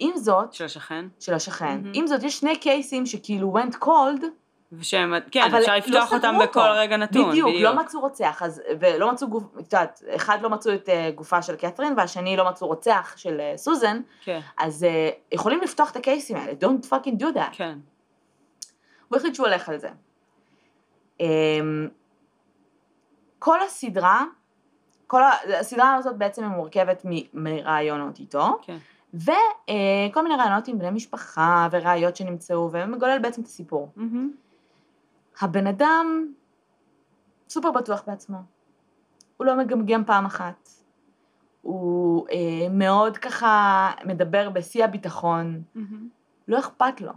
עם 0.00 0.16
זאת, 0.16 0.52
של 0.52 0.64
השכן. 0.64 1.04
של 1.20 1.34
השכן. 1.34 1.80
מהמם. 1.82 1.90
עם 1.94 2.06
זאת, 2.06 2.22
יש 2.22 2.38
שני 2.38 2.56
קייסים 2.56 3.06
שכאילו 3.06 3.54
went 3.58 3.84
cold, 3.84 4.24
ושהם, 4.72 5.14
כן, 5.30 5.42
אבל 5.42 5.58
אפשר 5.58 5.72
לא 5.72 5.78
לפתוח 5.78 6.04
סגרו 6.04 6.16
אותם 6.16 6.34
אותו. 6.34 6.46
בכל 6.48 6.68
רגע 6.70 6.96
נתון. 6.96 7.30
בדיוק, 7.30 7.50
לא 7.60 7.76
מצאו 7.76 8.00
רוצח, 8.00 8.42
אז, 8.42 8.62
ולא 8.80 9.12
מצאו 9.12 9.28
גוף, 9.28 9.44
את 9.54 9.72
יודעת, 9.72 10.02
אחד 10.16 10.42
לא 10.42 10.50
מצאו 10.50 10.74
את 10.74 10.88
אה, 10.88 11.10
גופה 11.14 11.42
של 11.42 11.56
קתרין, 11.56 11.94
והשני 11.96 12.36
לא 12.36 12.48
מצאו 12.48 12.66
רוצח 12.66 13.14
של 13.16 13.40
אה, 13.40 13.52
סוזן, 13.56 14.00
כן, 14.24 14.40
אז 14.58 14.84
אה, 14.84 15.10
יכולים 15.32 15.60
לפתוח 15.60 15.90
את 15.90 15.96
הקייסים 15.96 16.36
האלה, 16.36 16.52
don't 16.52 16.86
fucking 16.86 17.22
do 17.22 17.36
that. 17.36 17.52
כן. 17.52 17.78
הוא 19.08 19.16
החליט 19.16 19.34
שהוא 19.34 19.46
הולך 19.46 19.68
על 19.68 19.78
זה. 19.78 19.88
אמ, 21.20 21.88
כל 23.38 23.62
הסדרה, 23.62 24.24
כל 25.06 25.22
הסדרה 25.60 25.94
הזאת 25.94 26.16
בעצם 26.16 26.44
מורכבת 26.44 27.02
מרעיונות 27.34 28.18
איתו, 28.18 28.58
כן. 28.62 28.76
וכל 29.14 30.22
מיני 30.22 30.36
רעיונות 30.38 30.68
עם 30.68 30.78
בני 30.78 30.90
משפחה 30.90 31.68
וראיות 31.70 32.16
שנמצאו, 32.16 32.68
ומגולל 32.72 33.18
בעצם 33.18 33.42
את 33.42 33.46
הסיפור. 33.46 33.92
הבן 35.40 35.66
אדם 35.66 36.26
סופר 37.48 37.70
בטוח 37.70 38.02
בעצמו. 38.06 38.38
הוא 39.36 39.46
לא 39.46 39.58
מגמגם 39.58 40.04
פעם 40.04 40.24
אחת. 40.24 40.68
הוא 41.62 42.26
אה, 42.28 42.68
מאוד 42.70 43.16
ככה 43.16 43.90
מדבר 44.04 44.50
בשיא 44.50 44.84
הביטחון. 44.84 45.62
מהמם. 45.74 46.08
לא 46.48 46.58
אכפת 46.58 47.00
לו. 47.00 47.12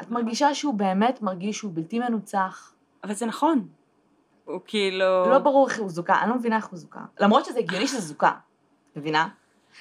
את 0.00 0.10
מרגישה 0.10 0.54
שהוא 0.54 0.74
באמת 0.74 1.22
מרגיש 1.22 1.58
שהוא 1.58 1.70
בלתי 1.74 1.98
מנוצח. 1.98 2.74
אבל 3.04 3.14
זה 3.14 3.26
נכון. 3.26 3.68
הוא 4.44 4.60
כאילו... 4.66 5.30
לא 5.30 5.38
ברור 5.38 5.68
איך 5.68 5.78
הוא 5.78 5.90
זוכה, 5.90 6.22
אני 6.22 6.30
לא 6.30 6.36
מבינה 6.36 6.56
איך 6.56 6.66
הוא 6.66 6.78
זוכה. 6.78 7.00
למרות 7.20 7.44
שזה 7.44 7.58
הגיוני 7.58 7.86
שזה 7.86 8.00
זוכה. 8.00 8.32
מבינה? 8.96 9.28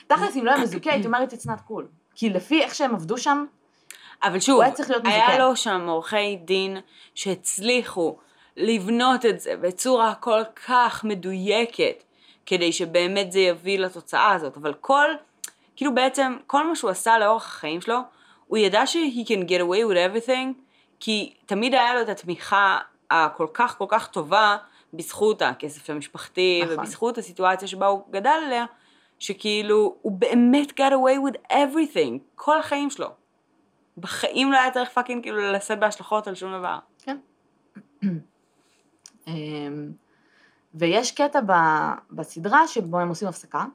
תכלס, 0.08 0.36
אם 0.36 0.46
לא 0.46 0.52
היה 0.52 0.62
מזוכה, 0.62 0.92
הייתי 0.92 1.08
אומרת 1.08 1.34
it's 1.34 1.46
not 1.46 1.70
cool. 1.70 1.84
כי 2.16 2.30
לפי 2.30 2.62
איך 2.62 2.76
שהם 2.76 2.96
עבדו 2.96 3.18
שם, 3.18 3.46
אבל 4.24 4.40
שוב, 4.40 4.56
הוא 4.56 4.64
היה 4.64 4.72
צריך 4.72 4.90
להיות 4.90 5.06
היה 5.06 5.28
מזוכה. 5.28 5.38
לו 5.38 5.56
שם 5.56 5.86
עורכי 5.88 6.36
דין 6.36 6.78
שהצליחו 7.16 8.18
לבנות 8.58 9.26
את 9.26 9.40
זה 9.40 9.56
בצורה 9.62 10.16
כל 10.16 10.42
כך 10.66 11.04
מדויקת, 11.04 12.04
כדי 12.46 12.72
שבאמת 12.72 13.32
זה 13.32 13.40
יביא 13.40 13.80
לתוצאה 13.80 14.32
הזאת, 14.32 14.58
אבל 14.58 14.74
כל, 14.74 15.10
כאילו 15.76 15.96
בעצם, 15.96 16.38
כל 16.48 16.68
מה 16.68 16.76
שהוא 16.76 16.90
עשה 16.90 17.18
לאורך 17.18 17.46
החיים 17.46 17.82
שלו, 17.82 18.00
הוא 18.48 18.58
ידע 18.58 18.86
ש-he 18.86 19.26
can 19.28 19.50
get 19.50 19.62
away 19.62 19.92
with 19.92 20.28
everything, 20.28 20.62
כי 21.00 21.34
תמיד 21.46 21.74
היה 21.74 21.96
לו 21.96 22.02
את 22.02 22.10
התמיכה 22.10 22.80
הכל 23.12 23.48
כך 23.54 23.78
כל 23.78 23.86
כך 23.88 24.08
טובה, 24.08 24.58
בזכות 24.94 25.42
הכסף 25.42 25.90
המשפחתי, 25.90 26.62
נכון. 26.64 26.80
ובזכות 26.80 27.18
הסיטואציה 27.18 27.68
שבה 27.68 27.88
הוא 27.88 28.02
גדל 28.12 28.40
עליה, 28.46 28.66
שכאילו, 29.20 29.96
הוא 30.02 30.12
באמת 30.12 30.72
got 30.72 30.92
away 30.92 31.32
with 31.32 31.52
everything, 31.52 32.20
כל 32.36 32.60
החיים 32.60 32.90
שלו. 32.90 33.08
בחיים 33.98 34.52
לא 34.52 34.58
היה 34.58 34.72
צריך 34.72 34.90
פאקינג 34.90 35.24
כאילו 35.24 35.52
לשאת 35.52 35.80
בהשלכות 35.80 36.28
על 36.28 36.36
שום 36.36 36.54
דבר. 36.60 36.80
כן. 37.02 37.18
אמ, 39.28 39.92
ויש 40.76 41.12
קטע 41.12 41.40
ב- 41.46 41.94
בסדרה 42.12 42.68
שבו 42.68 43.00
הם 43.00 43.10
עושים 43.10 43.28
הפסקה, 43.28 43.66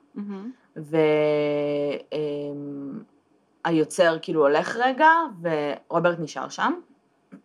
והיוצר 3.64 4.18
כאילו 4.22 4.40
הולך 4.40 4.76
רגע, 4.76 5.08
ורוברט 5.42 6.18
נשאר 6.18 6.48
שם. 6.48 6.72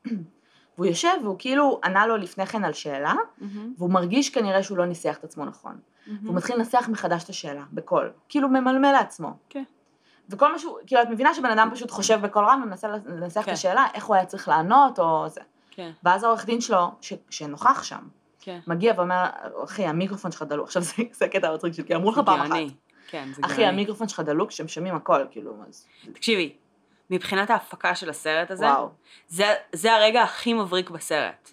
והוא 0.77 0.87
יושב 0.87 1.13
והוא 1.23 1.35
כאילו 1.39 1.79
ענה 1.83 2.07
לו 2.07 2.17
לפני 2.17 2.45
כן 2.45 2.63
על 2.63 2.73
שאלה, 2.73 3.13
והוא 3.77 3.91
מרגיש 3.91 4.29
כנראה 4.29 4.63
שהוא 4.63 4.77
לא 4.77 4.85
ניסח 4.85 5.17
את 5.19 5.23
עצמו 5.23 5.45
נכון. 5.45 5.79
והוא 6.23 6.35
מתחיל 6.35 6.55
לנסח 6.55 6.89
מחדש 6.91 7.23
את 7.23 7.29
השאלה, 7.29 7.63
בקול. 7.73 8.11
כאילו 8.29 8.49
ממלמל 8.49 8.91
לעצמו. 8.91 9.33
כן. 9.49 9.63
וכל 10.29 10.51
מה 10.51 10.59
שהוא, 10.59 10.77
כאילו 10.87 11.01
את 11.01 11.07
מבינה 11.09 11.33
שבן 11.33 11.49
אדם 11.49 11.69
פשוט 11.73 11.91
חושב 11.91 12.19
בקול 12.21 12.45
רם 12.45 12.61
ומנסה 12.63 12.87
לנסח 13.05 13.41
את 13.41 13.45
כן. 13.45 13.51
השאלה, 13.51 13.85
איך 13.93 14.05
הוא 14.05 14.15
היה 14.15 14.25
צריך 14.25 14.47
לענות 14.47 14.99
או 14.99 15.29
זה. 15.29 15.41
כן, 15.71 15.91
ואז 16.03 16.23
העורך 16.23 16.45
דין 16.45 16.61
שלו, 16.61 16.91
ש, 17.01 17.13
שנוכח 17.29 17.83
שם, 17.83 17.99
כן. 18.39 18.59
מגיע 18.67 18.93
ואומר, 18.97 19.25
אחי, 19.63 19.85
המיקרופון 19.85 20.31
שלך 20.31 20.41
דלוק. 20.41 20.67
עכשיו 20.67 20.81
זה, 20.81 20.93
זה 21.11 21.25
הקטע 21.25 21.49
המצחיק 21.49 21.73
שלי, 21.73 21.85
כי 21.85 21.95
אמרו 21.95 22.11
לך 22.11 22.21
פעם 22.25 22.39
אחת. 22.39 22.55
כן, 23.07 23.29
זה 23.35 23.41
אחי, 23.45 23.55
גאוני. 23.55 23.67
המיקרופון 23.67 24.07
שלך 24.07 24.19
דלוק, 24.19 24.51
שהם 24.51 24.67
שומעים 24.67 24.95
הכל, 24.95 25.25
כאילו, 25.31 25.53
אז... 25.67 25.85
תקשיבי, 26.13 26.55
מבחינת 27.09 27.49
ההפקה 27.49 27.95
של 27.95 28.09
הסרט 28.09 28.51
הזה, 28.51 28.65
וואו. 28.65 28.89
זה, 29.27 29.45
זה 29.73 29.93
הרגע 29.93 30.21
הכי 30.23 30.53
מבריק 30.53 30.89
בסרט. 30.89 31.51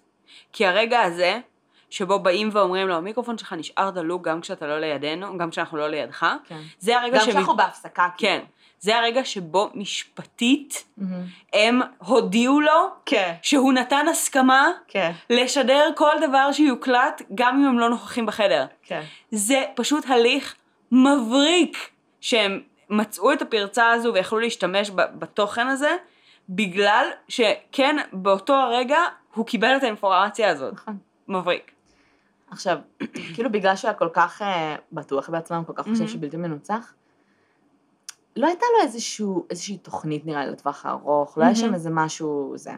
כי 0.52 0.66
הרגע 0.66 1.00
הזה, 1.00 1.38
שבו 1.90 2.18
באים 2.18 2.48
ואומרים 2.52 2.88
לו, 2.88 2.94
המיקרופון 2.96 3.38
שלך 3.38 3.52
נשאר 3.52 3.90
דלוק 3.90 4.22
גם 4.22 4.40
כשאתה 4.40 4.66
לא 4.66 4.78
לידינו, 4.80 5.38
גם 5.38 5.50
כשאנחנו 5.50 5.78
לא 5.78 5.88
לידך, 5.88 6.26
כן. 6.48 6.60
זה 6.78 6.98
הרגע 7.00 7.18
גם 7.18 7.24
שמ- 7.24 7.30
כשאנחנו 7.30 7.56
בהפסקה, 7.56 8.08
כאילו. 8.16 8.32
כן, 8.32 8.44
זה 8.80 8.96
הרגע 8.98 9.24
שבו 9.24 9.70
משפטית 9.74 10.84
מהמם. 10.98 11.22
הם 11.52 11.80
הודיעו 11.98 12.60
לו 12.60 12.88
כן, 13.06 13.34
שהוא 13.42 13.72
נתן 13.72 14.08
הסכמה 14.08 14.68
כן, 14.88 15.12
לשדר 15.30 15.90
כל 15.96 16.12
דבר 16.28 16.52
שיוקלט, 16.52 17.22
גם 17.34 17.56
אם 17.60 17.68
הם 17.68 17.78
לא 17.78 17.88
נוכחים 17.90 18.26
בחדר. 18.26 18.66
כן. 18.82 19.02
זה 19.30 19.64
פשוט 19.74 20.04
הליך 20.10 20.54
מבריק 20.92 21.90
שהם 22.20 22.60
מצאו 22.96 23.32
את 23.32 23.42
הפרצה 23.42 23.90
הזו 23.90 24.14
ויכלו 24.14 24.38
להשתמש 24.38 24.90
בתוכן 24.94 25.66
הזה, 25.66 25.96
בגלל 26.48 27.10
שכן, 27.28 27.96
באותו 28.12 28.54
הרגע 28.54 28.98
הוא 29.34 29.46
קיבל 29.46 29.76
את 29.76 29.82
האינפורמציה 29.82 30.50
הזאת. 30.50 30.74
נכון. 30.74 30.98
מבריק. 31.28 31.72
עכשיו, 32.50 32.78
כאילו 33.34 33.52
בגלל 33.52 33.76
שהוא 33.76 33.88
היה 33.88 33.98
כל 33.98 34.08
כך 34.12 34.42
אה, 34.42 34.76
בטוח 34.92 35.30
בעצמם, 35.30 35.62
כל 35.66 35.72
כך 35.76 35.82
חושב 35.82 35.98
מהמם. 35.98 36.08
שבלתי 36.08 36.36
מנוצח, 36.36 36.92
לא 38.36 38.46
הייתה 38.46 38.66
לו 38.76 38.82
איזשהו, 38.82 39.46
איזושהי 39.50 39.78
תוכנית 39.78 40.26
נראה 40.26 40.46
לי 40.46 40.52
לטווח 40.52 40.86
הארוך, 40.86 41.38
לא 41.38 41.44
היה 41.44 41.54
שם 41.54 41.62
מהמם. 41.62 41.74
איזה 41.74 41.90
משהו 41.90 42.52
זה. 42.56 42.72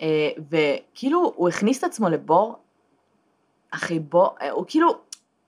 אה, 0.00 0.30
וכאילו 0.50 1.32
הוא 1.36 1.48
הכניס 1.48 1.78
את 1.78 1.84
עצמו 1.84 2.08
לבור, 2.08 2.56
אחי 3.70 3.98
בור, 3.98 4.36
אה, 4.40 4.50
הוא 4.50 4.64
כאילו, 4.68 4.98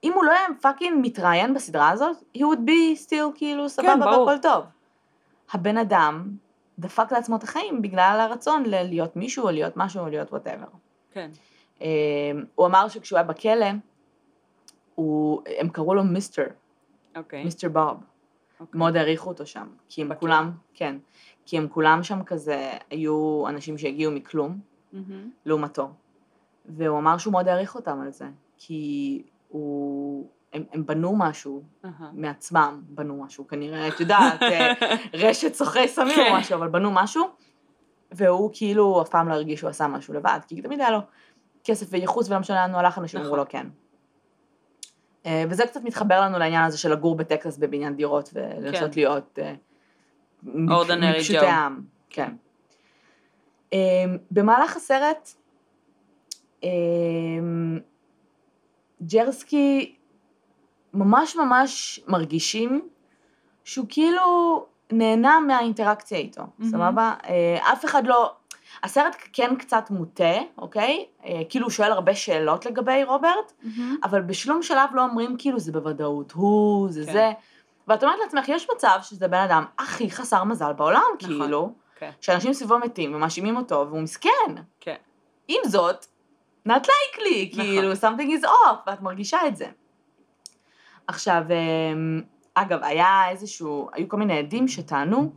אם 0.03 0.13
הוא 0.13 0.23
לא 0.23 0.31
היה 0.31 0.47
fucking 0.61 0.97
מתראיין 1.01 1.53
בסדרה 1.53 1.89
הזאת, 1.89 2.17
he 2.37 2.39
would 2.39 2.67
be 2.67 3.05
still 3.07 3.35
כאילו 3.35 3.69
סבבה 3.69 3.95
ברור. 3.95 4.27
והכל 4.27 4.41
טוב. 4.41 4.63
הבן 5.51 5.77
אדם 5.77 6.27
דפק 6.79 7.11
לעצמו 7.11 7.35
את 7.35 7.43
החיים 7.43 7.81
בגלל 7.81 8.17
הרצון 8.19 8.63
ל- 8.65 8.83
להיות 8.83 9.15
מישהו 9.15 9.45
או 9.45 9.51
להיות 9.51 9.73
משהו 9.77 10.01
או 10.01 10.09
להיות 10.09 10.31
whatever. 10.31 10.67
כן. 11.11 11.29
אה, 11.81 11.87
הוא 12.55 12.65
אמר 12.65 12.87
שכשהוא 12.87 13.17
היה 13.17 13.27
בכלא, 13.27 13.65
הוא, 14.95 15.41
הם 15.59 15.69
קראו 15.69 15.95
לו 15.95 16.03
מיסטר, 16.03 16.47
אוקיי. 17.15 17.43
מיסטר 17.43 17.69
בוב. 17.69 17.97
אוקיי. 18.59 18.79
מאוד 18.79 18.95
העריכו 18.97 19.29
אותו 19.29 19.45
שם, 19.45 19.67
כי 19.89 20.01
הם 20.01 20.09
בכלא. 20.09 20.19
כולם, 20.19 20.51
כן, 20.73 20.95
כי 21.45 21.57
הם 21.57 21.67
כולם 21.67 22.03
שם 22.03 22.23
כזה, 22.23 22.71
היו 22.89 23.43
אנשים 23.49 23.77
שהגיעו 23.77 24.11
מכלום, 24.11 24.59
מהמם. 24.93 25.29
לעומתו. 25.45 25.89
והוא 26.65 26.97
אמר 26.99 27.17
שהוא 27.17 27.31
מאוד 27.31 27.47
העריך 27.47 27.75
אותם 27.75 28.01
על 28.01 28.11
זה, 28.11 28.25
כי 28.57 29.21
הוא, 29.53 30.27
הם, 30.53 30.63
הם 30.73 30.85
בנו 30.85 31.15
משהו 31.15 31.63
אהה. 31.85 32.09
מעצמם, 32.13 32.81
בנו 32.85 33.23
משהו, 33.23 33.47
כנראה, 33.47 33.87
את 33.87 33.99
יודעת, 33.99 34.43
אה, 34.43 34.73
רשת 35.29 35.53
סוחרי 35.53 35.87
סמים 35.87 36.15
כן. 36.15 36.31
או 36.31 36.37
משהו, 36.37 36.55
אבל 36.55 36.67
בנו 36.67 36.91
משהו, 36.91 37.27
והוא 38.11 38.49
כאילו 38.53 39.01
אף 39.01 39.09
פעם 39.09 39.29
לא 39.29 39.33
הרגיש 39.33 39.59
שהוא 39.59 39.69
עשה 39.69 39.87
משהו 39.87 40.13
לבד, 40.13 40.39
כי 40.47 40.61
תמיד 40.61 40.79
היה 40.79 40.91
לו 40.91 40.99
כסף 41.63 41.87
וייחוס 41.89 42.29
ולא 42.29 42.39
משנה 42.39 42.55
לאן 42.61 42.71
הוא 42.71 42.79
הלך, 42.79 42.97
אנשים 42.97 43.19
אמרו 43.19 43.35
נכון. 43.35 43.39
לו 43.39 43.45
כן. 43.49 43.67
אה, 45.25 45.43
וזה 45.49 45.67
קצת 45.67 45.83
מתחבר 45.83 46.21
לנו 46.21 46.39
לעניין 46.39 46.63
הזה 46.63 46.77
של 46.77 46.91
לגור 46.91 47.15
בטקסס 47.15 47.57
בבניין 47.57 47.95
דירות 47.95 48.29
ולנסות 48.33 48.93
כן. 48.93 49.01
להיות 49.01 49.39
אה, 49.41 49.53
מפשוטי. 50.43 51.37
העם, 51.37 51.81
כן. 52.09 52.35
אה, 53.73 54.05
במהלך 54.31 54.75
הסרט, 54.75 55.33
ג'רסקי 59.07 59.95
ממש 60.93 61.35
ממש 61.35 61.99
מרגישים 62.07 62.87
שהוא 63.63 63.85
כאילו 63.89 64.65
נהנה 64.91 65.39
מהאינטראקציה 65.39 66.17
איתו, 66.17 66.41
מהמם. 66.57 66.71
סבבה? 66.71 67.13
אה, 67.25 67.73
אף 67.73 67.85
אחד 67.85 68.07
לא... 68.07 68.33
הסרט 68.83 69.15
כן 69.33 69.55
קצת 69.55 69.89
מוטה, 69.89 70.33
אוקיי? 70.57 71.05
אה, 71.25 71.41
כאילו 71.49 71.65
הוא 71.65 71.71
שואל 71.71 71.91
הרבה 71.91 72.15
שאלות 72.15 72.65
לגבי 72.65 73.03
רוברט, 73.03 73.53
מהמם. 73.63 73.97
אבל 74.03 74.21
בשום 74.21 74.63
שלב 74.63 74.89
לא 74.93 75.03
אומרים 75.03 75.35
כאילו 75.37 75.59
זה 75.59 75.71
בוודאות 75.71 76.31
הוא, 76.31 76.89
זה 76.89 77.05
כן. 77.05 77.13
זה. 77.13 77.31
ואת 77.87 78.03
אומרת 78.03 78.19
לעצמך, 78.23 78.49
יש 78.49 78.67
מצב 78.75 78.97
שזה 79.01 79.27
בן 79.27 79.37
אדם 79.37 79.65
הכי 79.79 80.11
חסר 80.11 80.43
מזל 80.43 80.73
בעולם, 80.73 81.01
נכון. 81.21 81.41
כאילו, 81.41 81.73
כן. 81.95 82.09
שאנשים 82.21 82.53
סביבו 82.53 82.79
מתים 82.79 83.15
ומאשימים 83.15 83.57
אותו, 83.57 83.85
והוא 83.89 84.01
מסכן. 84.01 84.29
כן. 84.79 84.95
עם 85.47 85.61
זאת, 85.65 86.05
not 86.67 86.71
likely, 86.71 87.51
נכון. 87.51 87.65
כאילו, 87.65 87.93
something 87.93 88.41
is 88.41 88.45
off, 88.45 88.77
ואת 88.87 89.01
מרגישה 89.01 89.37
את 89.47 89.55
זה. 89.55 89.65
עכשיו, 91.07 91.43
אמ, 91.49 92.21
אגב, 92.53 92.79
היה 92.83 93.29
איזשהו, 93.29 93.89
היו 93.93 94.09
כל 94.09 94.17
מיני 94.17 94.39
עדים 94.39 94.67
שטענו 94.67 95.33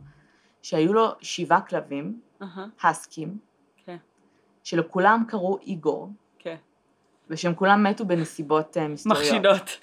שהיו 0.61 0.93
לו 0.93 1.07
שבעה 1.21 1.61
כלבים. 1.61 2.19
הסקים, 2.83 3.37
כן. 3.85 3.97
שלכולם 4.63 5.23
קראו 5.27 5.57
איגור, 5.61 6.09
כן. 6.39 6.55
ושהם 7.29 7.55
כולם 7.55 7.83
מתו 7.83 8.05
בנסיבות 8.05 8.77
אה, 8.77 8.87
מסתוריות. 8.87 9.23
מחשידות. 9.23 9.79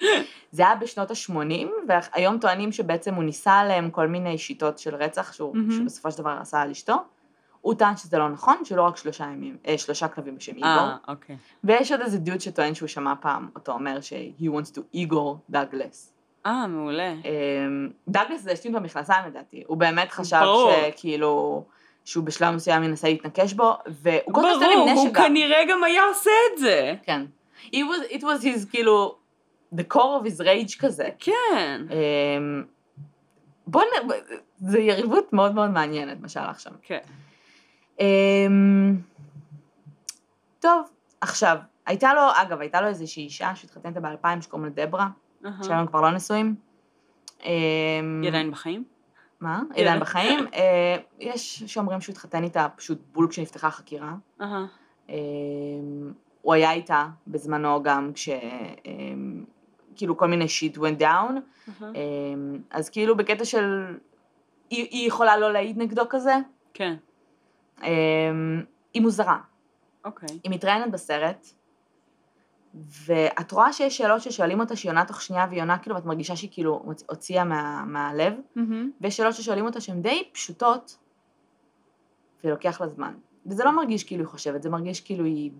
זה 0.51 0.65
היה 0.65 0.75
בשנות 0.75 1.11
ה-80, 1.11 1.67
והיום 1.87 2.39
טוענים 2.39 2.71
שבעצם 2.71 3.13
הוא 3.13 3.23
ניסה 3.23 3.53
עליהם 3.53 3.89
כל 3.89 4.07
מיני 4.07 4.37
שיטות 4.37 4.79
של 4.79 4.95
רצח, 4.95 5.33
שהוא, 5.33 5.55
מהמם. 5.55 5.71
שבסופו 5.71 6.11
של 6.11 6.17
דבר 6.17 6.37
עשה 6.41 6.61
על 6.61 6.71
אשתו. 6.71 6.95
הוא 7.65 7.73
טען 7.75 7.97
שזה 7.97 8.17
לא 8.17 8.29
נכון, 8.29 8.65
שלא 8.65 8.81
רק 8.83 8.97
שלושה 8.97 9.23
ימים, 9.23 9.57
אה, 9.67 9.77
שלושה 9.77 10.07
כלבים 10.07 10.35
בשם 10.35 10.55
איגור. 10.55 10.69
אה, 10.69 10.95
אוקיי. 11.07 11.37
ויש 11.63 11.91
עוד 11.91 12.01
איזה 12.01 12.17
דוד 12.17 12.41
שטוען 12.41 12.75
שהוא 12.75 12.87
שמע 12.87 13.13
פעם 13.21 13.49
אותו 13.55 13.71
אומר 13.71 14.01
ש- 14.01 14.13
he 14.39 14.43
wants 14.43 14.75
to 14.77 14.81
איגור 14.93 15.37
דאגלס. 15.49 16.13
אה, 16.45 16.67
מעולה. 16.67 17.11
אמ, 17.11 17.89
דאגלס 18.07 18.41
זה 18.41 18.51
השתין 18.51 18.73
במכנסיים 18.73 19.25
לדעתי, 19.27 19.63
הוא 19.67 19.77
באמת 19.77 20.11
חשב 20.11 20.39
ברור. 20.43 20.71
שכאילו, 20.91 21.63
שהוא 22.05 22.23
בשלב 22.23 22.53
מסוים 22.55 22.83
ינסה 22.83 23.07
להתנקש 23.07 23.53
בו, 23.53 23.73
והוא 23.87 24.33
כל 24.33 24.49
הזמן 24.49 24.65
ברור, 24.75 24.85
נשק 24.91 24.97
הוא 24.97 25.13
גם. 25.13 25.23
כנראה 25.27 25.57
גם 25.69 25.83
היה 25.83 26.01
עושה 26.09 26.31
את 26.53 26.59
זה. 26.59 26.93
כן. 27.03 27.25
It 27.65 27.69
was, 27.75 28.11
it 28.11 28.21
was 28.21 28.43
his 28.43 28.69
כאילו, 28.69 29.15
the 29.75 29.83
core 29.93 30.21
of 30.23 30.27
his 30.27 30.41
rage 30.41 30.79
כזה. 30.79 31.09
כן. 31.19 31.81
אמ, 31.91 32.63
בוא 33.67 33.81
נ... 33.81 34.07
זה 34.57 34.79
יריבות 34.79 35.33
מאוד 35.33 35.55
מאוד 35.55 35.69
מעניינת 35.69 36.21
מה 36.21 36.29
שהלך 36.29 36.59
שם. 36.59 36.71
כן. 36.81 36.99
אמ, 37.99 38.95
טוב, 40.59 40.89
עכשיו, 41.21 41.57
הייתה 41.85 42.13
לו, 42.13 42.21
אגב, 42.35 42.59
הייתה 42.61 42.81
לו 42.81 42.87
איזושהי 42.87 43.23
אישה 43.23 43.55
שהתחתנת 43.55 43.97
ב-2000 43.97 44.41
שקוראים 44.41 44.73
לה 44.77 44.85
דברה. 44.85 45.07
שהיום 45.63 45.79
הם 45.79 45.87
כבר 45.87 46.01
לא 46.01 46.11
נשואים. 46.11 46.55
אמ, 47.43 48.19
היא 48.21 48.29
עדיין 48.29 48.51
בחיים? 48.51 48.83
מה? 49.39 49.61
היא 49.73 49.83
עדיין 49.85 49.99
בחיים. 49.99 50.39
אה, 50.53 50.95
יש 51.19 51.63
שאומרים 51.63 52.01
שהוא 52.01 52.13
התחתן 52.13 52.43
איתה 52.43 52.67
פשוט 52.75 52.99
בול 53.13 53.27
כשנפתחה 53.29 53.67
החקירה. 53.67 54.13
אמ, 55.09 55.15
הוא 56.41 56.53
היה 56.53 56.71
איתה 56.71 57.07
בזמנו 57.27 57.83
גם 57.83 58.11
כש... 58.13 58.29
כאילו 59.95 60.17
כל 60.17 60.27
מיני 60.27 60.47
שיט 60.47 60.77
went 60.77 60.99
down, 60.99 61.03
אהה. 61.03 61.91
אמ, 61.95 62.59
אז 62.71 62.89
כאילו 62.89 63.17
בקטע 63.17 63.45
של... 63.45 63.97
היא, 64.69 64.87
היא 64.91 65.07
יכולה 65.07 65.37
לא 65.37 65.53
להעיד 65.53 65.77
נגדו 65.77 66.03
כזה, 66.09 66.35
כן. 66.73 66.95
אמ, 67.83 68.63
היא 68.93 69.01
מוזרה. 69.01 69.37
אוקיי. 70.05 70.39
היא 70.43 70.51
מתראיינת 70.51 70.91
בסרט, 70.91 71.47
ואת 73.05 73.51
רואה 73.51 73.73
שיש 73.73 73.97
שאלות 73.97 74.21
ששואלים 74.21 74.59
אותה 74.59 74.75
שהיא 74.75 74.89
עונה 74.89 75.05
תוך 75.05 75.21
שנייה 75.21 75.45
והיא 75.49 75.61
עונה 75.61 75.77
כאילו, 75.77 75.95
ואת 75.95 76.05
מרגישה 76.05 76.35
שהיא 76.35 76.49
כאילו 76.53 76.83
הוציאה 77.09 77.43
מה, 77.43 77.83
מהלב, 77.85 78.33
מהמם. 78.55 78.91
ויש 79.01 79.17
שאלות 79.17 79.33
ששואלים 79.33 79.65
אותה 79.65 79.81
שהן 79.81 80.01
די 80.01 80.29
פשוטות, 80.33 80.97
ולוקח 82.43 82.81
לה 82.81 82.87
זמן. 82.87 83.13
וזה 83.45 83.63
לא 83.63 83.75
מרגיש 83.75 84.03
כאילו 84.03 84.23
היא 84.23 84.29
חושבת, 84.29 84.63
זה 84.63 84.69
מרגיש 84.69 85.01
כאילו 85.01 85.25
היא 85.25 85.51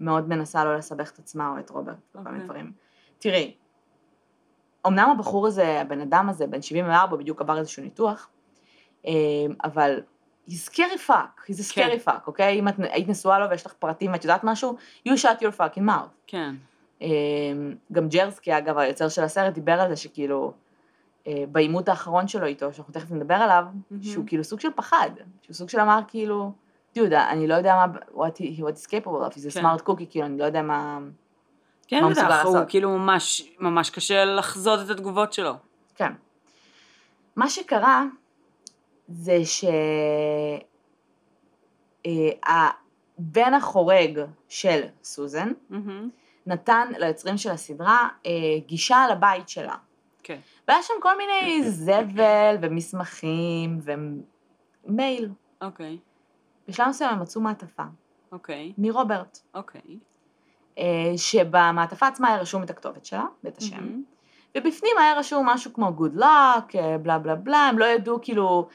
מאוד 0.00 0.28
מנסה 0.28 0.64
לא 0.64 0.76
לסבך 0.76 1.10
את 1.10 1.18
עצמה 1.18 1.50
או 1.50 1.58
את 1.58 1.70
רוברט, 1.70 1.96
וכל 2.10 2.18
מיני 2.18 2.34
אוקיי. 2.34 2.44
דברים. 2.44 2.72
תראי, 3.18 3.54
אמנם 4.86 5.10
הבחור 5.10 5.46
הזה, 5.46 5.80
הבן 5.80 6.00
אדם 6.00 6.28
הזה, 6.28 6.46
בן 6.46 6.62
74, 6.62 7.16
בדיוק 7.16 7.40
עבר 7.40 7.58
איזשהו 7.58 7.82
ניתוח, 7.82 8.28
אמ, 9.04 9.12
אבל 9.64 10.00
he's 10.48 10.70
scary 10.70 11.08
fuck, 11.08 11.50
he's 11.50 11.60
a 11.60 11.74
כן. 11.74 11.88
scary 11.88 12.08
fuck, 12.08 12.26
אוקיי? 12.26 12.58
אם 12.58 12.68
את 12.68 12.74
היית 12.78 13.08
נשואה 13.08 13.38
לו 13.38 13.50
ויש 13.50 13.66
לך 13.66 13.72
פרטים 13.72 14.12
ואת 14.12 14.24
יודעת 14.24 14.44
משהו, 14.44 14.76
you 15.08 15.12
shut 15.12 15.40
your 15.40 15.58
fucking 15.58 15.88
mouth. 15.88 16.08
כן. 16.26 16.54
אמ, 17.00 17.74
גם 17.92 18.08
ג'רסקי, 18.08 18.58
אגב, 18.58 18.78
היוצר 18.78 19.08
של 19.08 19.22
הסרט, 19.22 19.54
דיבר 19.54 19.72
על 19.72 19.88
זה 19.88 19.96
שכאילו, 19.96 20.52
אה, 21.26 21.44
בעימות 21.52 21.88
האחרון 21.88 22.28
שלו 22.28 22.46
איתו, 22.46 22.72
שאנחנו 22.72 22.94
תכף 22.94 23.10
נדבר 23.10 23.34
עליו, 23.34 23.64
מהמם. 23.90 24.02
שהוא 24.02 24.24
כאילו 24.26 24.44
סוג 24.44 24.60
של 24.60 24.68
פחד, 24.76 25.10
שהוא 25.42 25.54
סוג 25.54 25.68
של 25.68 25.80
אמר 25.80 26.00
כאילו, 26.08 26.52
דודה, 26.94 27.30
אני 27.30 27.46
לא 27.46 27.54
יודע 27.54 27.74
מה, 27.74 27.86
what 28.14 28.36
he, 28.38 28.60
what 28.60 28.76
is 28.84 28.86
capable 28.86 29.30
of, 29.30 29.34
he's 29.34 29.50
a 29.50 29.54
כן. 29.54 29.66
smart 29.66 29.88
cookie, 29.88 30.06
כאילו, 30.10 30.26
אני 30.26 30.38
לא 30.38 30.44
יודע 30.44 30.62
מה, 30.62 30.98
כן, 31.88 32.04
מה 32.04 32.10
בטח, 32.10 32.44
הוא? 32.44 32.58
כאילו 32.68 32.98
ממש, 32.98 33.52
ממש 33.58 33.90
קשה 33.90 34.24
לחזות 34.24 34.80
את 34.84 34.90
התגובות 34.90 35.32
שלו. 35.32 35.54
כן. 35.94 36.12
מה 37.36 37.48
שקרה, 37.48 38.04
זה 39.08 39.44
ש... 39.44 39.64
אה, 42.06 42.70
החורג 43.56 44.20
של 44.48 44.80
סוזן, 45.02 45.52
מהמם. 45.70 46.10
נתן 46.46 46.88
ליוצרים 46.98 47.36
של 47.36 47.50
הסדרה 47.50 48.08
אה, 48.26 48.32
גישה 48.66 49.06
לבית 49.12 49.48
שלה. 49.48 49.74
כן. 50.22 50.38
והיה 50.68 50.82
שם 50.82 50.94
כל 51.02 51.16
מיני 51.16 51.62
זבל 51.70 52.56
ומסמכים 52.62 53.80
ומייל. 54.84 55.30
אוקיי. 55.62 55.98
בשלב 56.68 56.88
מסוים 56.88 57.10
הם 57.10 57.22
מצאו 57.22 57.40
מעטפה 57.40 57.82
אוקיי. 58.32 58.72
מרוברט, 58.78 59.38
אוקיי. 59.54 59.98
אה, 60.78 61.12
שבמעטפה 61.16 62.06
עצמה 62.06 62.28
היה 62.28 62.40
רשום 62.40 62.62
את 62.62 62.70
הכתובת 62.70 63.04
שלה 63.04 63.24
ואת 63.44 63.58
השם, 63.58 63.76
מהמם. 63.76 64.02
ובפנים 64.56 64.98
היה 64.98 65.18
רשום 65.18 65.46
משהו 65.48 65.72
כמו 65.72 65.88
good 65.88 66.18
luck, 66.18 66.76
בלה 67.02 67.18
בלה 67.18 67.34
בלה, 67.34 67.58
הם 67.58 67.78
לא 67.78 67.84
ידעו 67.84 68.18
כאילו, 68.22 68.68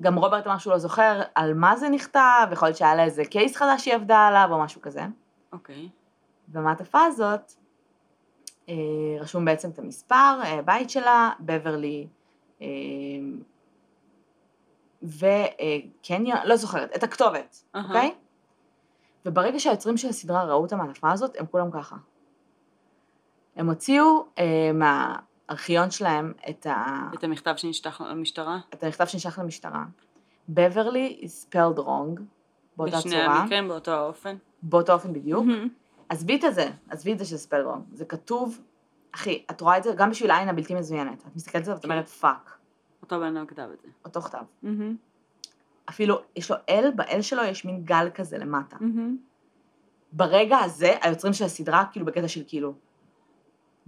גם 0.00 0.18
רוברט 0.18 0.46
אמר 0.46 0.58
שהוא 0.58 0.72
לא 0.72 0.78
זוכר 0.78 1.20
על 1.34 1.54
מה 1.54 1.76
זה 1.76 1.88
נכתב, 1.88 2.48
יכול 2.52 2.68
להיות 2.68 2.76
שהיה 2.76 2.94
לה 2.94 3.04
איזה 3.04 3.24
קייס 3.24 3.56
חדש 3.56 3.84
שהיא 3.84 3.94
עבדה 3.94 4.18
עליו 4.18 4.48
או 4.50 4.58
משהו 4.60 4.80
כזה. 4.80 5.02
אוקיי. 5.52 5.88
במעטפה 6.48 7.00
הזאת 7.00 7.52
אה, 8.68 8.74
רשום 9.20 9.44
בעצם 9.44 9.70
את 9.70 9.78
המספר, 9.78 10.40
אה, 10.44 10.62
בית 10.62 10.90
שלה, 10.90 11.30
בברלי, 11.40 12.06
אה, 12.62 12.66
וקניון, 15.02 16.38
לא 16.44 16.56
זוכרת, 16.56 16.96
את 16.96 17.02
הכתובת. 17.02 17.64
אוקיי? 17.74 18.14
וברגע 19.26 19.60
שהיוצרים 19.60 19.96
של 19.96 20.08
הסדרה 20.08 20.44
ראו 20.44 20.66
את 20.66 20.72
המעטפה 20.72 21.12
הזאת, 21.12 21.36
הם 21.40 21.46
כולם 21.46 21.70
ככה. 21.70 21.96
הם 23.56 23.68
הוציאו 23.68 24.26
אה, 24.38 24.70
מהארכיון 25.50 25.90
שלהם 25.90 26.32
את, 26.50 26.66
ה... 26.66 27.08
את 27.14 27.24
המכתב 27.24 27.54
שנשלח 27.56 28.00
למשטרה? 28.00 28.58
את 28.74 28.82
המכתב 28.82 29.04
שנשלח 29.04 29.38
למשטרה. 29.38 29.84
בברלי 30.48 31.20
is 31.22 31.46
spelled 31.46 31.78
wrong, 31.78 32.20
באותה 32.76 32.96
בשני 32.96 33.10
צורה, 33.10 33.24
המקרים 33.24 33.68
באותו 33.68 33.90
האופן? 33.90 34.36
באותו 34.62 34.92
אופן 34.92 35.12
בדיוק. 35.12 35.46
עזבי 36.08 36.40
את 36.46 36.54
זה, 36.54 36.70
עזבי 36.90 37.12
את 37.12 37.18
זה 37.18 37.24
שזה 37.24 37.48
spelled 37.48 37.66
wrong. 37.66 37.80
זה 37.92 38.04
כתוב, 38.04 38.60
אחי, 39.12 39.44
את 39.50 39.60
רואה 39.60 39.78
את 39.78 39.82
זה 39.82 39.90
גם 39.96 40.10
בשביל 40.10 40.30
העין 40.30 40.48
הבלתי 40.48 40.74
מזוינת. 40.74 41.24
את 41.26 41.36
מסתכלת 41.36 41.60
על 41.60 41.64
זה 41.64 41.72
ואת 41.72 41.82
כן. 41.82 41.90
אומרת 41.90 42.08
fuck, 42.08 42.58
אותו 43.02 43.20
בן 43.20 43.36
אדם 43.36 43.46
כתב 43.46 43.68
את 43.72 43.80
זה. 43.80 43.88
אותו 44.04 44.20
כתב. 44.20 44.42
אפילו, 45.88 46.20
יש 46.36 46.50
לו 46.50 46.56
L, 46.68 46.90
ב 46.96 47.09
L 47.09 47.22
שלו 47.22 47.42
יש 47.42 47.64
מין 47.64 47.84
גל 47.84 48.08
כזה 48.14 48.38
למטה. 48.38 48.76
ברגע 50.12 50.58
הזה, 50.58 50.94
היוצרים 51.02 51.32
של 51.32 51.44
הסדרה, 51.44 51.84
כאילו 51.92 52.06
בקטע 52.06 52.28
של 52.28 52.42
כאילו. 52.46 52.74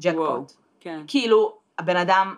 ג'קפוט. 0.00 0.61
כן. 0.82 1.04
כאילו, 1.06 1.58
הבן 1.78 1.96
אדם, 1.96 2.34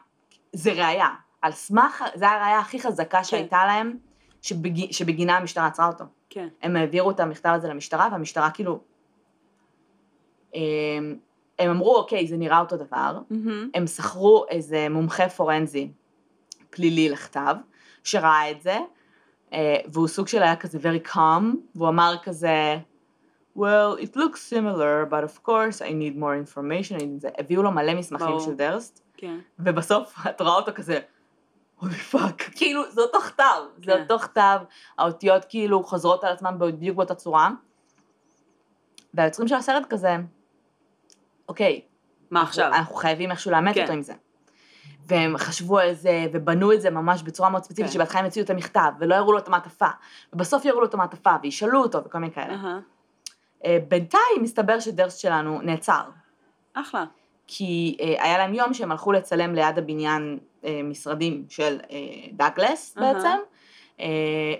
זה 0.52 0.72
ראיה. 0.72 1.08
על 1.42 1.52
סמך, 1.52 2.04
זה 2.14 2.28
הראיה 2.30 2.58
הכי 2.58 2.80
חזקה 2.80 3.24
שהייתה 3.24 3.66
להם, 3.66 3.96
שבג, 4.42 4.92
שבגינה 4.92 5.36
המשטרה 5.36 5.66
עצרה 5.66 5.86
אותו. 5.86 6.04
כן. 6.30 6.48
הם 6.62 6.76
העבירו 6.76 7.10
את 7.10 7.20
המכתב 7.20 7.52
הזה 7.54 7.68
למשטרה, 7.68 8.08
והמשטרה 8.12 8.50
כאילו... 8.50 8.80
הם, 10.54 11.18
הם 11.58 11.70
אמרו, 11.70 11.96
אוקיי, 11.96 12.26
זה 12.26 12.36
נראה 12.36 12.60
אותו 12.60 12.76
דבר. 12.76 13.18
מהמם. 13.30 13.70
הם 13.74 13.86
שכרו 13.86 14.44
איזה 14.48 14.88
מומחה 14.90 15.28
פורנזי 15.28 15.88
פלילי 16.70 17.08
לכתב, 17.08 17.56
שראה 18.04 18.50
את 18.50 18.62
זה, 18.62 18.78
אה, 19.52 19.76
והוא 19.86 20.08
סוג 20.08 20.28
של 20.28 20.42
היה 20.42 20.56
כזה 20.56 20.78
very 20.78 21.08
calm, 21.08 21.44
והוא 21.74 21.88
אמר 21.88 22.14
כזה, 22.22 22.78
well, 23.56 23.94
it 24.00 24.16
looks 24.16 24.40
similar, 24.40 25.06
but 25.06 25.22
of 25.24 25.42
course 25.42 25.80
I 25.80 25.92
need 25.92 26.16
more 26.16 26.36
information. 26.36 26.98
הביאו 27.38 27.62
לו 27.62 27.70
מלא 27.70 27.94
מסמכים. 27.94 28.40
של 28.40 28.54
דרסט, 28.54 29.00
כן. 29.16 29.38
ובסוף 29.58 30.14
את 30.28 30.40
רואה 30.40 30.54
אותו 30.54 30.72
כזה, 30.74 30.98
Holy 31.80 31.94
fuck, 31.94 32.42
כאילו 32.56 32.90
זה 32.90 33.00
אותו 33.00 33.20
כתב, 33.20 33.62
זה 33.84 33.92
כן. 33.92 34.02
אותו 34.02 34.18
כתב, 34.18 34.58
האותיות 34.98 35.44
כאילו 35.48 35.84
חוזרות 35.84 36.24
על 36.24 36.32
עצמן 36.32 36.58
בדיוק 36.58 36.96
באותה 36.96 37.14
צורה, 37.14 37.50
והיוצרים 39.14 39.48
של 39.48 39.54
הסרט 39.54 39.86
כזה, 39.90 40.16
אוקיי, 41.48 41.80
מה 42.30 42.42
עכשיו? 42.42 42.66
אנחנו 42.66 42.94
חייבים 42.94 43.30
איכשהו 43.30 43.50
לעמת 43.50 43.74
כן. 43.74 43.82
אותו 43.82 43.92
עם 43.92 44.02
זה. 44.02 44.14
והם 45.06 45.38
חשבו 45.38 45.78
על 45.78 45.92
זה, 45.92 46.26
ובנו 46.32 46.72
את 46.72 46.80
זה 46.80 46.90
ממש 46.90 47.22
בצורה 47.22 47.48
מאוד 47.48 47.62
ספציפית, 47.62 47.86
כן. 47.86 47.92
שבהתחלה 47.92 48.20
הם 48.20 48.26
הציגו 48.26 48.44
את 48.44 48.50
המכתב, 48.50 48.92
ולא 49.00 49.14
הראו 49.14 49.32
לו 49.32 49.38
את 49.38 49.48
המעטפה, 49.48 49.88
ובסוף 50.32 50.64
יראו 50.64 50.80
לו 50.80 50.86
את 50.86 50.94
המעטפה, 50.94 51.34
וישאלו 51.42 51.82
אותו, 51.82 52.04
וכל 52.04 52.18
מיני 52.18 52.32
כאלה. 52.32 52.54
אהה. 52.54 52.78
אה, 53.64 53.78
בינתיים 53.88 54.42
מסתבר 54.42 54.80
שדרסט 54.80 55.20
שלנו 55.20 55.60
נעצר, 55.62 56.02
אחלה. 56.74 57.04
כי 57.46 57.96
אה, 58.00 58.24
היה 58.24 58.38
להם 58.38 58.54
יום 58.54 58.74
שהם 58.74 58.92
הלכו 58.92 59.12
לצלם 59.12 59.54
ליד 59.54 59.78
הבניין 59.78 60.38
אה, 60.64 60.80
משרדים 60.84 61.44
של 61.48 61.78
דאגלס 62.32 62.98
אהה. 62.98 63.14
בעצם, 63.14 63.38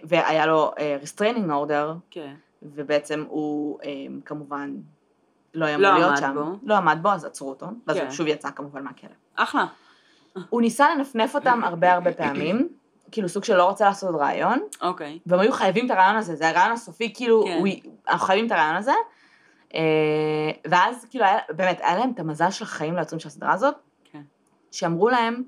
והיה 0.05 0.47
לו 0.47 0.73
restraining 1.03 1.49
order, 1.49 1.95
כן. 2.11 2.35
ובעצם 2.63 3.25
הוא 3.29 3.79
כמובן 4.25 4.75
לא 5.55 5.65
היה 5.65 5.79
לא 5.79 5.89
אמור 5.89 5.99
להיות 5.99 6.11
עמד 6.11 6.21
שם. 6.21 6.35
בו. 6.35 6.57
לא 6.63 6.77
עמד 6.77 6.99
בו, 7.03 7.09
אז 7.09 7.25
עצרו 7.25 7.49
אותו, 7.49 7.67
ואז 7.87 7.97
כן. 7.97 8.05
הוא 8.05 8.11
שוב 8.11 8.27
יצא 8.27 8.51
כמובן 8.51 8.85
מהכלא. 8.85 9.11
אחלה. 9.35 9.67
הוא 10.49 10.61
ניסה 10.61 10.95
לנפנף 10.95 11.35
אותם 11.35 11.61
הרבה 11.65 11.93
הרבה 11.93 12.13
פעמים, 12.13 12.69
כאילו 13.11 13.29
סוג 13.29 13.45
של 13.45 13.57
לא 13.57 13.65
רוצה 13.65 13.85
לעשות 13.85 14.15
רעיון, 14.15 14.59
אוקיי. 14.83 15.19
והם 15.27 15.41
היו 15.41 15.53
חייבים 15.53 15.87
את 15.87 15.91
הרעיון 15.91 16.17
הזה, 16.17 16.37
זה 16.37 16.49
הרעיון 16.49 16.73
הסופי, 16.73 17.13
כאילו, 17.15 17.45
כן. 17.45 17.59
הוא, 17.59 17.69
אנחנו 18.09 18.27
חייבים 18.27 18.47
את 18.47 18.53
הרעיון 18.53 18.77
הזה. 18.77 18.93
אה, 19.75 20.51
ואז 20.71 21.07
כאילו, 21.11 21.25
היה, 21.25 21.39
באמת, 21.49 21.81
היה 21.81 21.99
להם 21.99 22.11
את 22.15 22.21
המזל 22.21 22.51
של 22.51 22.65
החיים 22.65 22.97
ליוצרים 22.97 23.21
של 23.21 23.29
הסדרה 23.29 23.53
הזאת, 23.53 23.75
כן. 24.05 24.23
שאמרו 24.71 25.09
להם 25.09 25.43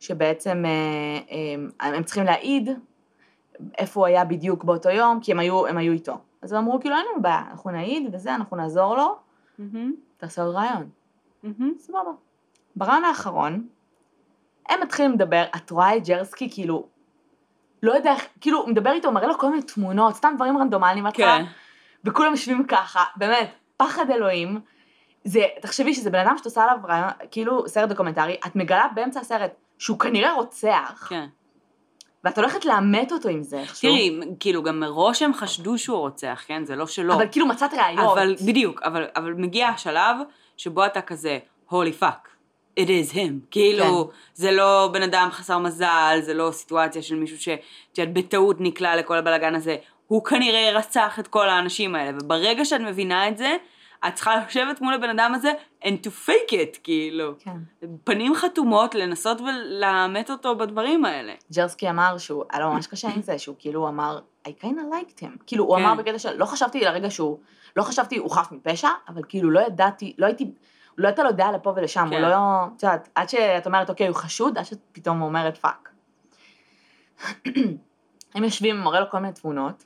שבעצם 0.00 0.64
אה, 0.66 1.80
אה, 1.80 1.96
הם 1.96 2.02
צריכים 2.02 2.24
להעיד 2.24 2.68
איפה 3.78 4.00
הוא 4.00 4.06
היה 4.06 4.24
בדיוק 4.24 4.64
באותו 4.64 4.90
יום, 4.90 5.20
כי 5.20 5.32
הם 5.32 5.38
היו, 5.38 5.66
הם 5.66 5.76
היו 5.76 5.92
איתו. 5.92 6.18
אז 6.42 6.52
הם 6.52 6.58
אמרו, 6.58 6.80
כאילו, 6.80 6.96
אין 6.96 7.04
לנו 7.12 7.22
בעיה, 7.22 7.42
אנחנו 7.50 7.70
נעיד 7.70 8.14
וזה, 8.14 8.34
אנחנו 8.34 8.56
נעזור 8.56 8.96
לו, 8.96 9.16
מהמם. 9.58 9.92
תעשה 10.16 10.42
עוד 10.42 10.54
רעיון. 10.54 10.88
מהמם. 11.42 11.72
סבבה. 11.78 12.10
ברעיון 12.76 13.04
האחרון, 13.04 13.66
הם 14.68 14.80
מתחילים 14.82 15.12
לדבר, 15.12 15.44
את 15.56 15.70
רואה 15.70 15.96
את 15.96 16.06
ג'רסקי 16.06 16.50
כאילו, 16.50 16.86
לא 17.82 17.92
יודע 17.92 18.12
איך, 18.12 18.26
כאילו, 18.40 18.60
הוא 18.60 18.68
מדבר 18.68 18.92
איתו, 18.92 19.12
מראה 19.12 19.26
לו 19.26 19.38
כל 19.38 19.50
מיני 19.50 19.62
תמונות, 19.62 20.14
סתם 20.14 20.32
דברים 20.36 20.58
רנדומליים 20.58 21.10
כן. 21.10 21.44
וכולם 22.04 22.30
יושבים 22.30 22.66
ככה, 22.66 23.04
באמת, 23.16 23.50
פחד 23.76 24.10
אלוהים. 24.10 24.60
זה, 25.24 25.44
תחשבי 25.60 25.94
שזה 25.94 26.10
בן 26.10 26.18
אדם 26.18 26.38
שאת 26.38 26.44
עושה 26.44 26.62
עליו 26.62 26.76
ריאיון, 26.84 27.08
כאילו 27.30 27.68
סרט 27.68 27.88
דוקומנטרי, 27.88 28.36
את 28.46 28.56
מגלה 28.56 28.86
באמצע 28.94 29.20
הסרט 29.20 29.50
שהוא 29.78 29.98
כנראה 29.98 30.32
רוצח, 30.32 31.06
כן. 31.08 31.26
ואת 32.24 32.38
הולכת 32.38 32.64
לעמת 32.64 33.12
אותו 33.12 33.28
עם 33.28 33.42
זה 33.42 33.58
איכשהו. 33.58 33.90
תראי, 33.90 34.20
כאילו 34.40 34.62
גם 34.62 34.80
מראש 34.80 35.22
הם 35.22 35.34
חשדו 35.34 35.78
שהוא 35.78 35.98
רוצח, 35.98 36.44
כן? 36.46 36.64
זה 36.64 36.76
לא 36.76 36.86
שלא. 36.86 37.14
אבל 37.14 37.26
כאילו 37.32 37.46
מצאת 37.46 37.74
ראיות. 37.74 38.12
אבל 38.12 38.34
בדיוק, 38.46 38.82
אבל, 38.82 39.04
אבל 39.16 39.32
מגיע 39.32 39.68
השלב 39.68 40.16
שבו 40.56 40.86
אתה 40.86 41.00
כזה, 41.00 41.38
holy 41.70 42.02
fuck, 42.02 42.28
it 42.80 42.86
is 42.86 43.14
him. 43.14 43.32
כאילו, 43.50 44.04
כן. 44.04 44.16
זה 44.34 44.50
לא 44.50 44.90
בן 44.92 45.02
אדם 45.02 45.28
חסר 45.32 45.58
מזל, 45.58 46.18
זה 46.22 46.34
לא 46.34 46.50
סיטואציה 46.52 47.02
של 47.02 47.14
מישהו 47.14 47.38
שאת 47.38 48.12
בטעות 48.12 48.56
נקלע 48.60 48.96
לכל 48.96 49.18
הבלאגן 49.18 49.54
הזה. 49.54 49.76
הוא 50.06 50.24
כנראה 50.24 50.70
רצח 50.74 51.18
את 51.18 51.28
כל 51.28 51.48
האנשים 51.48 51.94
האלה, 51.94 52.18
וברגע 52.22 52.64
שאת 52.64 52.80
מבינה 52.80 53.28
את 53.28 53.38
זה, 53.38 53.56
את 54.08 54.14
צריכה 54.14 54.36
לשבת 54.36 54.80
מול 54.80 54.94
הבן 54.94 55.10
אדם 55.10 55.32
הזה 55.34 55.52
and 55.82 56.06
to 56.06 56.28
fake 56.28 56.52
it, 56.52 56.78
כאילו. 56.82 57.32
כן. 57.38 57.56
פנים 58.04 58.34
חתומות 58.34 58.94
לנסות 58.94 59.40
ולעמת 59.40 60.30
אותו 60.30 60.56
בדברים 60.56 61.04
האלה. 61.04 61.32
ג'רסקי 61.54 61.90
אמר 61.90 62.18
שהוא, 62.18 62.44
היה 62.52 62.60
לו 62.60 62.72
ממש 62.72 62.86
קשה 62.86 63.08
עם 63.08 63.22
זה, 63.22 63.38
שהוא 63.38 63.56
כאילו 63.58 63.88
אמר, 63.88 64.18
I 64.48 64.50
kind 64.62 64.64
of 64.64 64.94
liked 64.94 65.20
him. 65.20 65.38
כאילו, 65.46 65.64
הוא 65.64 65.76
כן. 65.76 65.84
אמר 65.84 65.94
בקטע 65.94 66.18
של, 66.18 66.36
לא 66.36 66.44
חשבתי 66.44 66.80
לרגע 66.80 67.10
שהוא, 67.10 67.38
לא 67.76 67.82
חשבתי, 67.82 68.16
הוא 68.16 68.30
חף 68.30 68.52
מפשע, 68.52 68.88
אבל 69.08 69.22
כאילו 69.28 69.50
לא 69.50 69.60
ידעתי, 69.60 70.14
לא 70.18 70.26
הייתי, 70.26 70.50
לא 70.98 71.08
הייתה 71.08 71.22
לו 71.22 71.32
דעה 71.32 71.52
לפה 71.52 71.72
ולשם, 71.76 72.06
כן. 72.10 72.22
הוא 72.22 72.30
לא, 72.30 72.64
את 72.76 72.82
יודעת, 72.82 73.08
עד 73.14 73.28
שאת 73.28 73.66
אומרת, 73.66 73.90
אוקיי, 73.90 74.08
הוא 74.08 74.16
חשוד, 74.16 74.58
עד 74.58 74.64
שאת 74.64 74.78
פתאום 74.92 75.22
אומרת 75.22 75.56
fuck. 75.56 75.90
הם 78.34 78.44
יושבים, 78.44 78.80
מראה 78.80 79.00
לו 79.00 79.10
כל 79.10 79.18
מיני 79.18 79.32
תמונות, 79.32 79.84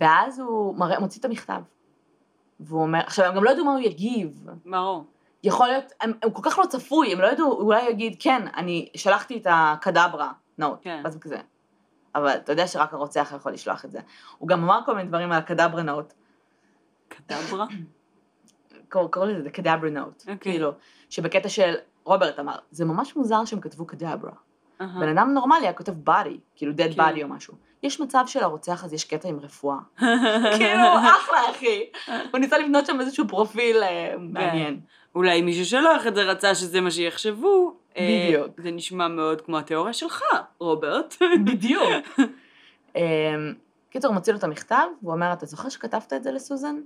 ואז 0.00 0.38
הוא 0.38 0.76
מראה, 0.78 1.00
מוציא 1.00 1.20
את 1.20 1.24
המכתב. 1.24 1.62
והוא 2.60 2.82
אומר, 2.82 2.98
עכשיו, 2.98 3.26
הם 3.26 3.34
גם 3.34 3.44
לא 3.44 3.50
ידעו 3.50 3.64
מה 3.64 3.70
הוא 3.70 3.80
יגיב. 3.80 4.46
ברור. 4.66 5.04
יכול 5.44 5.68
להיות, 5.68 5.92
הם, 6.00 6.12
הם 6.22 6.30
כל 6.30 6.42
כך 6.50 6.58
לא 6.58 6.66
צפוי, 6.66 7.12
הם 7.12 7.20
לא 7.20 7.26
ידעו, 7.26 7.46
הוא 7.46 7.62
אולי 7.62 7.88
יגיד, 7.88 8.16
כן, 8.18 8.42
אני 8.56 8.88
שלחתי 8.96 9.36
את 9.38 9.46
הקדברה, 9.50 10.32
נוט, 10.58 10.78
כן. 10.82 11.00
ואז 11.04 11.18
כזה. 11.18 11.38
אבל 12.14 12.28
אתה 12.36 12.52
יודע 12.52 12.66
שרק 12.66 12.94
הרוצח 12.94 13.32
יכול 13.36 13.52
לשלוח 13.52 13.84
את 13.84 13.90
זה. 13.90 13.98
הוא 14.38 14.48
גם 14.48 14.62
אמר 14.62 14.80
כל 14.86 14.94
מיני 14.94 15.08
דברים 15.08 15.32
על 15.32 15.38
הקדברה 15.38 15.82
נוט, 15.82 16.12
קדברה? 17.08 17.66
קורא 18.96 19.08
קורא 19.08 19.26
לזה 19.26 19.50
קדברה 19.50 19.90
נוט, 19.90 20.20
אוקיי. 20.20 20.36
כאילו, 20.40 20.72
שבקטע 21.10 21.48
של, 21.48 21.74
רוברט 22.04 22.38
אמר, 22.38 22.56
זה 22.70 22.84
ממש 22.84 23.16
מוזר 23.16 23.44
שהם 23.44 23.60
כתבו 23.60 23.86
קדברה. 23.86 24.32
אהה. 24.80 25.00
בן 25.00 25.08
אדם 25.08 25.34
נורמלי 25.34 25.62
היה 25.62 25.72
כותב 25.72 25.92
body, 26.08 26.38
כאילו 26.56 26.72
dead 26.72 26.94
כן. 26.94 27.00
body 27.00 27.22
או 27.22 27.28
משהו. 27.28 27.54
יש 27.82 28.00
מצב 28.00 28.24
שלרוצח 28.26 28.84
הזה 28.84 28.94
יש 28.94 29.04
קטע 29.04 29.28
עם 29.28 29.40
רפואה. 29.40 29.76
כאילו, 30.58 30.98
אחלה 30.98 31.50
אחי. 31.50 31.84
הוא 32.32 32.38
ניסה 32.38 32.58
לבנות 32.58 32.86
שם 32.86 33.00
איזשהו 33.00 33.28
פרופיל 33.28 33.82
אה, 33.82 34.14
מעניין. 34.18 34.80
אולי 35.14 35.42
מישהו 35.42 35.64
שלח 35.64 36.06
את 36.06 36.14
זה 36.14 36.22
רצה 36.22 36.54
שזה 36.54 36.80
מה 36.80 36.90
שיחשבו. 36.90 37.76
אה, 37.96 38.26
בדיוק. 38.26 38.60
זה 38.62 38.70
נשמע 38.70 39.08
מאוד 39.08 39.40
כמו 39.40 39.58
התיאוריה 39.58 39.92
שלך, 39.92 40.22
רוברט. 40.58 41.14
בדיוק. 41.44 41.84
אמ, 42.96 43.02
קיצור, 43.90 44.08
הוא 44.08 44.14
מוציא 44.14 44.32
לו 44.32 44.38
את 44.38 44.44
המכתב, 44.44 44.86
והוא 45.02 45.14
אומר, 45.14 45.32
אתה 45.32 45.46
זוכר 45.46 45.68
שכתבת 45.68 46.12
את 46.12 46.22
זה 46.22 46.32
לסוזן? 46.32 46.76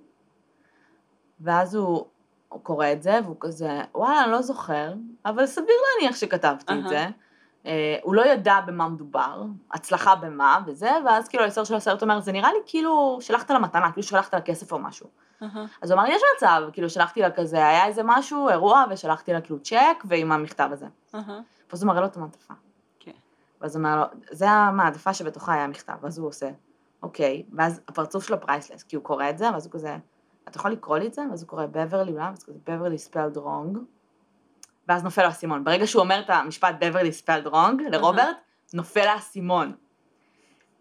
ואז 1.40 1.74
הוא, 1.74 2.06
הוא 2.48 2.60
קורא 2.62 2.86
את 2.92 3.02
זה, 3.02 3.20
והוא 3.24 3.36
כזה, 3.40 3.82
וואלה, 3.94 4.24
אני 4.24 4.32
לא 4.32 4.42
זוכר, 4.42 4.92
אבל 5.26 5.46
סביר 5.46 5.76
להניח 6.00 6.16
שכתבתי 6.16 6.72
את. 6.72 6.88
זה. 6.88 7.06
אה, 7.66 7.96
הוא 8.02 8.14
לא 8.14 8.26
ידע 8.26 8.60
במה 8.66 8.88
מדובר, 8.88 9.42
הצלחה 9.72 10.14
במה 10.14 10.58
וזה, 10.66 10.90
ואז 11.06 11.28
כאילו 11.28 11.44
היוצר 11.44 11.64
של 11.64 11.74
הסרט 11.74 12.02
אומר, 12.02 12.20
זה 12.20 12.32
נראה 12.32 12.52
לי 12.52 12.58
כאילו 12.66 13.18
שלחת 13.20 13.50
לה 13.50 13.58
מתנה, 13.58 13.92
כאילו 13.92 14.02
שלחת 14.02 14.34
לה 14.34 14.40
כסף 14.40 14.72
או 14.72 14.78
משהו. 14.78 15.06
אהה. 15.42 15.66
אז 15.82 15.90
הוא 15.90 16.00
אמר, 16.00 16.08
יש 16.08 16.22
מצב, 16.36 16.62
כאילו 16.72 16.90
שלחתי 16.90 17.20
לה 17.20 17.30
כזה, 17.30 17.56
היה 17.56 17.86
איזה 17.86 18.02
משהו, 18.04 18.48
אירוע, 18.48 18.84
ושלחתי 18.90 19.32
לה 19.32 19.40
כאילו 19.40 19.58
צ'ק, 19.62 20.04
ועם 20.04 20.32
המכתב 20.32 20.68
הזה. 20.72 20.86
אהה. 21.14 21.40
ואז 21.70 21.82
הוא 21.82 21.88
מראה 21.88 22.00
לו 22.00 22.06
את 22.06 22.16
המעטפה. 22.16 22.54
כן. 23.00 23.10
ואז 23.60 23.76
הוא 23.76 23.84
אומר 23.84 23.96
לו, 23.96 24.04
זה 24.30 24.50
המעטפה 24.50 25.14
שבתוכה 25.14 25.54
היה 25.54 25.66
מכתב, 25.66 25.94
ואז 26.02 26.18
הוא 26.18 26.28
עושה, 26.28 26.50
אוקיי, 27.02 27.42
ואז 27.52 27.80
הפרצוף 27.88 28.26
שלו 28.26 28.40
priceless, 28.40 28.82
כי 28.82 28.96
הוא 28.96 29.04
קורא 29.04 29.30
את 29.30 29.38
זה, 29.38 29.50
ואז 29.52 29.66
הוא 29.66 29.72
כזה, 29.72 29.96
אתה 30.50 30.58
יכול 30.58 30.70
לקרוא 30.70 30.98
לי 30.98 31.06
את 31.06 31.14
זה? 31.14 31.22
ואז 31.30 31.42
הוא 31.42 31.48
קורא 31.48 31.66
בברלי, 31.66 32.12
ואז 32.12 32.44
כזה, 32.44 32.58
Beverly 32.66 32.98
spelled 32.98 33.36
wrong, 33.36 33.78
ואז 34.88 35.04
נופל 35.04 35.22
לו 35.22 35.28
האסימון. 35.28 35.64
ברגע 35.64 35.86
שהוא 35.86 36.02
אומר 36.02 36.20
את 36.20 36.30
המשפט 36.30 36.74
Beverly 36.80 37.12
spelled 37.12 37.46
wrong 37.46 37.82
לרוברט, 37.82 38.36
נופל 38.74 39.06
האסימון. 39.06 39.72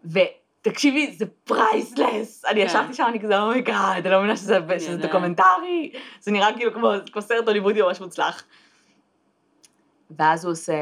ותקשיבי, 0.04 1.12
זה 1.12 1.26
priceless. 1.44 2.44
אני 2.44 2.60
כן. 2.60 2.66
ישבתי 2.66 2.94
שם, 2.94 3.04
אני 3.08 3.20
כזה, 3.20 3.40
oh 3.40 3.49
my 3.49 3.58
god, 3.58 3.76
אני 3.96 4.10
לא 4.10 4.16
מאמינה 4.16 4.36
שזה 4.36 4.58
שזה. 4.78 4.96
דוקומנטרי, 4.96 5.92
זה 6.20 6.30
נראה 6.30 6.56
כאילו 6.56 6.74
כמו 6.74 6.90
כמו 7.12 7.22
סרט 7.22 7.48
הוליוודי 7.48 7.82
ממש 7.82 8.00
מוצלח. 8.00 8.44
ואז 10.10 10.44
הוא 10.44 10.52
עושה, 10.52 10.74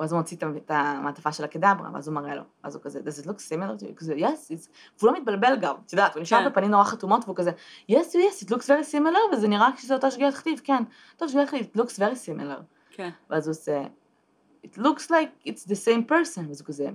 ואז 0.00 0.12
הוא 0.12 0.18
מוציא 0.18 0.36
את 0.36 0.70
המעטפה 0.70 1.32
של 1.32 1.44
הקדברה, 1.44 1.90
ואז 1.94 2.08
הוא 2.08 2.14
מראה 2.14 2.34
לו, 2.34 2.42
ואז 2.64 2.74
הוא 2.74 2.82
כזה, 2.82 3.00
does 3.00 3.24
it 3.24 3.26
look 3.26 3.38
similar 3.38 3.80
to 3.80 3.84
you? 3.84 3.94
כזה, 3.96 4.14
yes, 4.14 4.52
it's... 4.52 4.68
והוא 4.98 5.12
לא 5.12 5.18
מתבלבל 5.18 5.56
גם, 5.60 5.74
את 5.86 5.92
יודעת, 5.92 6.14
הוא 6.14 6.22
נשאר 6.22 6.38
כן. 6.38 6.48
בפנים 6.50 6.70
נורא 6.70 6.84
חתומות, 6.84 7.24
והוא 7.24 7.36
כזה, 7.36 7.50
yes, 7.90 7.94
yes, 7.94 8.44
it 8.44 8.50
looks 8.50 8.64
very 8.64 8.92
similar, 8.92 9.34
וזה 9.34 9.48
נראה 9.48 9.68
שזה 9.76 9.94
אותו 9.94 10.10
שגיאת 10.10 10.34
כתיב, 10.34 10.60
כן, 10.64 10.82
אותו 11.14 11.28
שגיאת 11.28 11.48
כתיב, 11.48 11.66
it 11.74 11.78
looks 11.78 11.94
very 11.98 12.16
similar. 12.26 12.62
כן. 12.90 13.10
ואז 13.30 13.46
הוא 13.46 13.52
עושה, 13.52 13.82
it 14.66 14.78
looks 14.78 15.10
like 15.10 15.48
it's 15.48 15.68
the 15.68 15.76
same 15.86 16.10
person, 16.10 16.48
ואז 16.48 16.60
הוא 16.60 16.66
כזה, 16.66 16.88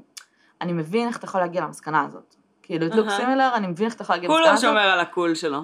אני 0.61 0.73
מבין 0.73 1.07
איך 1.07 1.17
אתה 1.17 1.25
יכול 1.25 1.41
להגיע 1.41 1.61
למסקנה 1.61 2.05
הזאת. 2.05 2.35
כאילו, 2.61 2.87
it 2.87 2.91
looks 2.91 3.21
similar, 3.21 3.55
אני 3.55 3.67
מבין 3.67 3.85
איך 3.85 3.95
אתה 3.95 4.03
יכול 4.03 4.15
להגיע 4.15 4.29
כולו 4.29 4.39
למסקנה 4.39 4.53
הזאת. 4.53 4.69
שומר 4.69 4.81
על 4.81 4.99
הקול 4.99 5.35
שלו. 5.35 5.61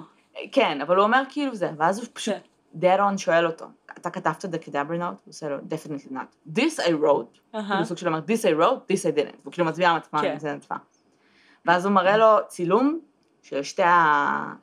כן, 0.52 0.80
אבל 0.80 0.96
הוא 0.96 1.04
אומר 1.04 1.22
כאילו 1.28 1.54
זה, 1.54 1.70
ואז 1.76 1.98
הוא 1.98 2.06
פשוט 2.12 2.34
כן. 2.34 2.80
dead 2.80 3.00
on 3.00 3.18
שואל 3.18 3.46
אותו, 3.46 3.66
אתה 4.00 4.10
כתבת 4.10 4.44
את 4.44 4.54
הקדברה 4.54 4.96
נוט? 4.96 5.20
הוא 5.24 5.30
עושה 5.30 5.48
לו, 5.48 5.56
definitely 5.58 6.12
not. 6.12 6.56
This 6.58 6.78
I 6.78 6.90
wrote. 7.02 7.54
אהה. 7.54 7.68
כאילו 7.68 7.84
סוג 7.84 7.96
של 7.96 8.06
אומר, 8.06 8.18
this 8.18 8.42
I 8.42 8.60
wrote, 8.60 8.92
this 8.92 9.12
I 9.12 9.16
didn't. 9.18 9.36
הוא 9.44 9.52
כאילו 9.52 9.66
מצביע 9.66 9.90
על 9.90 9.96
עצמה, 9.96 10.22
כן. 10.22 10.38
זה 10.38 10.54
נצפה. 10.54 10.74
ואז 11.64 11.86
הוא 11.86 11.92
מראה 11.94 12.16
לו 12.16 12.26
צילום 12.48 13.00
של 13.42 13.62
שתי 13.62 13.82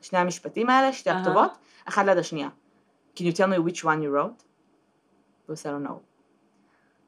שני 0.02 0.18
המשפטים 0.18 0.70
האלה, 0.70 0.92
שתי 0.92 1.10
אהה. 1.10 1.20
הכתובות, 1.20 1.58
אחת 1.84 2.04
ליד 2.06 2.18
השנייה. 2.18 2.48
Can 3.16 3.20
you 3.20 3.32
tell 3.32 3.48
me 3.48 3.70
which 3.70 3.82
one 3.82 4.00
you 4.02 4.10
wrote? 4.14 4.42
הוא 5.46 5.52
עושה 5.52 5.72
לו 5.72 5.78
no. 5.86 5.92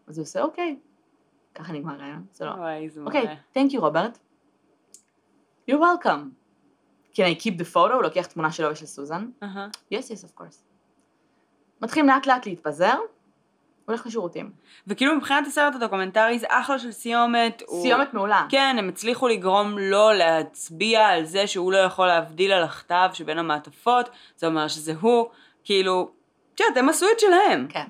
אז 0.06 0.18
הוא 0.18 0.24
עושה, 0.24 0.42
אוקיי. 0.42 0.78
ככה 1.54 1.72
נגמר 1.72 1.94
הרעיון. 1.94 2.26
זה 2.32 2.44
לא, 2.44 2.50
אוקיי, 3.04 3.36
thank 3.54 3.70
you 3.70 3.78
רוברט. 3.78 4.18
You're 5.70 5.80
welcome. 5.80 6.38
Can 7.14 7.20
I 7.20 7.42
keep 7.42 7.58
the 7.58 7.74
photo? 7.74 7.92
הוא 7.94 8.02
לוקח 8.02 8.26
תמונה 8.26 8.52
שלו 8.52 8.70
ושל 8.70 8.86
סוזן. 8.86 9.30
אהה. 9.42 9.68
yes, 9.94 9.96
yes, 9.96 10.24
of 10.24 10.40
course. 10.40 10.67
מתחילים 11.82 12.08
לאט 12.08 12.26
לאט 12.26 12.46
להתפזר, 12.46 12.94
הולך 13.86 14.06
לשירותים. 14.06 14.50
וכאילו 14.86 15.16
מבחינת 15.16 15.46
הסרט 15.46 15.74
הדוקומנטרי 15.74 16.38
זה 16.38 16.46
אחלה 16.50 16.78
של 16.78 16.92
סיומת. 16.92 17.62
הוא- 17.66 17.82
סיומת 17.82 18.14
מעולה. 18.14 18.46
כן, 18.48 18.76
הם 18.78 18.88
הצליחו 18.88 19.28
לגרום 19.28 19.78
לו 19.78 20.10
להצביע 20.12 21.06
על 21.06 21.24
זה 21.24 21.46
שהוא 21.46 21.72
לא 21.72 21.78
יכול 21.78 22.06
להבדיל 22.06 22.52
על 22.52 22.62
הכתב 22.64 23.10
שבין 23.12 23.38
המעטפות, 23.38 24.08
זה 24.36 24.46
אומר 24.46 24.68
שזה 24.68 24.92
הוא, 25.00 25.26
כאילו, 25.64 26.10
את 26.54 26.60
יודעת, 26.60 26.76
הם 26.76 26.88
עשו 26.88 27.06
את 27.14 27.20
שלהם. 27.20 27.66
כן. 27.68 27.84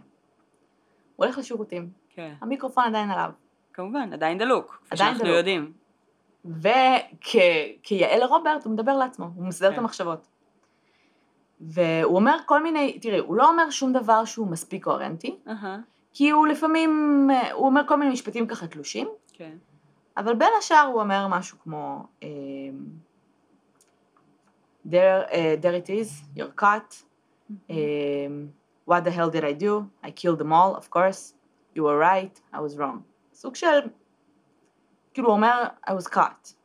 הוא 1.17 1.25
הולך 1.27 1.39
לשירותים, 1.39 1.91
כן, 2.15 2.35
המיקרופון 2.41 2.85
עדיין 2.85 3.11
עליו. 3.11 3.31
כמובן, 3.73 4.13
עדיין 4.13 4.39
דלוק, 4.39 4.83
עדיין 4.91 4.97
שאנחנו 5.11 5.25
דלוק. 5.25 5.37
יודעים. 5.37 5.73
וכיאה 6.45 8.19
לרוברט 8.19 8.65
הוא 8.65 8.73
מדבר 8.73 8.97
לעצמו, 8.97 9.31
הוא 9.37 9.47
מסדר 9.47 9.69
את 9.69 9.73
כן. 9.75 9.79
המחשבות. 9.81 10.27
והוא 11.61 12.17
אומר 12.17 12.37
כל 12.47 12.63
מיני, 12.63 12.99
תראי, 12.99 13.19
הוא 13.19 13.37
לא 13.37 13.51
אומר 13.51 13.71
שום 13.71 13.93
דבר 13.93 14.25
שהוא 14.25 14.47
מספיק 14.47 14.85
קוהרנטי, 14.85 15.37
אהה, 15.49 15.79
כי 16.13 16.31
הוא 16.31 16.47
לפעמים, 16.47 17.27
אה, 17.33 17.53
הוא 17.53 17.67
אומר 17.67 17.83
כל 17.89 17.97
מיני 17.97 18.13
משפטים 18.13 18.47
ככה 18.47 18.67
תלושים, 18.67 19.09
כן. 19.33 19.57
אבל 20.17 20.35
בין 20.35 20.53
השאר 20.59 20.91
הוא 20.93 21.01
אומר 21.01 21.27
משהו 21.31 21.59
כמו, 21.59 22.07
אמ, 22.23 22.29
there, 24.89 25.31
uh, 25.31 25.63
there 25.63 25.75
it 25.75 25.91
is, 25.91 26.23
you're 26.37 26.61
caught, 26.63 27.03
um, 27.71 28.53
what 28.87 29.05
the 29.05 29.11
hell 29.11 29.31
did 29.31 29.45
I 29.45 29.53
do? 29.53 29.89
I 30.03 30.11
killed 30.11 30.39
them 30.39 30.53
all, 30.53 30.77
of 30.77 30.91
course, 30.91 31.35
you 31.75 31.83
were 31.85 31.99
right, 31.99 32.41
I 32.53 32.61
was 32.61 32.77
wrong. 32.79 33.03
סוג 33.35 33.55
של, 33.55 33.81
כאילו 35.15 35.29
הוא 35.29 35.37
אומר, 35.37 35.65
I 35.87 35.91
was 35.91 36.07
caught. 36.07 36.58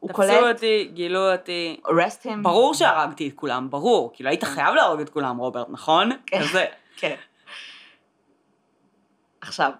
הוא 0.00 0.08
תפסו 0.10 0.22
קולט, 0.22 0.56
אותי, 0.56 0.90
גילו 0.94 1.32
אותי. 1.32 1.80
arrest 1.86 2.26
him. 2.26 2.42
ברור 2.42 2.74
שהרגתי 2.74 3.28
את 3.28 3.32
כולם, 3.34 3.70
ברור. 3.70 4.10
כאילו 4.14 4.30
היית 4.30 4.44
חייב 4.44 4.74
להרוג 4.74 5.00
את 5.00 5.08
כולם, 5.08 5.36
רוברט, 5.36 5.66
נכון? 5.70 6.10
כן. 6.26 6.40
כזה. 6.40 6.64
כן. 6.96 7.14
עכשיו, 9.40 9.72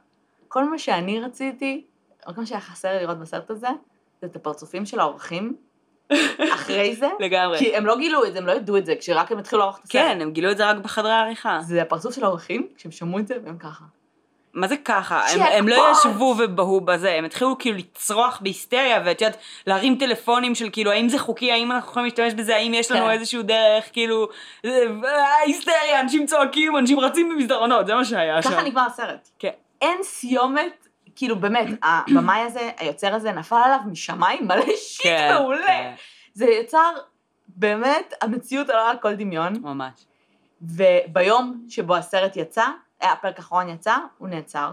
כל 0.48 0.70
מה 0.70 0.78
שאני 0.78 1.20
רציתי, 1.20 1.84
כל 2.24 2.32
מה 2.36 2.46
שהיה 2.46 2.60
חסר 2.60 2.92
לי 2.92 3.00
לראות 3.00 3.18
בסרט 3.18 3.50
הזה, 3.50 3.68
זה 4.20 4.26
את 4.26 4.36
הפרצופים 4.36 4.86
של 4.86 5.00
האורחים 5.00 5.56
אחרי 6.54 6.96
זה, 6.96 7.08
לגמרי. 7.20 7.58
כי 7.58 7.76
הם 7.76 7.86
לא 7.86 7.98
גילו 7.98 8.24
את 8.24 8.32
זה, 8.32 8.38
הם 8.38 8.46
לא 8.46 8.52
ידעו 8.52 8.76
את 8.76 8.86
זה, 8.86 8.94
כשרק 8.96 9.32
הם 9.32 9.38
התחילו 9.38 9.58
לערוך 9.60 9.78
את 9.78 9.84
הסרט. 9.84 9.92
כן, 9.92 10.18
הם 10.20 10.30
גילו 10.30 10.50
את 10.50 10.56
זה 10.56 10.70
רק 10.70 10.76
בחדרי 10.76 11.12
העריכה. 11.12 11.58
זה 11.62 11.82
הפרצוף 11.82 12.14
של 12.14 12.24
האורחים, 12.24 12.68
כשהם 12.76 12.90
שמעו 12.92 13.18
את 13.18 13.26
זה, 13.28 13.34
והם 13.44 13.58
ככה. 13.58 13.84
מה 14.54 14.68
זה 14.68 14.76
ככה? 14.76 15.20
הם, 15.26 15.40
הם 15.42 15.68
לא. 15.68 15.92
ישבו 15.92 16.34
ובהו 16.38 16.80
בזה, 16.80 17.14
הם 17.14 17.24
התחילו 17.24 17.58
כאילו 17.58 17.76
לצרוח 17.76 18.38
בהיסטריה, 18.42 19.02
ואת 19.04 19.20
יודעת, 19.20 19.38
להרים 19.66 19.96
טלפונים 19.98 20.54
של 20.54 20.68
כאילו, 20.72 20.90
האם 20.90 21.08
זה 21.08 21.18
חוקי, 21.18 21.52
האם 21.52 21.72
אנחנו 21.72 21.90
יכולים 21.90 22.04
להשתמש 22.04 22.34
בזה, 22.34 22.56
האם 22.56 22.74
יש 22.74 22.90
לנו 22.90 23.04
כן. 23.04 23.10
איזשהו 23.10 23.42
דרך, 23.42 23.92
כאילו, 23.92 24.28
אה, 24.64 24.70
היסטריה, 25.46 26.00
אנשים 26.00 26.26
צועקים, 26.26 26.76
אנשים 26.76 27.00
רצים 27.00 27.28
במסדרונות, 27.28 27.86
זה 27.86 27.94
מה 27.94 28.04
שהיה 28.04 28.42
שם. 28.42 28.50
ככה 28.50 28.62
נגמר 28.62 28.86
הסרט. 28.86 29.28
כן. 29.38 29.50
אין 29.82 30.02
סיומת, 30.02 30.88
כאילו 31.16 31.36
באמת, 31.36 31.66
הבמאי 31.82 32.40
הזה, 32.40 32.70
היוצר 32.78 33.14
הזה, 33.14 33.32
נפל 33.32 33.56
עליו 33.64 33.78
משמיים 33.86 34.46
מלא 34.48 34.76
שיט 34.76 35.02
כן, 35.02 35.34
מעולה. 35.34 35.66
כן, 35.66 35.92
זה 36.34 36.46
יצר, 36.46 36.90
באמת, 37.48 38.14
המציאות 38.22 38.70
עולה 38.70 38.90
על 38.90 38.96
כל 38.96 39.14
דמיון. 39.14 39.52
ממש. 39.62 39.92
וביום 40.62 41.66
שבו 41.68 41.96
הסרט 41.96 42.36
יצא, 42.36 42.64
הפרק 43.00 43.36
האחרון 43.36 43.68
יצא, 43.68 43.96
הוא 44.18 44.28
נעצר. 44.28 44.72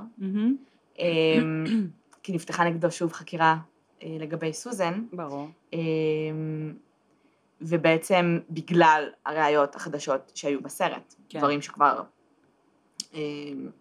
אמ, 0.99 1.65
כי 2.23 2.34
נפתחה 2.34 2.63
נגדו 2.63 2.91
שוב 2.91 3.13
חקירה 3.13 3.57
אה, 4.03 4.17
לגבי 4.19 4.53
סוזן. 4.53 5.03
ברור. 5.13 5.47
אמ, 5.73 6.73
ובעצם 7.61 8.39
בגלל 8.49 9.09
הראיות 9.26 9.76
החדשות 9.76 10.32
שהיו 10.36 10.61
בסרט, 10.61 11.15
כן. 11.30 11.39
דברים 11.39 11.61
שכבר 11.61 12.03
אמ, 13.13 13.19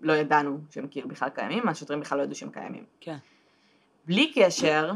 לא 0.01 0.13
ידענו 0.13 0.59
שהם 0.71 0.87
כאילו 0.91 1.09
בכלל 1.09 1.29
קיימים, 1.29 1.69
השוטרים 1.69 2.01
בכלל 2.01 2.19
לא 2.19 2.23
ידעו 2.23 2.35
שהם 2.35 2.51
קיימים. 2.51 2.85
כן. 3.01 3.17
בלי 4.07 4.33
קשר, 4.35 4.93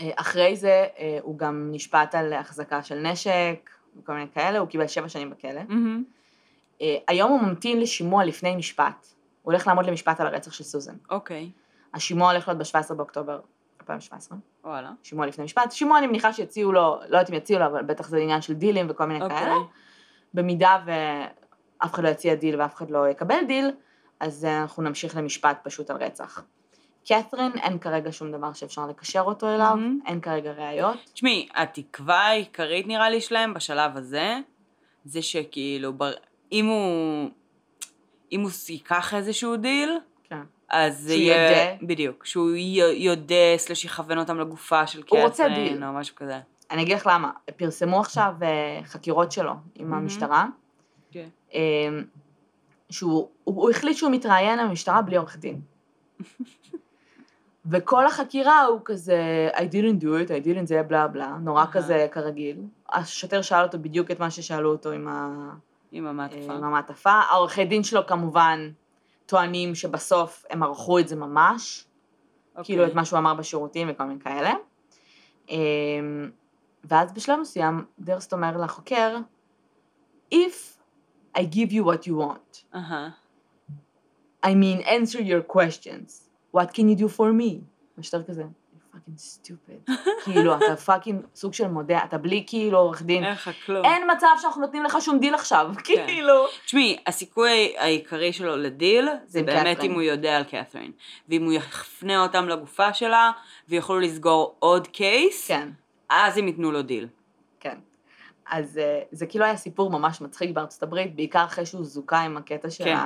אה, 0.00 0.10
אחרי 0.16 0.56
זה 0.56 0.86
אה, 0.98 1.18
הוא 1.22 1.38
גם 1.38 1.68
נשפט 1.72 2.14
על 2.14 2.32
החזקה 2.32 2.82
של 2.82 2.98
נשק 2.98 3.70
וכל 3.96 4.12
מיני 4.12 4.26
כאלה, 4.34 4.58
הוא 4.58 4.68
קיבל 4.68 4.86
שבע 4.86 5.08
שנים 5.08 5.30
בכלא. 5.30 5.60
אה, 5.60 5.76
היום 7.06 7.30
הוא 7.30 7.40
ממתין 7.40 7.80
לשימוע 7.80 8.24
לפני 8.24 8.56
משפט. 8.56 9.06
הוא 9.42 9.52
הולך 9.52 9.66
לעמוד 9.66 9.86
למשפט 9.86 10.20
על 10.20 10.26
הרצח 10.26 10.52
של 10.52 10.64
סוזן. 10.64 10.94
אוקיי, 11.10 11.50
השימוע 11.94 12.30
הולך 12.30 12.48
להיות 12.48 12.58
ב-17 12.58 12.94
באוקטובר 12.94 13.40
2017. 13.80 14.38
וואלה. 14.64 14.90
שימוע 15.02 15.26
לפני 15.26 15.44
משפט. 15.44 15.72
שימוע 15.72 15.98
אני 15.98 16.06
מניחה 16.06 16.32
שיציעו 16.32 16.72
לו, 16.72 16.80
לא 17.08 17.16
יודעת 17.16 17.30
אם 17.30 17.34
יציעו 17.34 17.60
לו, 17.60 17.66
אבל 17.66 17.82
בטח 17.82 18.08
זה 18.08 18.16
עניין 18.18 18.42
של 18.42 18.54
דילים 18.54 18.86
וכל 18.90 19.04
מיני 19.04 19.24
אוקיי. 19.24 19.38
כאלה. 19.38 19.54
במידה 20.34 20.78
ואף 20.86 21.94
אחד 21.94 22.02
לא 22.02 22.08
יציע 22.08 22.34
דיל 22.34 22.60
ואף 22.60 22.74
אחד 22.74 22.90
לא 22.90 23.08
יקבל 23.08 23.44
דיל, 23.46 23.70
אז 24.20 24.44
אה, 24.44 24.62
אנחנו 24.62 24.82
נמשיך 24.82 25.16
למשפט 25.16 25.58
פשוט 25.62 25.90
על 25.90 25.96
רצח. 25.96 26.44
קת'רין, 27.06 27.52
אין 27.62 27.78
כרגע 27.78 28.12
שום 28.12 28.32
דבר 28.32 28.52
שאפשר 28.52 28.86
לקשר 28.86 29.20
אותו 29.20 29.54
אליו, 29.54 29.76
מהמם. 29.76 29.98
אין 30.06 30.20
כרגע 30.20 30.52
ראיות. 30.52 30.96
תשמעי, 31.14 31.48
התקווה 31.54 32.20
העיקרית 32.20 32.86
נראה 32.86 33.10
לי 33.10 33.20
שלהם 33.20 33.54
בשלב 33.54 33.96
הזה, 33.96 34.38
זה 35.04 35.22
שכאילו, 35.22 35.92
בר... 35.92 36.12
אם 36.52 36.66
הוא... 36.66 37.30
אם 38.32 38.40
הוא 38.40 38.50
ייקח 38.68 39.14
איזשהו 39.14 39.56
דיל, 39.56 39.98
כן. 40.24 40.40
אז 40.68 40.98
זה 41.00 41.08
שהוא 41.12 41.22
יהיה... 41.22 41.70
יודה. 41.70 41.86
בדיוק. 41.86 42.26
שהוא 42.26 42.50
י- 42.54 42.94
יודה, 42.96 43.34
slash 43.56 43.84
יכוון 43.84 44.18
אותם 44.18 44.38
לגופה 44.40 44.86
של 44.86 45.02
הוא 45.08 45.20
רוצה 45.20 45.48
דיל. 45.48 45.84
או 45.84 45.92
משהו 45.92 46.16
כזה. 46.16 46.40
אני 46.70 46.82
אגיד 46.82 46.96
לך 46.96 47.06
למה, 47.12 47.30
פרסמו 47.56 48.00
עכשיו 48.00 48.32
אה, 48.42 48.80
חקירות 48.84 49.32
שלו 49.32 49.52
עם 49.74 49.90
מהמם. 49.90 50.02
המשטרה, 50.02 50.46
כן. 51.10 51.28
אה, 51.54 51.60
שהוא 52.90 53.28
הוא, 53.44 53.70
החליט 53.70 53.96
שהוא 53.96 54.10
מתראיין 54.10 54.58
למשטרה 54.58 55.02
בלי 55.02 55.16
עורך 55.16 55.36
דין. 55.36 55.60
וכל 57.70 58.06
החקירה 58.06 58.64
הוא 58.64 58.80
כזה, 58.84 59.48
I 59.54 59.60
didn't 59.60 60.02
do 60.02 60.06
it, 60.06 60.28
I 60.28 60.46
didn't 60.46 60.64
זה 60.64 60.82
בלה 60.82 61.08
בלה, 61.08 61.36
נורא 61.40 61.62
אהה. 61.62 61.72
כזה 61.72 62.06
כרגיל. 62.10 62.56
השוטר 62.92 63.42
שאל 63.42 63.62
אותו 63.62 63.78
בדיוק 63.78 64.10
את 64.10 64.20
מה 64.20 64.30
ששאלו 64.30 64.70
אותו 64.70 64.90
עם, 64.90 65.08
ה, 65.08 65.28
עם 65.92 66.06
המעטפה. 66.06 66.52
עם 66.52 66.64
המעטפה. 66.64 67.10
העורכי 67.10 67.64
דין 67.64 67.82
שלו 67.82 68.06
כמובן 68.06 68.70
טוענים 69.26 69.74
שבסוף 69.74 70.44
הם 70.50 70.62
ערכו 70.62 70.98
את 70.98 71.08
זה 71.08 71.16
ממש, 71.16 71.84
אוקיי. 72.50 72.64
כאילו 72.64 72.86
את 72.86 72.94
מה 72.94 73.04
שהוא 73.04 73.18
אמר 73.18 73.34
בשירותים 73.34 73.88
וכל 73.90 74.04
מיני 74.04 74.20
כאלה. 74.20 74.52
אמ, 75.48 76.30
ואז 76.84 77.12
בשלב 77.12 77.40
מסוים 77.40 77.84
דרסט 77.98 78.32
אומר 78.32 78.56
לחוקר, 78.56 79.16
If 80.34 80.78
I 81.38 81.40
give 81.40 81.72
you 81.72 81.84
what 81.84 82.06
you 82.06 82.14
want, 82.16 82.64
אהה. 82.74 83.10
I 84.46 84.48
mean 84.48 84.82
answer 84.82 85.20
your 85.20 85.42
questions, 85.56 86.30
what 86.56 86.72
can 86.74 86.88
you 86.88 86.96
do 86.96 87.08
for 87.08 87.32
me? 87.40 87.60
משטרה 87.98 88.22
כזה, 88.22 88.44
fucking 89.02 89.18
stupid. 89.18 89.92
כאילו, 90.24 90.56
אתה 90.56 90.76
fucking 90.76 91.24
סוג 91.34 91.54
של 91.54 91.68
מודה, 91.68 92.04
אתה 92.04 92.18
בלי 92.18 92.44
כאילו 92.46 92.78
עורך 92.78 93.02
דין. 93.02 93.24
אין 93.24 93.32
לך 93.32 93.50
כלום. 93.66 93.84
אין 93.84 94.10
מצב 94.16 94.26
שאנחנו 94.42 94.60
נותנים 94.60 94.84
לך 94.84 94.96
שום 95.00 95.18
דיל 95.18 95.34
עכשיו, 95.34 95.70
כן. 95.84 96.04
כאילו. 96.06 96.46
תשמעי, 96.64 96.98
הסיכוי 97.06 97.74
העיקרי 97.78 98.32
שלו 98.32 98.56
לדיל, 98.56 99.08
זה 99.24 99.42
באמת. 99.42 99.82
אם 99.82 99.92
הוא 99.92 100.02
יודע 100.02 100.36
על 100.36 100.44
קת'רין. 100.44 100.92
ואם 101.28 101.44
הוא 101.44 101.52
יפנה 101.52 102.22
אותם 102.22 102.48
לגופה 102.48 102.92
שלה, 102.92 103.30
ויוכלו 103.68 104.00
לסגור 104.00 104.56
עוד 104.58 104.86
case, 104.86 105.48
כן, 105.48 105.68
אז 106.08 106.38
הם 106.38 106.46
ייתנו 106.46 106.72
לו 106.72 106.82
דיל. 106.82 107.08
כן. 107.60 107.78
אז 108.50 108.78
אה, 108.78 109.00
זה 109.12 109.26
כאילו 109.26 109.44
היה 109.44 109.56
סיפור 109.56 109.90
ממש 109.90 110.20
מצחיק 110.20 110.50
בארצות 110.50 110.82
הברית, 110.82 111.16
בעיקר 111.16 111.44
אחרי 111.44 111.66
שהוא 111.66 111.84
זוכה 111.84 112.20
עם 112.20 112.36
הקטע 112.36 112.70
של 112.70 112.84
כן. 112.84 112.96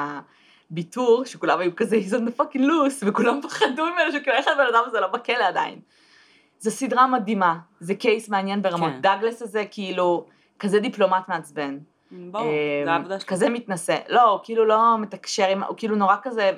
הביטור, 0.70 1.24
שכולם 1.24 1.58
היו 1.58 1.76
כזה, 1.76 1.96
he's 1.96 2.12
on 2.12 2.28
the 2.28 2.40
fucking 2.40 2.60
loose, 2.60 3.02
וכולם 3.06 3.40
פחדו 3.42 3.86
ממנו, 3.86 4.12
שכאילו 4.12 4.36
איך 4.36 4.48
הבן 4.48 4.66
אדם 4.70 4.82
הזה 4.86 5.00
לא 5.00 5.06
בכלא 5.06 5.44
עדיין. 5.44 5.78
זו 6.60 6.70
סדרה 6.70 7.06
מדהימה, 7.06 7.58
זה 7.80 7.94
case 7.94 8.28
מעניין 8.28 8.62
ברמות. 8.62 8.92
כן. 8.92 9.00
דאגלס 9.00 9.42
הזה 9.42 9.64
כאילו, 9.70 10.26
כזה 10.58 10.80
דיפלומט 10.80 11.28
מעצבן. 11.28 11.78
ברור, 12.10 12.46
אה, 12.46 12.82
זה 12.84 12.92
העבודה. 12.92 13.18
כזה 13.18 13.48
מתנשא. 13.48 13.96
לא, 14.08 14.22
הוא 14.22 14.40
כאילו 14.42 14.64
לא 14.64 14.98
מתקשר 14.98 15.46
עם, 15.46 15.62
הוא 15.62 15.76
כאילו 15.76 15.96
נורא 15.96 16.16
כזה, 16.22 16.52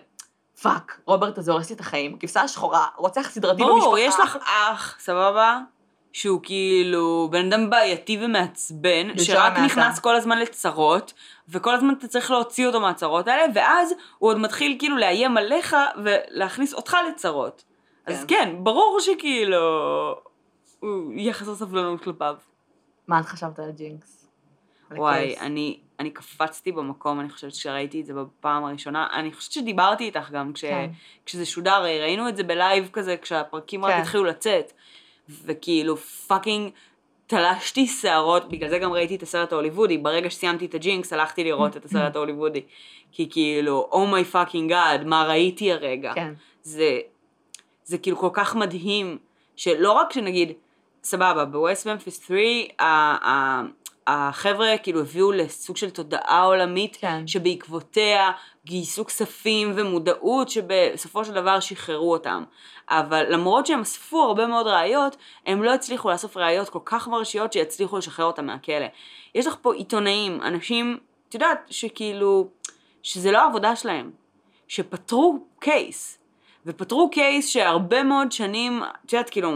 fuck, 0.62 1.00
רוברט 1.04 1.38
הזה 1.38 1.52
הורס 1.52 1.70
לי 1.70 1.74
את 1.74 1.80
החיים, 1.80 2.18
כבשה 2.18 2.48
שחורה, 2.48 2.86
רוצח 2.96 3.30
סדרתי 3.30 3.62
במשפחה. 3.62 3.80
ברור, 3.80 3.98
יש 3.98 4.14
לך 4.18 4.38
אח, 4.70 4.96
סבבה? 5.00 5.60
שהוא 6.12 6.40
כאילו 6.42 7.28
בן 7.30 7.52
אדם 7.52 7.70
בעייתי 7.70 8.18
ומעצבן, 8.20 9.18
שרק. 9.18 9.58
נכנס 9.58 9.98
כל 9.98 10.16
הזמן 10.16 10.38
לצרות, 10.38 11.12
וכל 11.48 11.74
הזמן 11.74 11.94
אתה 11.98 12.08
צריך 12.08 12.30
להוציא 12.30 12.66
אותו 12.66 12.80
מהצרות 12.80 13.28
האלה, 13.28 13.44
ואז 13.54 13.94
הוא 14.18 14.30
עוד 14.30 14.38
מתחיל 14.38 14.76
כאילו 14.78 14.96
לאיים 14.96 15.36
עליך 15.36 15.76
ולהכניס 16.04 16.74
אותך 16.74 16.96
לצרות. 17.08 17.64
אז 18.06 18.24
כן. 18.24 18.36
כן, 18.44 18.64
ברור 18.64 18.98
שכאילו, 19.00 19.58
הוא 20.80 21.12
יהיה 21.12 21.32
חסר 21.32 21.54
סבלנות 21.54 22.02
כלפיו. 22.02 22.36
מה 23.08 23.20
את 23.20 23.26
חשבת 23.26 23.58
על 23.58 23.70
ג'ינקס? 23.70 24.28
וואי? 24.90 25.38
אני, 25.40 25.80
אני 26.00 26.10
קפצתי 26.10 26.72
במקום, 26.72 27.20
אני 27.20 27.30
חושבת 27.30 27.54
שראיתי 27.54 28.00
את 28.00 28.06
זה 28.06 28.14
בפעם 28.14 28.64
הראשונה. 28.64 29.06
אני 29.14 29.32
חושבת 29.32 29.52
שדיברתי 29.52 30.04
איתך 30.04 30.30
גם 30.30 30.52
כש, 30.52 30.64
כן. 30.64 30.90
כשזה 31.26 31.46
שודר, 31.46 31.82
ראינו 31.82 32.28
את 32.28 32.36
זה 32.36 32.42
בלייב 32.42 32.88
כזה, 32.92 33.16
כשהפרקים 33.16 33.84
רק 33.84 33.94
כן. 33.94 34.00
התחילו 34.00 34.24
לצאת. 34.24 34.72
וכאילו 35.44 35.96
fucking 35.96 36.70
תלשתי 37.26 37.86
שערות, 37.86 38.48
בגלל 38.48 38.68
זה 38.70 38.78
גם 38.78 38.92
ראיתי 38.92 39.14
את 39.16 39.22
הסרט 39.22 39.52
ההוליוודי. 39.52 39.98
ברגע 39.98 40.30
שסיימתי 40.30 40.66
את 40.66 40.74
הג'ינקס, 40.74 41.12
הלכתי 41.12 41.44
לראות 41.44 41.76
את 41.76 41.84
הסרט 41.84 42.16
ההוליוודי. 42.16 42.60
כי 43.12 43.30
כאילו, 43.30 43.88
oh 43.92 44.08
my 44.08 44.24
fucking 44.24 44.70
god, 44.70 45.04
מה 45.06 45.24
ראיתי 45.28 45.72
הרגע. 45.72 46.12
כן. 46.14 46.32
זה, 46.62 46.98
זה 47.84 47.98
כאילו 47.98 48.16
כל 48.16 48.30
כך 48.32 48.56
מדהים, 48.56 49.18
שלא 49.56 49.92
רק 49.92 50.12
שנגיד, 50.12 50.52
סבבה, 51.04 51.44
בווסט 51.44 51.86
ממפיס 51.86 52.26
3, 52.26 52.38
ה- 52.78 52.84
ה- 53.30 53.62
החבר'ה 54.10 54.78
כאילו 54.82 55.00
הביאו 55.00 55.32
לסוג 55.32 55.76
של 55.76 55.90
תודעה 55.90 56.42
עולמית, 56.42 56.96
כן. 57.00 57.26
שבעקבותיה 57.26 58.30
גייסו 58.64 59.04
כספים 59.04 59.72
ומודעות 59.74 60.48
שבסופו 60.48 61.24
של 61.24 61.34
דבר 61.34 61.60
שחררו 61.60 62.12
אותם. 62.12 62.44
אבל 62.88 63.24
למרות 63.28 63.66
שהם 63.66 63.80
אספו 63.80 64.22
הרבה 64.22 64.46
מאוד 64.46 64.66
ראיות, 64.66 65.16
הם 65.46 65.62
לא 65.62 65.74
הצליחו 65.74 66.10
לאסוף 66.10 66.36
ראיות 66.36 66.68
כל 66.68 66.78
כך 66.84 67.08
מרשיות 67.08 67.52
שיצליחו 67.52 67.98
לשחרר 67.98 68.26
אותם 68.26 68.46
מהכלא. 68.46 68.86
יש 69.34 69.46
לך 69.46 69.56
פה 69.62 69.74
עיתונאים, 69.74 70.42
אנשים, 70.42 70.98
את 71.28 71.34
יודעת, 71.34 71.66
שכאילו, 71.70 72.48
שזה 73.02 73.32
לא 73.32 73.38
העבודה 73.38 73.76
שלהם, 73.76 74.10
שפתרו 74.68 75.38
קייס, 75.58 76.18
ופתרו 76.66 77.10
קייס 77.10 77.48
שהרבה 77.48 78.02
מאוד 78.02 78.32
שנים, 78.32 78.82
את 79.06 79.12
יודעת, 79.12 79.30
כאילו, 79.30 79.50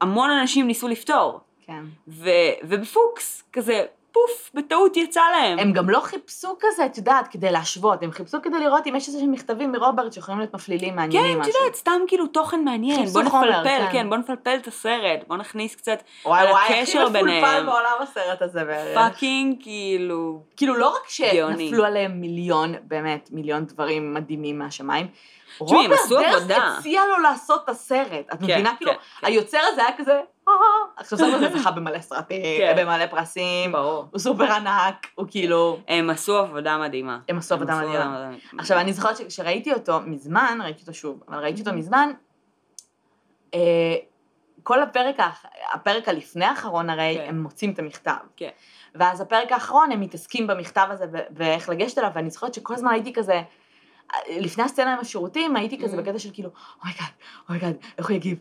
המון 0.00 0.30
אנשים 0.30 0.66
ניסו 0.66 0.88
לפתור, 0.88 1.40
כן. 1.70 1.84
ו, 2.08 2.30
ובפוקס, 2.62 3.42
כזה, 3.52 3.84
פוף, 4.12 4.50
בטעות 4.54 4.96
יצא 4.96 5.20
להם. 5.32 5.58
הם 5.58 5.72
גם 5.72 5.90
לא 5.90 6.00
חיפשו 6.00 6.48
כזה, 6.60 6.86
את 6.86 6.96
יודעת, 6.96 7.28
כדי 7.28 7.52
להשוות, 7.52 8.02
הם 8.02 8.12
חיפשו 8.12 8.38
כדי 8.42 8.60
לראות 8.60 8.86
אם 8.86 8.96
יש 8.96 9.08
איזה 9.08 9.18
שהם 9.18 9.32
מכתבים 9.32 9.72
מרוברט 9.72 10.12
שיכולים 10.12 10.38
להיות 10.38 10.54
מפלילים, 10.54 10.96
מעניינים 10.96 11.34
כן, 11.34 11.42
את 11.42 11.46
משהו. 11.46 11.60
יודעת, 11.60 11.74
סתם 11.74 12.00
כאילו 12.06 12.26
תוכן 12.26 12.64
מעניין, 12.64 13.06
בוא 13.06 13.22
נפלפל, 13.22 13.64
כן. 13.64 13.88
כן, 13.92 14.08
בוא 14.10 14.16
נפלפל 14.16 14.56
את 14.62 14.66
הסרט, 14.66 15.20
בוא 15.26 15.36
נכניס 15.36 15.74
קצת 15.74 16.02
וואי 16.24 16.40
על 16.40 16.48
וואי, 16.48 16.62
הכי 16.64 16.74
הקשר 16.74 16.98
מפולפל 16.98 17.24
ביניהם. 17.24 17.66
בעולם 17.66 17.94
הסרט 18.02 18.42
הזה 18.42 18.64
בערך. 18.64 18.98
fucking, 18.98 19.56
כאילו, 19.60 20.42
כאילו 20.56 20.76
לא 20.76 20.88
רק. 20.88 21.08
שנפלו 21.08 21.84
עליהם 21.84 22.20
מיליון, 22.20 22.74
באמת, 22.82 23.28
מיליון 23.32 23.64
דברים 23.64 24.14
מדהימים 24.14 24.58
מהשמיים, 24.58 25.06
רוברט 25.58 26.46
דרסט 26.46 26.78
הציע 26.78 27.02
לו 27.08 27.18
לעשות 27.18 27.64
את 27.64 27.68
הסרט. 27.68 28.26
את 28.32 28.38
כן, 28.38 28.44
מבינה? 28.44 28.76
כאילו, 28.76 28.92
כן. 28.92 29.26
היוצר 29.26 29.60
הזה 29.72 29.82
היה 29.82 29.96
כזה. 29.96 30.20
עכשיו 30.96 31.18
סרט 31.18 31.34
הזה 31.34 31.58
זכה 31.58 31.70
במלא 31.70 32.00
סרטים, 32.00 32.42
כן. 32.58 32.74
במלא 32.78 33.06
פרסים. 33.06 33.76
הוא 33.76 34.18
סופר 34.18 34.52
ענק, 34.52 35.06
הוא 35.14 35.26
כאילו... 35.30 35.78
הם 35.88 36.10
עשו 36.10 36.38
עבודה 36.38 36.78
מדהימה. 36.78 37.18
הם 37.28 37.38
עשו 37.38 37.54
עבודה 37.54 37.76
מדהימה. 37.76 38.30
עכשיו, 38.58 38.78
אני 38.78 38.92
זוכרת 38.92 39.16
שכשראיתי 39.16 39.72
אותו 39.72 40.00
מזמן, 40.00 40.58
ראיתי 40.62 40.80
אותו 40.80 40.94
שוב, 40.94 41.22
אבל 41.28 41.38
ראיתי 41.38 41.60
אותו 41.60 41.72
מזמן, 41.72 42.10
אה, 43.54 43.60
כל 44.62 44.82
הפרק, 44.82 45.16
הפרק 45.72 46.08
הלפני 46.08 46.44
האחרון 46.44 46.90
הרי, 46.90 47.16
כן. 47.18 47.28
הם 47.28 47.42
מוצאים 47.42 47.72
את 47.72 47.78
המכתב. 47.78 48.12
כן. 48.36 48.50
ואז 48.94 49.20
הפרק 49.20 49.52
האחרון 49.52 49.92
הם 49.92 50.00
מתעסקים 50.00 50.46
במכתב 50.46 50.86
הזה 50.90 51.04
ואיך 51.30 51.68
לגשת 51.68 51.98
אליו, 51.98 52.10
ואני 52.14 52.30
זוכרת 52.30 52.54
שכל 52.54 52.74
הזמן 52.74 52.90
הייתי 52.90 53.12
כזה, 53.12 53.42
לפני 54.38 54.64
הסצנה 54.64 54.92
עם 54.92 54.98
השירותים, 55.00 55.56
הייתי 55.56 55.78
כזה 55.78 55.96
Mhm. 55.96 56.00
בקטע 56.00 56.18
של 56.18 56.28
כאילו, 56.32 56.50
אומייגאד, 56.82 57.06
אומייגאד, 57.48 57.74
איך 57.98 58.08
הוא 58.08 58.16
יגיב? 58.16 58.38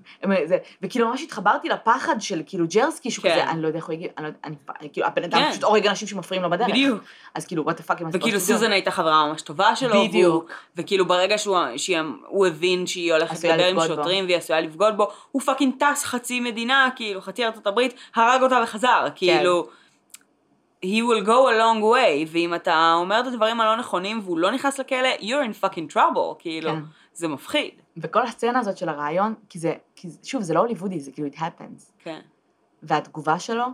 וכאילו 0.81 1.07
ממש 1.09 1.21
התחברתי 1.21 1.69
לפחד 1.69 2.15
של 2.19 2.41
כאילו 2.45 2.65
ג'רקי, 2.73 3.11
שהוא 3.11 3.23
כן. 3.23 3.31
כזה, 3.31 3.49
אני 3.49 3.61
לא 3.61 3.67
יודע 3.67 3.77
איך 3.79 3.85
הוא 3.85 3.93
יגיב, 3.93 4.11
אני 4.17 4.23
לא 4.23 4.27
יודע, 4.27 4.39
אני, 4.45 4.55
כאילו, 4.93 5.07
הבן 5.07 5.23
אדם 5.23 5.39
כן. 5.39 5.51
פשוט 5.51 5.63
הורג 5.63 5.87
אנשים 5.87 6.07
שמפריעים 6.07 6.43
לו 6.43 6.49
בדרך. 6.49 6.69
בדיוק. 6.69 7.03
אז 7.35 7.45
כאילו, 7.45 7.63
fuck, 7.69 7.93
הם 7.99 8.09
וכאילו 8.13 8.39
סוזן 8.39 8.71
הייתה 8.71 8.91
חברה 8.91 9.27
ממש 9.27 9.41
טובה 9.41 9.75
שלו, 9.75 10.03
בדיוק. 10.07 10.51
וכאילו 10.75 11.05
ברגע 11.07 11.37
שהוא 11.37 12.47
הבין 12.47 12.87
שהיא 12.87 13.13
הולכת 13.13 13.43
לדבר 13.43 13.65
עם. 13.65 13.79
שוטרים 13.87 14.25
והיא 14.25 14.37
עשויה 14.37 14.61
לבגוד 14.61 14.97
בו, 14.97 15.07
הוא 15.31 15.41
fucking 15.41 15.73
טס 15.79 16.03
חצי 16.05 16.39
מדינה, 16.39 16.89
כאילו 16.95 17.21
חצי 17.21 17.45
ארצות 17.45 17.67
הברית, 17.67 17.93
הרג 18.15 18.41
אותה 18.41 18.59
וחזר, 18.63 19.03
כן. 19.05 19.11
כאילו, 19.15 19.67
he 20.85 21.01
will 21.01 21.25
go 21.25 21.47
a 21.49 21.55
long 21.59 21.81
way, 21.81 22.27
ואם 22.31 22.55
אתה 22.55 22.93
אומר 22.97 23.19
את 23.19 23.27
הדברים 23.27 23.61
הלא 23.61 23.77
נכונים 23.77 24.19
והוא 24.23 24.37
לא 24.37 24.51
נכנס 24.51 24.79
לכלא, 24.79 25.09
you're 25.19 25.45
in 25.49 25.65
fucking 25.65 25.93
trouble, 25.93 26.35
כאילו, 26.39 26.71
כן. 26.71 26.79
זה 27.13 27.27
מפחיד. 27.27 27.71
וכל 27.97 28.23
הסצנה 28.23 28.59
הזאת 28.59 28.77
של 28.77 28.89
הרעיון, 28.89 29.33
כי 29.49 29.59
זה, 29.59 29.73
כי 29.95 30.09
זה, 30.09 30.17
שוב, 30.23 30.41
זה 30.41 30.53
לא 30.53 30.59
הוליוודי, 30.59 30.99
זה 30.99 31.11
כאילו 31.11 31.27
it 31.27 31.35
happens. 31.35 31.91
כן. 31.99 32.19
והתגובה 32.83 33.39
שלו, 33.39 33.65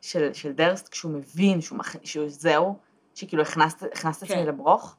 של, 0.00 0.32
של 0.32 0.52
דרסט, 0.52 0.88
כשהוא 0.88 1.12
מבין 1.12 1.60
שהוא, 1.60 1.78
מח... 1.78 1.96
שהוא 2.04 2.28
זהו, 2.28 2.76
שכאילו 3.14 3.42
הכנסת, 3.42 3.82
הכנסת 3.82 4.26
כן. 4.26 4.34
עצמי 4.34 4.46
לברוך, 4.46 4.96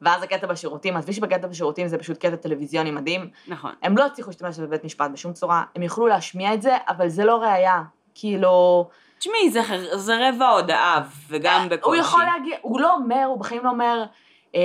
ואז 0.00 0.22
הקטע 0.22 0.46
בשירותים, 0.46 0.96
עזבי 0.96 1.12
שבקטע 1.12 1.46
בשירותים 1.46 1.88
זה 1.88 1.98
פשוט 1.98 2.16
קטע 2.18 2.36
טלוויזיוני 2.36 2.90
מדהים, 2.90 3.30
נכון. 3.48 3.72
הם 3.82 3.98
לא 3.98 4.06
הצליחו 4.06 4.30
להשתמש 4.30 4.56
בזה 4.56 4.66
בבית 4.66 4.84
משפט 4.84 5.10
בשום 5.10 5.32
צורה, 5.32 5.64
הם 5.76 5.82
יכלו 5.82 6.06
להשמיע 6.06 6.54
את 6.54 6.62
זה, 6.62 6.76
אבל 6.88 7.08
זה 7.08 7.24
לא 7.24 7.36
ראייה. 7.36 7.82
כאילו, 8.14 8.88
תשמעי, 9.18 9.50
זה, 9.50 9.62
זה 9.94 10.28
רבע 10.28 10.48
הודעה, 10.48 11.02
וגם 11.28 11.68
בקושי. 11.70 11.96
הוא 11.98 12.06
יכול 12.06 12.24
להגיד, 12.24 12.54
הוא 12.62 12.80
לא 12.80 12.94
אומר, 12.94 13.24
הוא 13.26 13.38
בחיים 13.38 13.64
לא 13.64 13.70
אומר, 13.70 14.04
אה, 14.54 14.60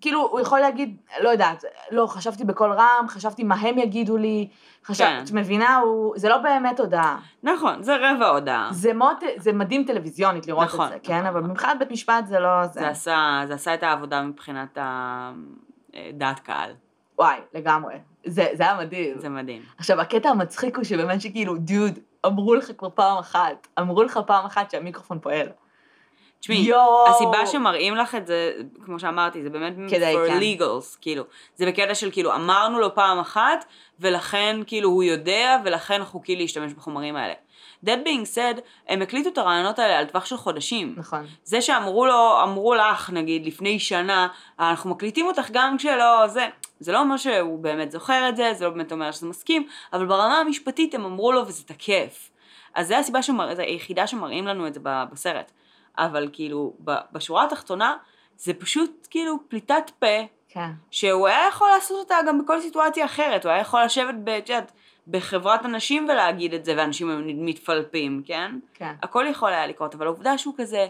כאילו, 0.00 0.28
הוא 0.30 0.40
יכול 0.40 0.60
להגיד, 0.60 0.96
לא 1.20 1.28
יודעת, 1.28 1.64
לא, 1.90 2.06
חשבתי 2.06 2.44
בקול 2.44 2.72
רם, 2.72 3.06
חשבתי 3.08 3.44
מה 3.44 3.54
הם 3.54 3.78
יגידו 3.78 4.16
לי, 4.16 4.48
חשבת, 4.84 5.08
כן. 5.08 5.22
את 5.24 5.32
מבינה, 5.32 5.76
הוא, 5.76 6.14
זה 6.16 6.28
לא 6.28 6.38
באמת 6.38 6.80
הודעה. 6.80 7.18
נכון, 7.42 7.82
זה 7.82 7.96
רבע 7.96 8.28
הודעה. 8.28 8.68
זה 8.72 8.92
מאוד, 8.92 9.16
זה 9.36 9.52
מדהים 9.52 9.84
טלוויזיונית 9.84 10.46
לראות 10.46 10.64
נכון, 10.64 10.86
את 10.86 10.92
זה, 10.92 10.98
כן? 11.02 11.14
נכון, 11.14 11.26
אבל 11.26 11.40
נכון. 11.40 11.50
מבחינת 11.50 11.78
בית 11.78 11.90
משפט 11.90 12.26
זה 12.26 12.38
לא 12.38 12.66
זה. 12.66 12.80
זה 12.80 12.88
עשה, 12.88 13.42
זה 13.46 13.54
עשה 13.54 13.74
את 13.74 13.82
העבודה 13.82 14.22
מבחינת 14.22 14.78
אה, 14.78 15.32
דעת 16.12 16.38
קהל. 16.40 16.70
וואי, 17.18 17.36
לגמרי. 17.54 17.94
זה, 18.26 18.46
זה 18.52 18.62
היה 18.62 18.78
מדהים. 18.78 19.18
זה 19.18 19.28
מדהים. 19.28 19.62
עכשיו, 19.78 20.00
הקטע 20.00 20.28
המצחיק 20.28 20.76
הוא 20.76 20.84
שבאמת 20.84 21.20
שכאילו, 21.20 21.56
דוד, 21.56 21.98
אמרו 22.26 22.54
לך 22.54 22.70
כבר 22.78 22.88
פעם 22.94 23.18
אחת, 23.18 23.68
אמרו 23.78 24.02
לך 24.02 24.20
פעם 24.26 24.46
אחת 24.46 24.70
שהמיקרופון 24.70 25.18
פועל. 25.20 25.48
תשמעי. 26.40 26.72
הסיבה 27.08 27.46
שמראים 27.46 27.96
לך 27.96 28.14
את 28.14 28.26
זה, 28.26 28.52
כמו 28.84 28.98
שאמרתי, 28.98 29.42
זה 29.42 29.50
באמת 29.50 29.74
כדי, 29.90 30.14
for 30.14 30.28
כן. 30.28 30.38
legals, 30.40 30.98
כאילו. 31.00 31.24
זה 31.56 31.66
בקטע 31.66 31.94
של 31.94 32.10
כאילו, 32.10 32.34
אמרנו 32.34 32.80
לו 32.80 32.94
פעם 32.94 33.18
אחת, 33.18 33.64
ולכן 34.00 34.60
כאילו 34.66 34.88
הוא 34.88 35.02
יודע, 35.02 35.56
ולכן 35.64 36.04
חוקי 36.04 36.36
להשתמש 36.36 36.72
בחומרים 36.72 37.16
האלה. 37.16 37.34
That 37.84 37.98
being 38.04 38.36
said, 38.36 38.60
הם 38.88 39.02
הקליטו 39.02 39.28
את 39.28 39.38
הרעיונות 39.38 39.78
האלה 39.78 39.98
על 39.98 40.06
טווח 40.06 40.24
של 40.24 40.36
חודשים. 40.36 40.94
נכון. 40.96 41.26
זה 41.44 41.60
שאמרו 41.60 42.06
לו, 42.06 42.42
אמרו 42.42 42.74
לך, 42.74 43.10
נגיד, 43.10 43.46
לפני 43.46 43.78
שנה, 43.78 44.28
אנחנו 44.58 44.90
מקליטים 44.90 45.26
אותך 45.26 45.48
גם 45.52 45.76
כשלא, 45.78 46.26
זה, 46.26 46.48
זה 46.80 46.92
לא 46.92 47.00
אומר 47.00 47.16
שהוא 47.16 47.58
באמת 47.58 47.90
זוכר 47.90 48.28
את 48.28 48.36
זה, 48.36 48.52
זה 48.54 48.64
לא 48.64 48.70
באמת 48.70 48.92
אומר 48.92 49.12
שזה 49.12 49.26
מסכים, 49.26 49.66
אבל 49.92 50.06
ברמה 50.06 50.38
המשפטית 50.38 50.94
הם 50.94 51.04
אמרו 51.04 51.32
לו 51.32 51.46
וזה 51.46 51.64
תקף. 51.64 52.30
אז 52.74 52.88
זה 52.88 52.98
הסיבה 52.98 53.22
שמר... 53.22 53.54
זה 53.54 53.62
היחידה 53.62 54.06
שמראים 54.06 54.46
לנו 54.46 54.66
את 54.66 54.74
זה 54.74 54.80
בסרט. 55.12 55.52
אבל 55.98 56.28
כאילו, 56.32 56.72
בשורה 57.12 57.44
התחתונה, 57.44 57.96
זה 58.36 58.54
פשוט 58.54 59.06
כאילו 59.10 59.36
פליטת 59.48 59.90
פה, 59.98 60.06
כן. 60.48 60.70
שהוא 60.90 61.28
היה 61.28 61.48
יכול 61.48 61.68
לעשות 61.68 61.98
אותה 61.98 62.14
גם 62.28 62.42
בכל 62.42 62.60
סיטואציה 62.60 63.04
אחרת, 63.04 63.44
הוא 63.44 63.52
היה 63.52 63.60
יכול 63.60 63.84
לשבת 63.84 64.14
ב... 64.24 64.28
את 64.28 64.48
יודעת, 64.48 64.72
בחברת 65.10 65.64
אנשים 65.64 66.04
ולהגיד 66.08 66.54
את 66.54 66.64
זה, 66.64 66.74
ואנשים 66.76 67.10
היו 67.10 67.18
מתפלפים, 67.36 68.22
כן? 68.26 68.58
כן. 68.74 68.94
הכל 69.02 69.24
יכול 69.30 69.52
היה 69.52 69.66
לקרות, 69.66 69.94
אבל 69.94 70.06
העובדה 70.06 70.38
שהוא 70.38 70.54
כזה, 70.56 70.86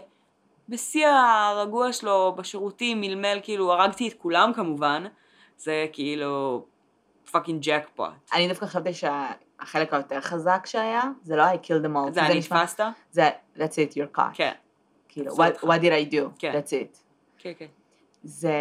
בשיא 0.69 1.07
הרגוע 1.07 1.93
שלו 1.93 2.33
בשירותים, 2.37 3.01
מלמל 3.01 3.39
כאילו, 3.43 3.73
הרגתי 3.73 4.07
את 4.07 4.13
כולם 4.13 4.51
כמובן, 4.55 5.03
זה 5.57 5.85
כאילו 5.93 6.65
fucking 7.31 7.61
ג'קפוט. 7.63 8.09
אני 8.33 8.47
דווקא 8.47 8.65
חשבתי 8.65 8.93
שהחלק 8.93 9.93
היותר 9.93 10.21
חזק 10.21 10.63
שהיה, 10.65 11.01
זה 11.23 11.35
לא 11.35 11.43
I 11.43 11.55
killed 11.55 11.85
them 11.85 12.09
all. 12.09 12.11
זה 12.11 12.21
נשמע- 12.21 12.57
נתפסת? 12.63 12.83
זה 13.11 13.29
that's 13.57 13.59
it, 13.59 13.93
you're 13.95 14.17
caught. 14.17 14.33
כן. 14.33 14.51
כאילו, 15.09 15.31
what 15.61 15.79
did 15.81 16.09
I 16.09 16.13
do? 16.13 16.29
כן. 16.39 16.53
That's 16.53 16.69
it. 16.69 16.97
כן, 17.37 17.51
כן. 17.59 17.65
זה 18.23 18.53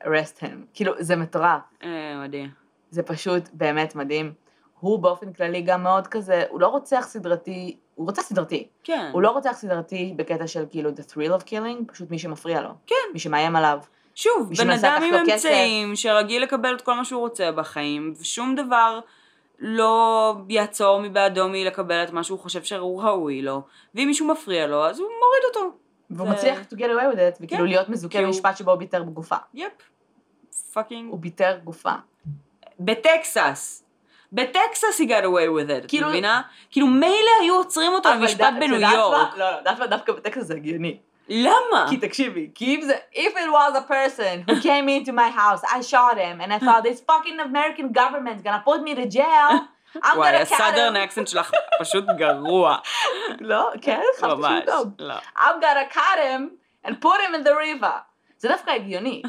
arrest 0.00 0.38
him. 0.40 0.66
כאילו, 0.74 0.92
זה 0.98 1.16
מטורף. 1.16 1.60
אה, 1.82 1.88
מדהים. 2.24 2.63
זה 2.94 3.02
פשוט 3.02 3.42
באמת 3.52 3.94
מדהים. 3.94 4.32
הוא 4.80 4.98
באופן 4.98 5.32
כללי 5.32 5.62
גם 5.62 5.82
מאוד 5.82 6.06
כזה, 6.06 6.44
הוא 6.48 6.60
לא 6.60 6.66
רוצח 6.66 7.06
סדרתי, 7.08 7.76
הוא 7.94 8.06
רוצח 8.06 8.22
סדרתי. 8.22 8.68
כן. 8.84 9.10
הוא 9.12 9.22
לא 9.22 9.30
רוצח 9.30 9.52
סדרתי 9.52 10.12
בקטע 10.16 10.46
של 10.46 10.64
כאילו 10.70 10.90
the 10.90 11.10
thrill 11.12 11.40
of 11.40 11.46
killing, 11.46 11.92
פשוט 11.92 12.10
מי 12.10 12.18
שמפריע 12.18 12.60
לו. 12.60 12.68
כן. 12.86 12.94
מי 13.12 13.18
שמאיים 13.18 13.56
עליו. 13.56 13.78
שוב, 14.14 14.50
בן 14.58 14.70
אדם 14.70 15.02
עם 15.02 15.12
לו 15.12 15.18
כסף. 15.26 15.48
אמצעים, 15.48 15.96
שרגיל 15.96 16.42
לקבל 16.42 16.74
את 16.74 16.80
כל 16.80 16.94
מה 16.94 17.04
שהוא 17.04 17.20
רוצה 17.20 17.52
בחיים, 17.52 18.12
ושום 18.20 18.54
דבר 18.54 19.00
לא 19.58 20.34
יעצור 20.48 21.00
מבעדו 21.00 21.48
מלקבל 21.48 22.02
את 22.04 22.10
מה 22.12 22.22
שהוא 22.24 22.38
חושב 22.38 22.62
שהוא 22.64 23.02
ראוי 23.02 23.42
לו, 23.42 23.62
ואם 23.94 24.04
מישהו 24.06 24.26
מפריע 24.28 24.66
לו, 24.66 24.86
אז 24.86 24.98
הוא 24.98 25.08
מוריד 25.08 25.42
אותו. 25.56 25.76
והוא 26.10 26.28
זה- 26.28 26.34
מצליח 26.34 26.58
to 26.60 26.76
get 26.76 26.88
away 26.88 27.14
with 27.14 27.18
it, 27.18 27.36
וכאילו 27.40 27.62
כן. 27.62 27.68
להיות 27.68 27.88
מזוכה 27.88 28.22
במשפט 28.22 28.56
שבו 28.56 28.70
הוא 28.70 28.78
ביטר 28.78 29.02
בגופה. 29.02 29.36
yep. 29.54 29.72
fucking. 30.72 31.10
הוא 31.10 31.18
ביטר 31.20 31.58
גופה. 31.64 31.92
בטקסס. 32.80 33.84
בטקסס 34.32 35.00
he 35.00 35.04
got 35.04 35.24
away 35.24 35.48
with 35.48 35.70
it, 35.70 35.84
את 35.84 35.88
כאילו- 35.88 36.08
מבינה? 36.08 36.42
כאילו 36.70 36.86
מילא 36.86 37.30
היו 37.40 37.54
עוצרים 37.54 37.92
אותו 37.92 38.08
את 38.12 38.16
בניו 38.60 38.90
יורק. 38.92 39.28
מה? 39.32 39.38
לא, 39.38 39.50
לא, 39.50 39.60
דווקא 39.60 39.86
דווקא 39.86 40.12
בטקסס 40.12 40.42
זה 40.42 40.54
הגיוני. 40.54 40.98
למה? 41.28 41.86
כי 41.90 41.96
תקשיבי, 41.96 42.50
כי 42.54 42.74
אם 42.74 42.80
זה, 42.82 42.94
if 43.14 43.16
it 43.36 43.48
was 43.52 43.76
a 43.76 43.90
person 43.90 44.50
who 44.50 44.54
came 44.62 44.88
into 44.88 45.12
my 45.12 45.30
house, 45.36 45.64
I 45.64 45.80
shot 45.90 46.16
him, 46.16 46.40
and 46.40 46.52
I 46.52 46.58
thought 46.58 46.82
this 46.84 47.00
fucking 47.10 47.40
American 47.40 47.92
government's 47.92 48.42
gonna 48.42 48.62
put 48.64 48.82
me 48.82 48.94
to 48.94 49.06
jail, 49.06 49.50
I'm 49.96 50.16
וואי, 50.16 50.36
הסאדרן. 50.36 50.96
אקסנט 50.96 51.28
שלך 51.28 51.50
פשוט 51.80 52.04
גרוע. 52.16 52.76
לא, 53.40 53.70
כן, 53.82 54.00
ממש. 54.22 54.62
טוב. 54.66 54.88
לא. 54.98 55.14
I'm 55.36 55.60
gonna 55.62 55.94
cut 55.94 56.18
him 56.18 56.42
and 56.88 56.92
put 57.00 57.18
him 57.20 57.34
in 57.34 57.44
the 57.46 57.54
river. 57.54 57.94
זה 58.38 58.48
דווקא 58.48 58.70
הגיוני. 58.70 59.22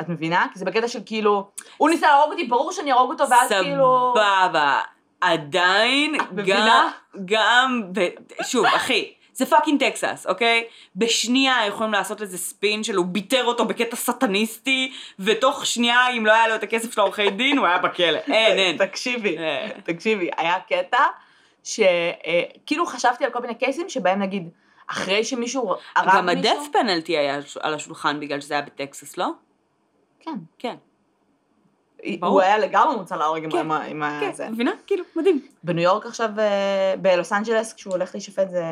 את 0.00 0.08
מבינה? 0.08 0.46
כי 0.52 0.58
זה 0.58 0.64
בקטע 0.64 0.88
של 0.88 1.00
כאילו, 1.06 1.50
הוא 1.76 1.90
ניסה 1.90 2.06
להרוג 2.06 2.32
אותי, 2.32 2.44
ברור 2.44 2.72
שאני 2.72 2.92
ארוג 2.92 3.10
אותו, 3.10 3.24
ואז 3.30 3.48
כאילו... 3.48 4.14
סבבה. 4.16 4.80
עדיין, 5.20 6.14
גם? 6.46 6.88
גם, 7.24 7.82
ב- 7.92 8.42
שוב, 8.42 8.66
אחי, 8.66 9.12
זה 9.32 9.46
fucking 9.46 9.80
טקסס, 9.80 10.26
אוקיי? 10.28 10.64
בשנייה 10.96 11.66
יכולים 11.66 11.92
לעשות 11.92 12.20
לזה 12.20 12.38
ספין 12.38 12.84
של 12.84 12.96
הוא 12.96 13.06
ביטר 13.06 13.44
אותו 13.44 13.64
בקטע 13.64 13.96
סטניסטי, 13.96 14.92
ותוך 15.18 15.66
שנייה, 15.66 16.08
אם 16.08 16.26
לא 16.26 16.32
היה 16.32 16.48
לו 16.48 16.54
את 16.54 16.62
הכסף 16.62 16.94
של 16.94 17.00
העורכי 17.00 17.30
דין, 17.30 17.58
הוא 17.58 17.66
היה 17.66 17.78
בכלא. 17.78 18.18
אין, 18.18 18.58
אין. 18.58 18.76
תקשיבי, 18.86 19.38
אה. 19.38 19.68
תקשיבי, 19.84 20.30
היה 20.36 20.54
קטע 20.68 21.04
שכאילו 21.64 22.86
חשבתי 22.86 23.24
על 23.24 23.30
כל 23.30 23.40
מיני 23.40 23.54
caseים 23.54 23.88
שבהם 23.88 24.22
נגיד, 24.22 24.48
אחרי 24.86 25.24
שמישהו 25.24 25.74
הרג 25.96 26.14
גם 26.14 26.26
מישהו... 26.26 26.52
ה 26.52 26.55
death 26.55 26.68
penalty 26.72 27.18
היה 27.18 27.40
על 27.60 27.74
השולחן 27.74 28.20
בגלל 28.20 28.40
שזה 28.40 28.54
היה 28.54 28.62
בטקסס, 28.62 29.16
לא? 29.16 29.30
כן. 30.26 30.38
כן. 30.58 30.76
הוא 32.04 32.20
ברור. 32.20 32.40
היה 32.40 32.58
לגמרי 32.58 32.96
מוצא 32.96 33.16
להורג 33.16 33.44
עם 33.44 33.50
כן, 33.50 33.70
ה- 33.70 33.82
עם. 33.84 34.02
כן, 34.20 34.32
זה. 34.32 34.48
מבינה? 34.50 34.70
כאילו, 34.86 35.04
מדהים. 35.16 35.46
בניו 35.64 35.82
יורק 35.84 36.06
עכשיו, 36.06 36.30
אה, 36.40 36.94
בלוס 37.02 37.32
אנג'לס, 37.32 37.72
כשהוא 37.72 37.92
הולך 37.92 38.14
להישפט 38.14 38.48
זה 38.50 38.64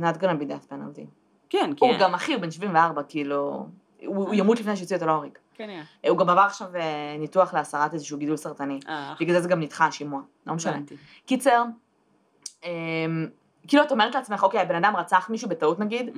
not 0.00 0.16
gonna 0.16 0.42
be 0.42 0.50
death 0.50 0.72
penalty. 0.72 1.04
כן, 1.48 1.70
כן. 1.76 1.86
הוא 1.86 1.94
גם 2.00 2.14
אחי, 2.14 2.34
הוא 2.34 2.42
בן 2.42 2.50
74, 2.50 3.02
כאילו, 3.02 3.66
הוא 4.06 4.16
הוא 4.26 4.34
ימות 4.34 4.60
לפני 4.60 4.76
שיוציאו 4.76 4.98
אותו 4.98 5.06
להורג. 5.06 5.30
כן, 5.54 5.68
היה. 5.68 5.82
הוא 6.10 6.18
גם 6.18 6.30
עבר 6.30 6.40
עכשיו 6.40 6.76
אה, 6.76 6.80
ניתוח 7.18 7.54
להסרת 7.54 7.94
איזשהו 7.94 8.18
גידול 8.18 8.36
סרטני. 8.36 8.80
אה, 8.88 9.14
בגלל 9.20 9.36
זה 9.36 9.42
זה 9.42 9.48
גם 9.48 9.60
נדחה 9.60 9.86
השימוע, 9.86 10.20
לא 10.46 10.54
משנה. 10.54 10.78
קיצר, 11.26 11.64
אמ, 12.64 12.68
כאילו 13.68 13.82
את 13.82 13.92
אומרת 13.92 14.14
לעצמך, 14.14 14.42
אוקיי, 14.42 14.60
הבן 14.60 14.74
אדם 14.84 14.96
רצח 14.96 15.30
מישהו 15.30 15.48
בטעות 15.48 15.78
נגיד. 15.78 16.10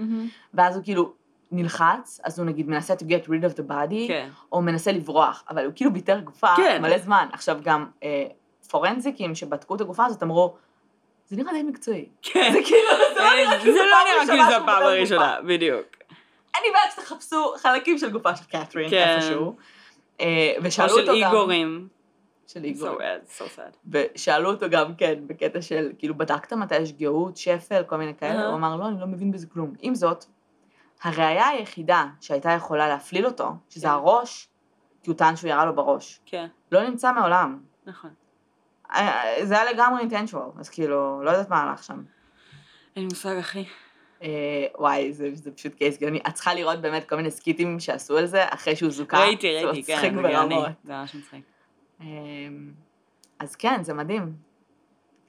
ואז 0.55 0.77
הוא 0.77 0.85
כאילו 0.85 1.13
נלחץ, 1.53 2.21
אז 2.25 2.39
הוא 2.39 2.47
נגיד 2.47 2.69
מנסה 2.69 2.95
to 2.95 3.03
get 3.03 3.27
rid 3.27 3.53
of 3.53 3.59
the 3.59 3.71
body, 3.71 4.09
כן. 4.09 4.29
או 4.53 4.63
מנסה 4.63 4.93
לברוח, 4.93 5.45
אבל 5.51 5.65
הוא 5.65 5.73
כאילו 5.77 5.93
ביטר 5.93 6.21
גופה 6.21 6.57
כן. 6.57 6.83
מלא 6.83 6.99
זמן. 6.99 7.29
עכשיו 7.33 7.59
גם 7.63 7.87
אה, 8.03 8.25
פורנזיקים 8.71 9.35
שבדקו 9.35 9.75
את 9.75 9.81
הגופה 9.81 10.05
הזאת 10.05 10.23
אמרו, 10.23 10.55
זה 11.29 11.37
נראה 11.37 11.53
די 11.53 11.63
מקצועי. 11.63 12.09
כן. 12.23 12.53
זה 12.53 12.59
כאילו, 12.65 12.89
זה 13.15 13.21
לא 13.21 13.31
נראה 13.39 13.61
כאילו 13.61 13.75
זה 13.75 13.81
לא 13.83 13.97
פעם 13.97 14.07
כאילו 14.07 14.21
ראשונה 14.21 14.45
זו 14.45 14.67
שהוא 14.67 14.71
הראשונה, 14.71 15.37
גופה. 15.41 15.49
בדיוק. 15.49 15.87
לי 16.63 16.71
בעיה 16.73 16.91
שתחפשו 16.91 17.55
חלקים 17.57 17.99
של 17.99 18.11
גופה 18.11 18.37
של 18.37 18.45
קתרין, 18.45 18.91
כן. 18.91 19.17
איפשהו. 19.17 19.57
אה, 20.21 20.53
או 20.57 20.63
ושאלו 20.63 20.89
של 20.89 21.01
אותו 21.01 21.21
גם... 21.21 21.29
איגורים. 21.29 21.89
של 22.47 22.61
So 22.61 22.65
איגורים. 22.65 22.97
so 23.39 23.43
sad. 23.57 23.77
ושאלו 23.91 24.51
אותו 24.51 24.67
גם 24.71 24.95
כן, 24.95 25.15
בקטע 25.27 25.63
של, 25.63 25.93
כאילו, 25.99 26.15
בדקת 26.15 26.53
מתי 26.53 26.77
יש 26.77 26.93
גאות, 26.93 27.37
שפל, 27.37 27.83
כל 27.87 27.97
מיני 27.97 28.15
כאלה? 28.15 28.47
הוא 28.47 28.55
אמר, 28.55 28.77
לא, 28.77 28.89
אני 28.89 29.01
לא 29.01 29.07
מבין 29.07 29.33
בזה 29.33 29.47
כלום. 29.47 29.75
עם 29.81 29.95
זאת, 29.95 30.25
הראייה 31.03 31.49
היחידה 31.49 32.07
שהייתה 32.21 32.51
יכולה 32.51 32.89
להפליל 32.89 33.27
אותו, 33.27 33.51
שזה 33.69 33.87
כן. 33.87 33.93
הראש, 33.93 34.49
כי 35.03 35.11
הוא 35.11 35.17
טען 35.17 35.37
שהוא 35.37 35.51
ירה 35.51 35.65
לו 35.65 35.75
בראש, 35.75 36.21
כן, 36.27 36.47
לא 36.73 36.89
נמצא 36.89 37.13
מעולם. 37.13 37.61
נכון. 37.87 38.11
אה, 38.95 39.35
זה 39.43 39.61
היה 39.61 39.73
לגמרי 39.73 40.01
אינטנשואל, 40.01 40.49
אז 40.59 40.69
כאילו, 40.69 41.23
לא 41.23 41.31
יודעת 41.31 41.49
מה 41.49 41.63
הלך 41.63 41.83
שם. 41.85 42.03
אין 42.97 43.05
לי 43.05 43.09
מושג, 43.09 43.37
אחי. 43.37 43.65
אה, 44.23 44.29
וואי, 44.79 45.13
זה, 45.13 45.29
זה 45.35 45.51
פשוט 45.51 45.75
קייס 45.75 45.99
גאוני. 45.99 46.21
את 46.29 46.35
צריכה 46.35 46.55
לראות 46.55 46.81
באמת 46.81 47.09
כל 47.09 47.17
מיני 47.17 47.31
סקיטים 47.31 47.81
שעשו 47.81 48.19
על 48.19 48.27
זה, 48.27 48.45
אחרי 48.49 48.77
שהוא 48.77 48.91
זוכה. 48.91 49.19
ראיתי, 49.19 49.65
ראיתי, 49.65 49.83
כן, 49.83 50.23
זה 50.23 50.29
גאוני. 50.33 50.59
זה 50.85 50.93
ממש 50.93 51.15
מצחיק. 51.15 51.45
אמ, 52.01 52.73
אז 53.39 53.57
כן, 53.57 53.83
זה 53.83 53.95
מדהים. 53.95 54.33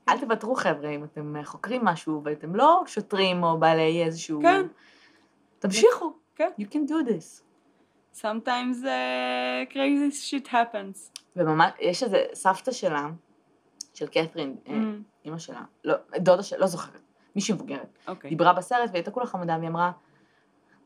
אל 0.09 0.19
תוותרו 0.19 0.55
חבר'ה, 0.55 0.89
אם 0.89 1.03
אתם 1.03 1.35
אה, 1.35 1.45
חוקרים 1.45 1.85
משהו 1.85 2.21
ואתם 2.25 2.55
לא 2.55 2.83
שוטרים 2.87 3.43
או 3.43 3.57
בעלי 3.59 4.03
איזשהו... 4.03 4.41
כן. 4.41 4.65
תמשיכו. 5.67 6.13
כן. 6.35 6.49
You 6.59 6.63
can 6.63 6.89
do 6.89 7.09
this. 7.09 7.41
Sometimes 8.21 8.83
uh, 8.83 9.73
crazy 9.73 10.11
shit 10.11 10.47
happens. 10.47 11.21
וממש, 11.35 11.71
יש 11.79 12.03
איזה 12.03 12.23
סבתא 12.33 12.71
שלה, 12.71 13.09
של 13.93 14.07
קת'רין, 14.07 14.55
אה, 14.67 14.73
Mm, 14.73 15.25
אימא 15.25 15.37
שלה, 15.37 15.61
לא, 15.83 15.95
דודה 16.17 16.43
שלה, 16.43 16.59
לא 16.59 16.67
זוכרת, 16.67 17.01
מישהי 17.35 17.53
מבוגרת, 17.53 17.97
אוקיי. 18.07 18.29
דיברה 18.29 18.53
בסרט 18.53 18.79
והיא 18.79 18.93
הייתה 18.93 19.11
כולה 19.11 19.25
חמודה, 19.25 19.55
והיא 19.57 19.69
אמרה, 19.69 19.91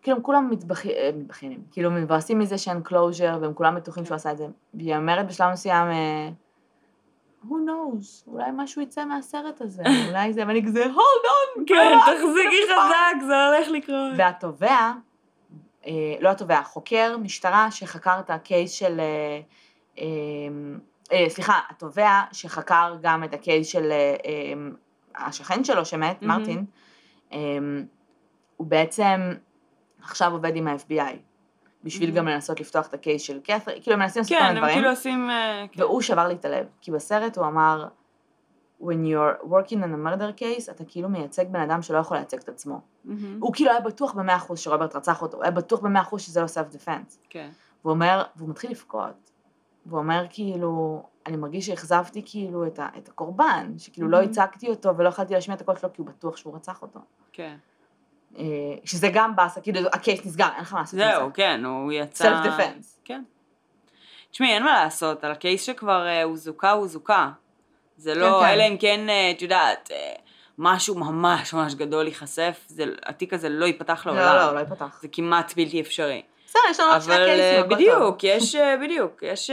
כאילו 0.01 0.17
הם 0.17 0.23
כולם 0.23 0.45
אה, 0.45 1.11
מתבכיינים, 1.11 1.63
כאילו 1.71 1.91
מבאסים 1.91 2.39
מזה 2.39 2.57
שאין 2.57 2.81
closure, 2.85 3.37
והם 3.41 3.53
כולם 3.53 3.75
בטוחים 3.75 4.03
כן. 4.03 4.07
שהוא 4.07 4.15
עשה 4.15 4.31
את 4.31 4.37
זה. 4.37 4.47
והיא 4.73 4.95
אומרת 4.95 5.27
בשלב 5.27 5.51
מסוים, 5.51 5.87
אה, 5.87 6.29
who 7.49 7.53
knows, 7.53 8.27
אולי 8.27 8.49
משהו 8.53 8.81
יצא 8.81 9.05
מהסרט 9.05 9.61
הזה, 9.61 9.83
אולי 10.07 10.33
זה, 10.33 10.43
ואני 10.47 10.65
כזה, 10.65 10.85
hold 10.85 11.25
on, 11.25 11.61
כן, 11.67 11.97
תחזיקי 12.05 12.65
זה 12.67 12.73
פעם." 12.75 12.91
חזק, 12.91 13.25
זה 13.27 13.47
הולך 13.47 13.67
לקרות. 13.67 14.11
והתובע, 14.17 14.91
אה, 15.87 16.15
לא 16.19 16.29
התובע, 16.29 16.63
חוקר 16.63 17.17
משטרה 17.17 17.71
שחקר 17.71 18.19
את 18.19 18.29
הקייס 18.29 18.71
של, 18.71 18.99
אה, 18.99 19.39
אה, 19.99 20.05
אה, 21.11 21.29
סליחה, 21.29 21.59
התובע 21.69 22.21
שחקר 22.31 22.95
גם 23.01 23.23
את 23.23 23.33
הקייס 23.33 23.67
של 23.67 23.91
אה, 23.91 24.15
אה, 24.25 25.25
השכן 25.25 25.63
שלו 25.63 25.85
שמת. 25.85 26.21
מרטין, 26.21 26.65
הוא 28.57 28.67
בעצם 28.67 29.33
עכשיו 30.01 30.31
עובד 30.31 30.55
עם 30.55 30.67
ה-FBI, 30.67 31.17
בשביל 31.83 32.09
מהמם. 32.09 32.17
גם 32.17 32.27
לנסות 32.27 32.59
לפתוח 32.59 32.87
את 32.87 32.93
הקייס 32.93 33.21
של 33.21 33.39
קת'רין, 33.39 33.81
כאילו 33.81 33.93
הם 33.93 33.99
מנסים 33.99 34.21
לעשות 34.21 34.37
כן, 34.37 34.45
הם 34.45 34.57
דברים. 34.57 34.73
כאילו 34.73 34.89
עושים... 34.89 35.29
אה, 35.29 35.65
כן. 35.71 35.81
והוא 35.81 36.01
שבר 36.01 36.27
לי 36.27 36.33
את 36.33 36.45
הלב, 36.45 36.65
כי 36.81 36.91
בסרט 36.91 37.37
הוא 37.37 37.45
אמר, 37.45 37.87
when 38.81 38.85
you're 38.85 39.45
working 39.45 39.77
on 39.77 39.91
a 39.93 40.07
murder 40.07 40.39
case, 40.41 40.71
אתה 40.71 40.83
כאילו 40.87 41.09
מייצג 41.09 41.47
בן 41.51 41.59
אדם 41.59 41.81
שלא 41.81 41.97
יכול 41.97 42.17
לייצג 42.17 42.37
את 42.37 42.49
עצמו. 42.49 42.81
מהמם. 43.05 43.39
הוא 43.41 43.53
כאילו 43.53 43.71
היה 43.71 43.79
בטוח 43.79 44.13
במאה 44.13 44.35
אחוז 44.35 44.59
שרוברט 44.59 44.95
רצח 44.95 45.21
אותו, 45.21 45.37
הוא 45.37 45.43
היה 45.43 45.51
בטוח 45.51 45.79
במאה 45.79 46.01
אחוז 46.01 46.21
שזה 46.21 46.41
לא 46.41 46.47
סלף 46.47 46.69
דפנס. 46.69 47.19
כן. 47.29 47.49
והוא 47.83 47.93
אומר, 47.93 48.23
והוא 48.35 48.49
מתחיל 48.49 48.71
לבכות. 48.71 49.31
והוא 49.85 49.99
אומר 49.99 50.25
כאילו, 50.29 51.03
אני 51.25 51.37
מרגיש 51.37 51.65
שאכזבתי 51.65 52.21
כאילו 52.25 52.67
את, 52.67 52.79
ה, 52.79 52.87
את 52.97 53.09
הקורבן, 53.09 53.73
שכאילו 53.77 54.07
לא 54.07 54.17
מהמם. 54.17 54.29
הצגתי 54.29 54.69
אותו 54.69 54.97
ולא 54.97 55.09
יכולתי 55.09 55.33
להשמיע 55.33 55.55
את 55.55 55.61
הקול 55.61 55.75
שלו 55.75 55.93
כי 55.93 56.01
הוא 56.01 56.07
בטוח 56.07 56.37
שהוא 56.37 56.55
רצח 56.55 56.81
אותו. 56.81 56.99
כן. 57.33 57.57
אה, 58.37 58.43
שזה 58.85 59.09
גם 59.13 59.35
באסה, 59.35 59.61
כאילו 59.61 59.79
הקייס 59.93 60.25
נסגר, 60.25 60.47
אין 60.55 60.61
לך 60.61 60.73
מה 60.73 60.79
לעשות. 60.79 60.99
זהו, 60.99 61.29
כן, 61.33 61.65
הוא 61.65 61.91
יצא... 61.91 62.23
סלף 62.23 62.53
דפנס. 62.53 62.99
כן. 63.05 63.23
תשמעי, 64.31 64.53
אין 64.53 64.63
מה 64.63 64.83
לעשות, 64.83 65.23
על 65.23 65.31
הקייס 65.31 65.63
שכבר 65.63 66.07
אה, 66.07 66.23
הוא 66.23 66.37
זוכה, 66.37 66.71
הוא 66.71 66.87
זוכה. 66.87 67.29
זה 67.97 68.15
לא, 68.15 68.39
כן. 68.41 68.47
אלא 68.49 68.63
אם 68.67 68.77
כן, 68.79 69.09
אה, 69.09 69.31
את 69.31 69.41
יודעת, 69.41 69.91
משהו 70.57 70.95
ממש 70.99 71.53
ממש 71.53 71.75
גדול 71.75 72.07
ייחשף, 72.07 72.63
זה- 72.67 72.85
התיק 73.05 73.33
הזה 73.33 73.49
לא 73.49 73.65
ייפתח 73.65 74.05
לעולם. 74.05 74.21
לא, 74.35 74.45
לא, 74.45 74.53
לא 74.53 74.59
ייפתח. 74.59 74.99
זה 75.01 75.07
כמעט 75.11 75.53
בלתי 75.55 75.81
אפשרי. 75.81 76.21
בסדר, 76.47 76.61
יש 76.71 76.79
לנו 76.79 76.91
עוד 76.93 77.01
שני 77.01 77.15
קייסים, 77.15 77.59
הכל 77.59 77.69
טוב. 77.69 77.73
בדיוק, 77.77 78.23
יש, 78.23 78.55
בדיוק, 78.83 79.23
יש, 79.23 79.49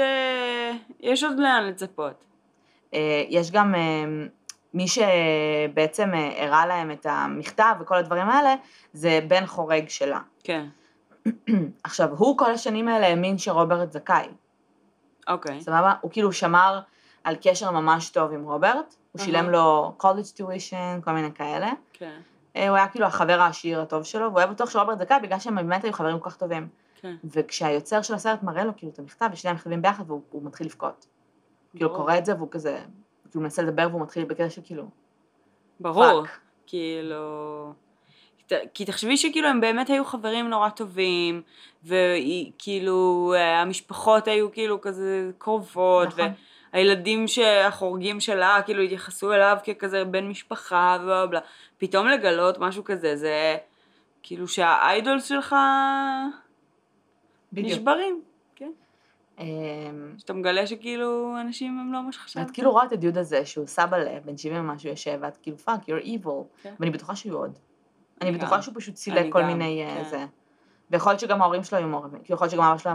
יש 1.01 1.23
עוד 1.25 1.39
לאן 1.39 1.67
לצפות. 1.67 2.25
יש 3.29 3.51
גם 3.51 3.75
מי 4.75 4.87
שבעצם 4.89 6.11
אה, 6.15 6.45
הראה 6.47 6.67
להם 6.67 6.91
את 6.91 7.07
המכתב 7.11 7.75
וכל 7.81 7.97
הדברים 7.97 8.29
האלה, 8.29 8.55
זה 8.93 9.21
בן 9.29 9.47
חורג 9.47 9.89
שלה. 9.89 10.21
כן, 10.45 10.67
עכשיו, 11.85 12.09
הוא 12.17 12.39
כל 12.39 12.51
השנים 12.51 12.89
האלה 12.89 13.07
האמין 13.07 13.39
שרוברט 13.39 13.93
זכאי. 13.93 14.29
אוקיי. 15.29 15.61
סבבה? 15.61 15.95
הוא 16.01 16.11
כאילו 16.11 16.33
שמר 16.33 16.81
על 17.25 17.37
קשר 17.43 17.71
ממש 17.71 18.11
טוב 18.11 18.33
עם 18.33 18.45
רוברט, 18.45 18.95
הוא 19.13 19.19
אהה. 19.19 19.27
שילם 19.27 19.51
לו 19.51 19.97
college 20.01 20.41
tuition, 20.41 21.05
כל 21.05 21.13
מיני 21.13 21.33
כאלה. 21.35 21.73
כן, 21.93 22.21
אה, 22.57 22.69
הוא 22.69 22.77
היה 22.77 22.89
כאילו 22.89 23.07
החבר 23.07 23.41
העשיר 23.41 23.81
הטוב 23.81 24.03
שלו, 24.03 24.27
והוא 24.27 24.39
היה 24.39 24.47
בטוח 24.47 24.71
שרוברט 24.71 24.99
זכאי 24.99 25.17
בגלל 25.23 25.39
שהם 25.39 25.55
באמת 25.55 25.85
היו 25.85 25.93
חברים 25.93 26.19
כל 26.19 26.31
כך 26.31 26.37
טובים. 26.37 26.69
כן. 27.01 27.15
וכשהיוצר 27.25 28.03
של 28.03 28.15
הסרט 28.15 28.43
מראה 28.43 28.65
לו 28.65 28.73
כאילו 28.77 28.93
את 28.93 28.99
המכתב, 28.99 29.29
ושניהם 29.33 29.57
מכתבים 29.57 29.83
ביחד, 29.83 30.05
והוא 30.07 30.21
הוא 30.31 30.43
מתחיל 30.45 30.67
לבכות. 30.67 31.07
כאילו. 31.77 31.95
קורא 31.95 32.19
את 32.19 32.25
זה 32.25 32.35
והוא 32.37 32.49
כזה, 32.51 32.81
כאילו 33.35 33.43
מנסה 33.43 33.63
לדבר 33.63 33.87
והוא 33.91 34.03
מתחיל 34.03 34.25
בקטע 34.25 34.51
של 34.51 34.61
כאילו, 34.65 34.85
ברור. 35.81 36.23
fuck. 36.27 36.39
כאילו... 36.67 37.73
כי 38.75 38.85
תחשבי 38.85 39.17
שכאילו 39.17 39.49
הם 39.49 39.61
באמת 39.61 39.91
היו 39.91 40.05
חברים 40.05 40.49
נורא 40.49 40.69
טובים, 40.69 41.43
וכאילו 41.85 43.33
המשפחות 43.37 44.29
היו 44.29 44.53
כאילו 44.53 44.81
כזה 44.81 45.31
קרובות, 45.39 46.09
נכון. 46.09 46.33
הילדים 46.73 47.25
החורגים 47.65 48.21
שלה 48.21 48.61
כאילו 48.65 48.83
התייחסו 48.83 49.33
אליו 49.33 49.57
ככזה 49.67 50.05
בן 50.05 50.29
משפחה 50.29 50.97
ובלה 51.01 51.27
בלה. 51.27 51.41
פתאום 51.79 52.07
לגלות 52.07 52.59
משהו 52.59 52.85
כזה, 52.85 53.17
זה 53.17 53.57
כאילו 54.23 54.49
שה 54.49 54.77
idols 54.77 55.25
שלך 55.25 55.57
בדיוק. 57.53 57.79
נשברים. 57.79 58.23
אמ, 59.39 60.15
שאתה 60.19 60.33
מגלה 60.33 60.67
שכאילו 60.67 61.37
אנשים 61.41 61.81
הם 61.81 61.93
לא 61.93 62.03
מה 62.03 62.13
שחשבת. 62.13 62.43
ואת 62.43 62.51
כאילו 62.51 62.71
רואה 62.71 62.85
את 62.85 62.93
הדיוד 62.93 63.19
הזה 63.19 63.47
שהוא 63.47 63.67
סבא 63.67 63.97
בן 64.25 64.37
70 64.37 64.61
ומשהו 64.61 64.89
יושב, 64.89 65.19
ואת 65.21 65.37
כאילו 65.37 65.59
fuck, 65.59 65.81
you're 65.83 66.05
evil. 66.05 66.63
כן. 66.63 66.75
ואני 66.81 66.91
בטוחה 66.91 67.17
שיהיו 67.17 67.37
עוד. 67.37 67.59
אני 68.21 68.33
בטוחה. 68.33 68.63
שהוא 68.63 68.75
פשוט 68.77 68.97
סילק 68.97 69.33
כל 69.33 69.41
גם, 69.41 69.47
מיני 69.47 69.85
אה, 69.85 70.03
כן. 70.05 70.11
זה. 70.11 70.27
ויכול 70.91 71.13
להיות 71.13 71.21
שגם 71.21 71.43
ההורים 71.43 71.65
שלו 71.65 71.79
היו 71.79 71.89
מעורבים, 71.89 72.21
כי 72.25 72.33
יכול 72.33 72.45
להיות 72.45 72.53
שגם 72.53 72.65
אבא 72.65 72.79
שלו 72.79 72.93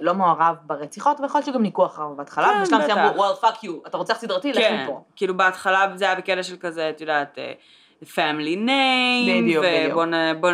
לא 0.00 0.14
מעורב 0.14 0.56
ברציחות, 0.66 1.20
ויכול 1.20 1.38
להיות 1.38 1.46
שגם 1.46 1.62
ניקו 1.62 1.86
אחריו 1.86 2.16
בהתחלה, 2.16 2.48
כן, 2.48 2.60
ובשלב 2.60 2.80
מסוים. 2.80 2.98
אמרו, 2.98 3.24
well 3.24 3.44
fuck 3.44 3.64
you, 3.64 3.86
אתה 3.86 3.96
רוצח 3.96 4.14
סדרתי, 4.18 4.52
לך 4.52 4.64
מפה. 4.82 5.02
כאילו 5.16 5.36
בהתחלה 5.36 5.86
זה 5.94 6.04
היה 6.04 6.14
בקטע 6.14 6.42
של 6.42 6.56
כזה, 6.56 6.90
את 6.90 7.00
יודעת, 7.00 7.38
אה, 7.38 7.52
family 8.02 8.56
name, 8.56 9.30
בדיוק, 9.42 9.64
בדיוק. 9.64 9.92
ובוא 9.92 10.04
בוא 10.40 10.50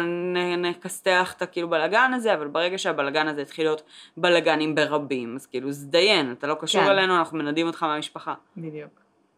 נכסתח 0.59 1.35
את 1.37 1.43
הכאילו 1.43 1.69
בלאגן 1.71 2.13
הזה, 2.15 2.35
אבל 2.35 2.49
ברגע 2.49 2.79
שהבלאגן 2.79 3.29
הזה 3.29 3.43
התחיל 3.43 3.65
להיות 3.67 3.83
בלאגנים 4.17 4.75
ברבים, 4.75 5.37
אז 5.37 5.47
כאילו 5.47 5.73
זדיין, 5.73 6.33
אתה 6.33 6.47
לא 6.47 6.55
קשור 6.61 6.85
כן. 6.85 6.91
אלינו, 6.91 7.17
אנחנו 7.19 7.39
מנדים 7.39 7.67
אותך 7.67 7.83
מהמשפחה. 7.83 8.35
בדיוק. 8.57 8.91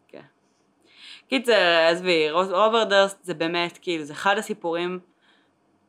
כן. 0.07 0.21
קיצר, 1.29 1.85
עזבי, 1.91 2.29
רו- 2.31 2.63
רוברט 2.65 2.87
דרסט 2.87 3.17
זה 3.23 3.33
באמת, 3.33 3.77
כאילו, 3.81 4.03
זה 4.03 4.13
אחד 4.13 4.37
הסיפורים 4.37 4.99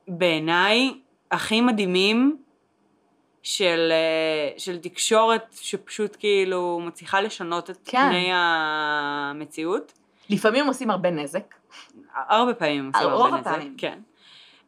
בעיניי 0.09 0.95
הכי 1.31 1.61
מדהימים 1.61 2.37
של, 3.43 3.89
אה, 3.93 4.59
של 4.59 4.79
תקשורת 4.79 5.57
שפשוט 5.61 6.17
כאילו 6.19 6.81
מצליחה 6.87 7.21
לשנות 7.21 7.71
את 7.71 7.79
כן. 7.85 8.07
פני 8.09 8.29
המציאות. 8.33 9.93
לפעמים 10.31 10.67
עושים 10.67 10.91
הרבה 10.91 11.11
נזק. 11.11 11.55
הרבה 12.15 12.55
פעמים 12.55 12.91
רוב 13.05 13.35
הרבה. 13.35 13.37
הפעמים. 13.37 13.75
כן. 13.79 13.99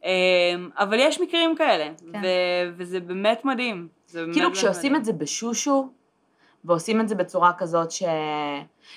אמ, 0.03 0.69
אבל 0.77 0.97
יש 0.99 1.21
מקרים 1.21 1.55
כאלה, 1.55 1.89
כן. 2.11 2.19
ו- 2.23 2.73
וזה 2.77 2.99
באמת 2.99 3.45
מדהים. 3.45 3.87
זה 4.07 4.21
באמת 4.21 4.33
כאילו 4.33 4.51
כשעושים. 4.51 4.95
את 4.95 5.05
זה 5.05 5.13
בשושו, 5.13 5.89
ועושים 6.65 7.01
את 7.01 7.07
זה 7.07 7.15
בצורה 7.15 7.53
כזאת 7.53 7.91
ש... 7.91 8.03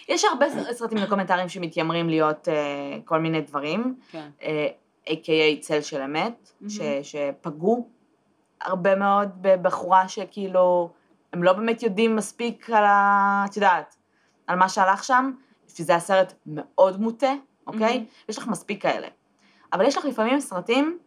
יש 0.09 0.24
הרבה 0.24 0.47
סרטים 0.72 0.99
דוקומנטריים 0.99 1.49
שמתיימרים 1.49 2.09
להיות 2.09 2.49
אה, 2.49 2.99
כל 3.05 3.18
מיני 3.18 3.40
דברים, 3.40 3.97
כן. 4.11 4.28
אה, 4.42 4.68
a.k.a 5.07 5.61
צל 5.61 5.80
של 5.80 6.01
אמת, 6.01 6.53
מהמם. 6.61 6.70
ש, 6.70 6.80
שפגעו 7.03 7.88
הרבה 8.61 8.95
מאוד 8.95 9.28
בבחורה 9.40 10.09
שכאילו, 10.09 10.90
הם 11.32 11.42
לא 11.42 11.53
באמת 11.53 11.82
יודעים 11.82 12.16
מספיק 12.16 12.70
על 12.70 12.84
ה... 12.84 13.45
את 13.51 13.57
יודעת, 13.57 13.97
על 14.47 14.59
מה 14.59 14.68
שהלך 14.68 15.05
שם, 15.05 15.32
שזה 15.68 15.92
היה 15.92 16.01
סרט 16.01 16.32
מאוד 16.47 17.01
מוטה, 17.01 17.32
אוקיי? 17.67 17.95
מהמם. 17.95 18.05
יש 18.29 18.39
לך 18.39 18.49
מספיק 18.49 18.83
כאלה. 18.83 19.07
אבל 19.73 19.85
יש 19.85 19.97
לך 19.97 20.05
לפעמים 20.05 20.41
סרטים 20.41 20.99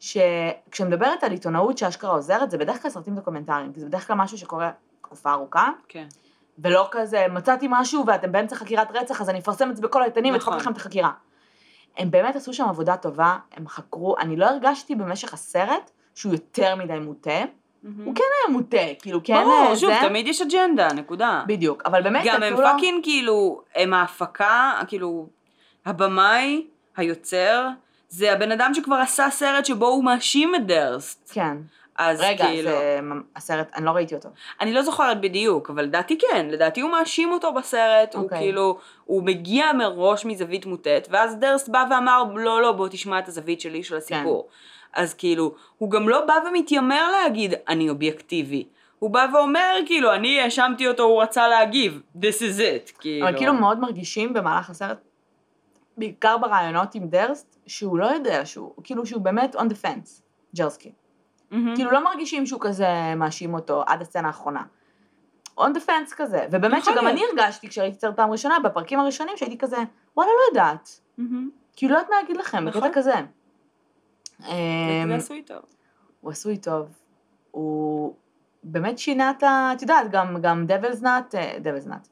שכשאני 0.00 0.88
מדברת 0.88 1.24
על 1.24 1.30
עיתונאות 1.30 1.78
שאשכרה 1.78 2.10
עוזרת, 2.10 2.50
זה 2.50 2.58
בדרך 2.58 2.82
כלל 2.82 2.90
סרטים 2.90 3.14
דוקומנטריים, 3.14 3.72
כי 3.72 3.80
זה 3.80 3.86
בדרך 3.86 4.06
כלל 4.06 4.16
משהו 4.16 4.38
שקורה 4.38 4.70
תקופה 5.00 5.32
ארוכה, 5.32 5.70
כן. 5.88 6.06
ולא 6.58 6.88
כזה, 6.90 7.26
מצאתי 7.30 7.66
משהו 7.70 8.04
ואתם 8.06 8.32
באמצע 8.32 8.56
חקירת 8.56 8.96
רצח, 8.96 9.20
אז 9.20 9.30
אני 9.30 9.38
אפרסם 9.38 9.70
את 9.70 9.76
זה 9.76 9.82
בכל 9.82 10.02
העיתונים 10.02 10.34
נכון. 10.34 10.56
לכם 10.56 10.72
את 10.72 10.76
החקירה. 10.76 11.10
הם 11.96 12.10
באמת 12.10 12.36
עשו 12.36 12.52
שם 12.52 12.64
עבודה 12.68 12.96
טובה, 12.96 13.36
הם 13.52 13.68
חקרו, 13.68 14.16
אני 14.18 14.36
לא 14.36 14.46
הרגשתי 14.46 14.94
במשך 14.94 15.34
הסרט 15.34 15.90
שהוא 16.14 16.32
יותר 16.32 16.74
מדי 16.74 16.98
מוטה, 16.98 17.44
הוא 18.04 18.14
כן 18.14 18.24
היה 18.46 18.56
מוטה, 18.56 18.94
כאילו 19.02 19.20
כן 19.24 19.42
ברור, 19.44 19.66
אה, 19.70 19.76
שוב, 19.76 19.90
זה, 19.90 20.08
תמיד 20.08 20.26
יש 20.26 20.42
אג'נדה, 20.42 20.92
נקודה. 20.92 21.42
בדיוק, 21.46 21.82
אבל 21.86 22.02
באמת 22.02 22.24
גם 22.26 22.42
הם 22.42 22.52
נתנו 22.52 22.64
לו, 22.64 22.68
fucking 22.72 23.04
כאילו, 23.04 23.62
הם 23.74 23.94
ההפקה, 23.94 24.80
כאילו, 24.88 25.26
הבמאי, 25.88 26.66
היוצר, 26.96 27.68
זה 28.08 28.32
הבן 28.32 28.52
אדם 28.52 28.74
שכבר 28.74 28.96
עשה 28.96 29.30
סרט 29.30 29.64
שבו 29.64 29.86
הוא 29.86 30.04
מאשים 30.04 30.54
את 30.54 30.66
דרסט. 30.66 31.30
כן, 31.34 31.56
אז 31.96 32.20
רגע, 32.20 32.44
כאילו, 32.44 32.70
זה 32.70 33.00
הסרט, 33.36 33.70
אני 33.76 33.84
לא 33.84 33.90
ראיתי 33.90 34.14
אותו, 34.14 34.28
אני 34.60 34.72
לא 34.72 34.82
זוכרת 34.82 35.20
בדיוק, 35.20 35.70
אבל 35.70 35.84
לדעתי 35.84 36.18
כן, 36.18 36.46
לדעתי 36.50 36.80
הוא 36.80 36.90
מאשים 36.90 37.32
אותו 37.32 37.52
בסרט, 37.52 38.14
הוא 38.14 38.24
אוקיי. 38.24 38.38
כאילו, 38.38 38.78
הוא 39.04 39.22
מגיע 39.22 39.72
מראש 39.72 40.24
מזווית 40.24 40.66
מוטט, 40.66 41.08
ואז 41.10 41.36
דרסט 41.36 41.68
בא 41.68 41.84
ואמר, 41.90 42.24
לא, 42.34 42.62
לא, 42.62 42.72
בוא 42.72 42.88
תשמע 42.88 43.18
את 43.18 43.28
הזווית 43.28 43.60
שלי 43.60 43.82
של 43.82 43.96
הסיפור. 43.96 44.48
אז 44.92 45.14
כאילו, 45.14 45.54
הוא 45.78 45.90
גם 45.90 46.08
לא 46.08 46.26
בא 46.26 46.34
ומתיימר 46.48 47.10
להגיד, 47.10 47.54
אני 47.68 47.90
אובייקטיבי. 47.90 48.64
הוא 48.98 49.10
בא 49.10 49.26
ואומר, 49.32 49.74
כאילו, 49.86 50.14
אני 50.14 50.40
האשמתי 50.40 50.88
אותו, 50.88 51.02
הוא 51.02 51.22
רצה 51.22 51.48
להגיב, 51.48 52.02
this 52.16 52.38
is 52.38 52.58
it, 52.58 53.00
כאילו. 53.00 53.28
אבל 53.28 53.36
כאילו 53.36 53.54
מאוד 53.54 53.80
מרגישים 53.80 54.32
במהלך 54.32 54.70
הסרט, 54.70 54.98
בעיקר 55.98 56.38
ברעיונות 56.38 56.94
עם 56.94 57.08
דרסט, 57.08 57.58
שהוא 57.66 57.98
לא 57.98 58.06
יודע 58.06 58.46
שהוא, 58.46 58.72
כאילו 58.84 59.06
שהוא 59.06 59.22
באמת 59.22 59.56
on 59.56 59.58
the 59.58 59.84
fence, 59.84 60.22
ג'רסקי. 60.56 60.92
מהמם. 61.50 61.76
כאילו 61.76 61.90
לא 61.90 62.04
מרגישים 62.04 62.46
שהוא 62.46 62.60
כזה 62.60 63.14
מאשים 63.16 63.54
אותו 63.54 63.82
עד 63.86 64.02
הסצנה 64.02 64.28
האחרונה. 64.28 64.62
on 65.60 65.70
the 65.74 65.88
fence 65.88 66.14
כזה, 66.16 66.46
ובאמת 66.50 66.84
שגם 66.84 66.94
להיות. 66.94 67.06
אני 67.06 67.22
הרגשתי 67.30 67.68
כשראיתי 67.68 67.92
את 67.92 67.98
הסרט 67.98 68.16
פעם 68.16 68.30
ראשונה, 68.30 68.58
בפרקים 68.60 69.00
הראשונים 69.00 69.36
שהייתי 69.36 69.58
כזה, 69.58 69.76
וואלה 70.16 70.30
לא 70.30 70.48
יודעת, 70.48 71.00
מהמם. 71.18 71.50
כאילו 71.76 71.94
לא 71.94 71.98
יודעת 71.98 72.10
מה 72.10 72.16
להגיד 72.20 72.36
לכם, 72.36 72.64
נכון. 72.64 72.80
בקטע 72.80 72.94
כזה. 72.94 73.14
זה 74.38 74.46
זה 75.08 75.14
עשוי 75.14 75.42
טוב. 75.42 75.62
הוא 76.20 76.30
עשוי 76.30 76.56
טוב, 76.56 76.88
הוא 77.50 78.14
באמת 78.62 78.98
שינה 78.98 79.30
את 79.30 79.42
ה... 79.42 79.70
את 79.76 79.82
יודעת, 79.82 80.10
גם, 80.10 80.40
גם 80.40 80.66
Devil's 80.68 81.02
Nut, 81.02 81.36
אה, 81.36 81.58
Devil's 81.62 81.86
Nut, 81.86 82.08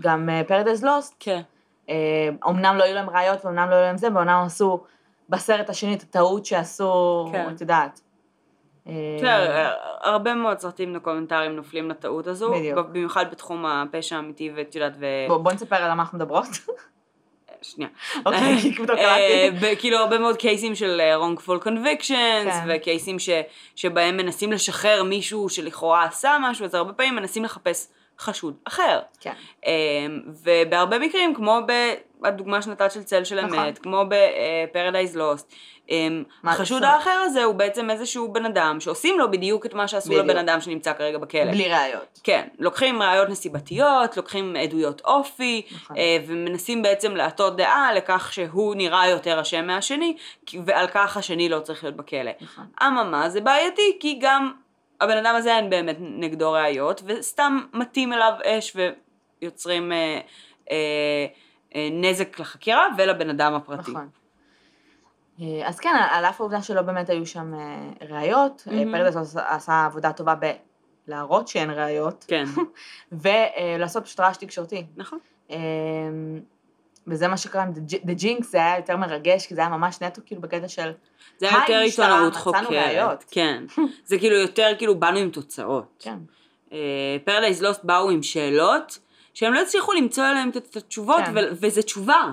גם 0.00 0.28
אה, 0.28 0.62
Lost, 0.82 1.14
כן. 1.20 1.42
אה, 1.88 1.94
אמנם 2.48 2.76
לא 2.76 2.84
היו 2.84 2.94
להם 2.94 3.10
ראיות 3.10 3.44
ואומנם 3.44 3.70
לא 3.70 3.74
היו 3.74 3.82
להם 3.82 3.96
זה, 3.96 4.08
ואומנם 4.14 4.42
עשו 4.46 4.84
בסרט 5.28 5.70
השני 5.70 5.94
את 5.94 6.02
הטעות 6.02 6.46
שעשו, 6.46 7.28
כן. 7.32 7.48
את 7.54 7.60
יודעת. 7.60 8.00
אה, 8.86 8.92
בסדר, 9.18 9.72
הרבה 10.00 10.34
מאוד 10.34 10.58
סרטים 10.58 10.94
דוקומנטריים 10.94 11.56
נופלים 11.56 11.90
לטעות 11.90 12.26
הזו, 12.26 12.50
בדיוק. 12.54 12.78
במיוחד 12.78 13.30
בתחום 13.30 13.66
הפשע 13.66 14.16
האמיתי, 14.16 14.50
ואת 14.54 14.74
יודעת, 14.74 14.92
ו... 14.98 15.06
בוא, 15.28 15.38
בוא 15.38 15.52
נספר 15.52 15.76
על 15.76 15.94
מה 15.94 16.02
אנחנו 16.02 16.18
מדברות. 16.18 16.46
שנייה. 17.62 17.90
אוקיי, 18.26 18.56
כי 18.60 18.68
אה, 18.80 18.86
קראתי. 18.86 19.50
ב- 19.60 19.74
כאילו 19.78 19.98
הרבה 19.98 20.18
מאוד 20.18 20.36
קייסים 20.36 20.74
של 20.74 21.00
אה, 21.00 21.16
wrongful 21.16 21.64
convictions, 21.64 22.50
כן. 22.50 22.68
וקייסים 22.68 23.16
שבהם 23.76 24.16
מנסים 24.16 24.52
לשחרר 24.52 25.02
מישהו 25.02 25.48
שלכאורה 25.48 26.04
עשה 26.04 26.36
משהו, 26.40 26.64
אז 26.64 26.74
הרבה 26.74 26.92
פעמים 26.92 27.16
מנסים 27.16 27.44
לחפש 27.44 27.88
חשוד 28.20 28.54
אחר. 28.64 29.00
כן. 29.20 29.32
אה, 29.66 29.72
ובהרבה 30.44 30.98
מקרים, 30.98 31.34
כמו 31.34 31.58
בדוגמה 32.20 32.62
שנתת 32.62 32.92
של 32.92 33.02
צל 33.02 33.24
של 33.24 33.40
נכון. 33.46 33.58
אמת, 33.58 33.78
כמו 33.78 34.04
Lost, 35.16 35.54
אה, 35.90 36.08
מה, 36.42 36.52
החשוד 36.52 36.80
זה- 36.82 36.88
האחר 36.88 37.10
הזה 37.24 37.44
הוא 37.44 37.54
בעצם 37.54 37.90
איזשהו 37.90 38.32
בן 38.32 38.44
אדם 38.44 38.80
שעושים 38.80 39.18
לו 39.18 39.30
בדיוק 39.30 39.66
את 39.66 39.74
מה 39.74 39.88
שעשו 39.88 40.08
בדיוק. 40.10 40.24
לבן 40.24 40.36
אדם 40.36 40.60
שנמצא 40.60 40.92
כרגע 40.92 41.18
בכלא. 41.18 41.44
בלי 41.50 41.68
ראיות. 41.68 42.20
כן, 42.24 42.48
לוקחים 42.58 43.02
ראיות 43.02 43.28
נסיבתיות, 43.28 44.16
לוקחים 44.16 44.56
עדויות 44.56 45.00
אופי, 45.04 45.62
נכון. 45.74 45.96
אה, 45.96 46.18
ומנסים 46.26 46.82
בעצם 46.82 47.16
להטות 47.16 47.56
דעה 47.56 47.92
לכך 47.92 48.32
שהוא 48.32 48.74
נראה 48.74 49.08
יותר 49.08 49.40
אשם 49.40 49.66
מהשני, 49.66 50.16
ועל 50.64 50.86
כך 50.86 51.16
השני 51.16 51.48
לא 51.48 51.60
צריך 51.60 51.84
להיות 51.84 51.96
בכלא. 51.96 52.30
נכון. 52.40 52.64
אממה, 52.82 53.28
זה 53.28 53.40
בעייתי, 53.40 53.96
כי 54.00 54.18
גם 54.20 54.52
הבן 55.00 55.16
אדם 55.16 55.34
הזה 55.36 55.56
אין 55.56 55.70
באמת 55.70 55.96
נגדו 56.00 56.52
ראיות, 56.52 57.02
וסתם 57.06 57.58
מטים 57.74 58.12
אליו 58.12 58.32
אש 58.44 58.76
ויוצרים 59.42 59.92
אה, 59.92 60.20
אה, 60.70 61.26
אה, 61.74 61.88
נזק 61.92 62.40
לחקירה 62.40 62.86
ולבן 62.98 63.30
אדם 63.30 63.54
הפרטי. 63.54 63.90
נכון. 63.90 64.08
אה, 65.40 65.68
אז 65.68 65.80
כן, 65.80 65.94
על 66.10 66.24
אף 66.24 66.40
העובדה 66.40 66.62
שלא 66.62 66.82
באמת 66.82 67.10
היו 67.10 67.26
שם 67.26 67.54
אה, 67.54 67.90
ראיות, 68.08 68.64
אה, 68.70 68.76
מהמם. 68.76 68.92
פרדס 68.92 69.36
עשה 69.36 69.84
עבודה 69.84 70.12
טובה 70.12 70.34
בלהראות 71.06 71.48
שאין 71.48 71.70
ראיות, 71.70 72.24
כן, 72.28 72.44
ולעשות 73.22 74.04
פשוט 74.04 74.20
רעש 74.20 74.36
תקשורתי. 74.36 74.86
נכון. 74.96 75.18
אה, 77.08 77.14
וזה 77.14 77.28
מה 77.28 77.36
שקרה 77.36 77.62
עם 77.62 77.72
The 78.06 78.22
Jinx, 78.22 78.42
זה 78.42 78.58
היה 78.58 78.76
יותר 78.76 78.96
מרגש, 78.96 79.46
כי 79.46 79.54
זה 79.54 79.60
היה 79.60 79.70
ממש 79.70 80.02
נטו 80.02 80.20
כאילו 80.26 80.40
בקטע 80.40 80.68
של, 80.68 80.90
זה 81.38 81.48
היה 81.48 81.58
יותר 81.60 81.78
עיתונאות 81.78 82.36
חוקרת. 82.36 83.24
כן. 83.30 83.64
זה 84.04 84.18
כאילו 84.18 84.36
יותר 84.36 84.72
כאילו 84.78 85.00
באנו 85.00 85.18
עם 85.18 85.30
תוצאות. 85.30 86.04
כן, 86.04 86.18
Paradise 87.24 87.62
Lost 87.62 87.84
באו 87.84 88.10
עם 88.10 88.22
שאלות 88.22 88.98
שהם 89.34 89.54
לא 89.54 89.60
הצליחו 89.62 89.92
למצוא 89.92 90.24
עליהן 90.24 90.48
את- 90.48 90.76
התשובות, 90.76 91.20
כן. 91.26 91.32
וזה 91.52 91.82
תשובה. 91.82 92.32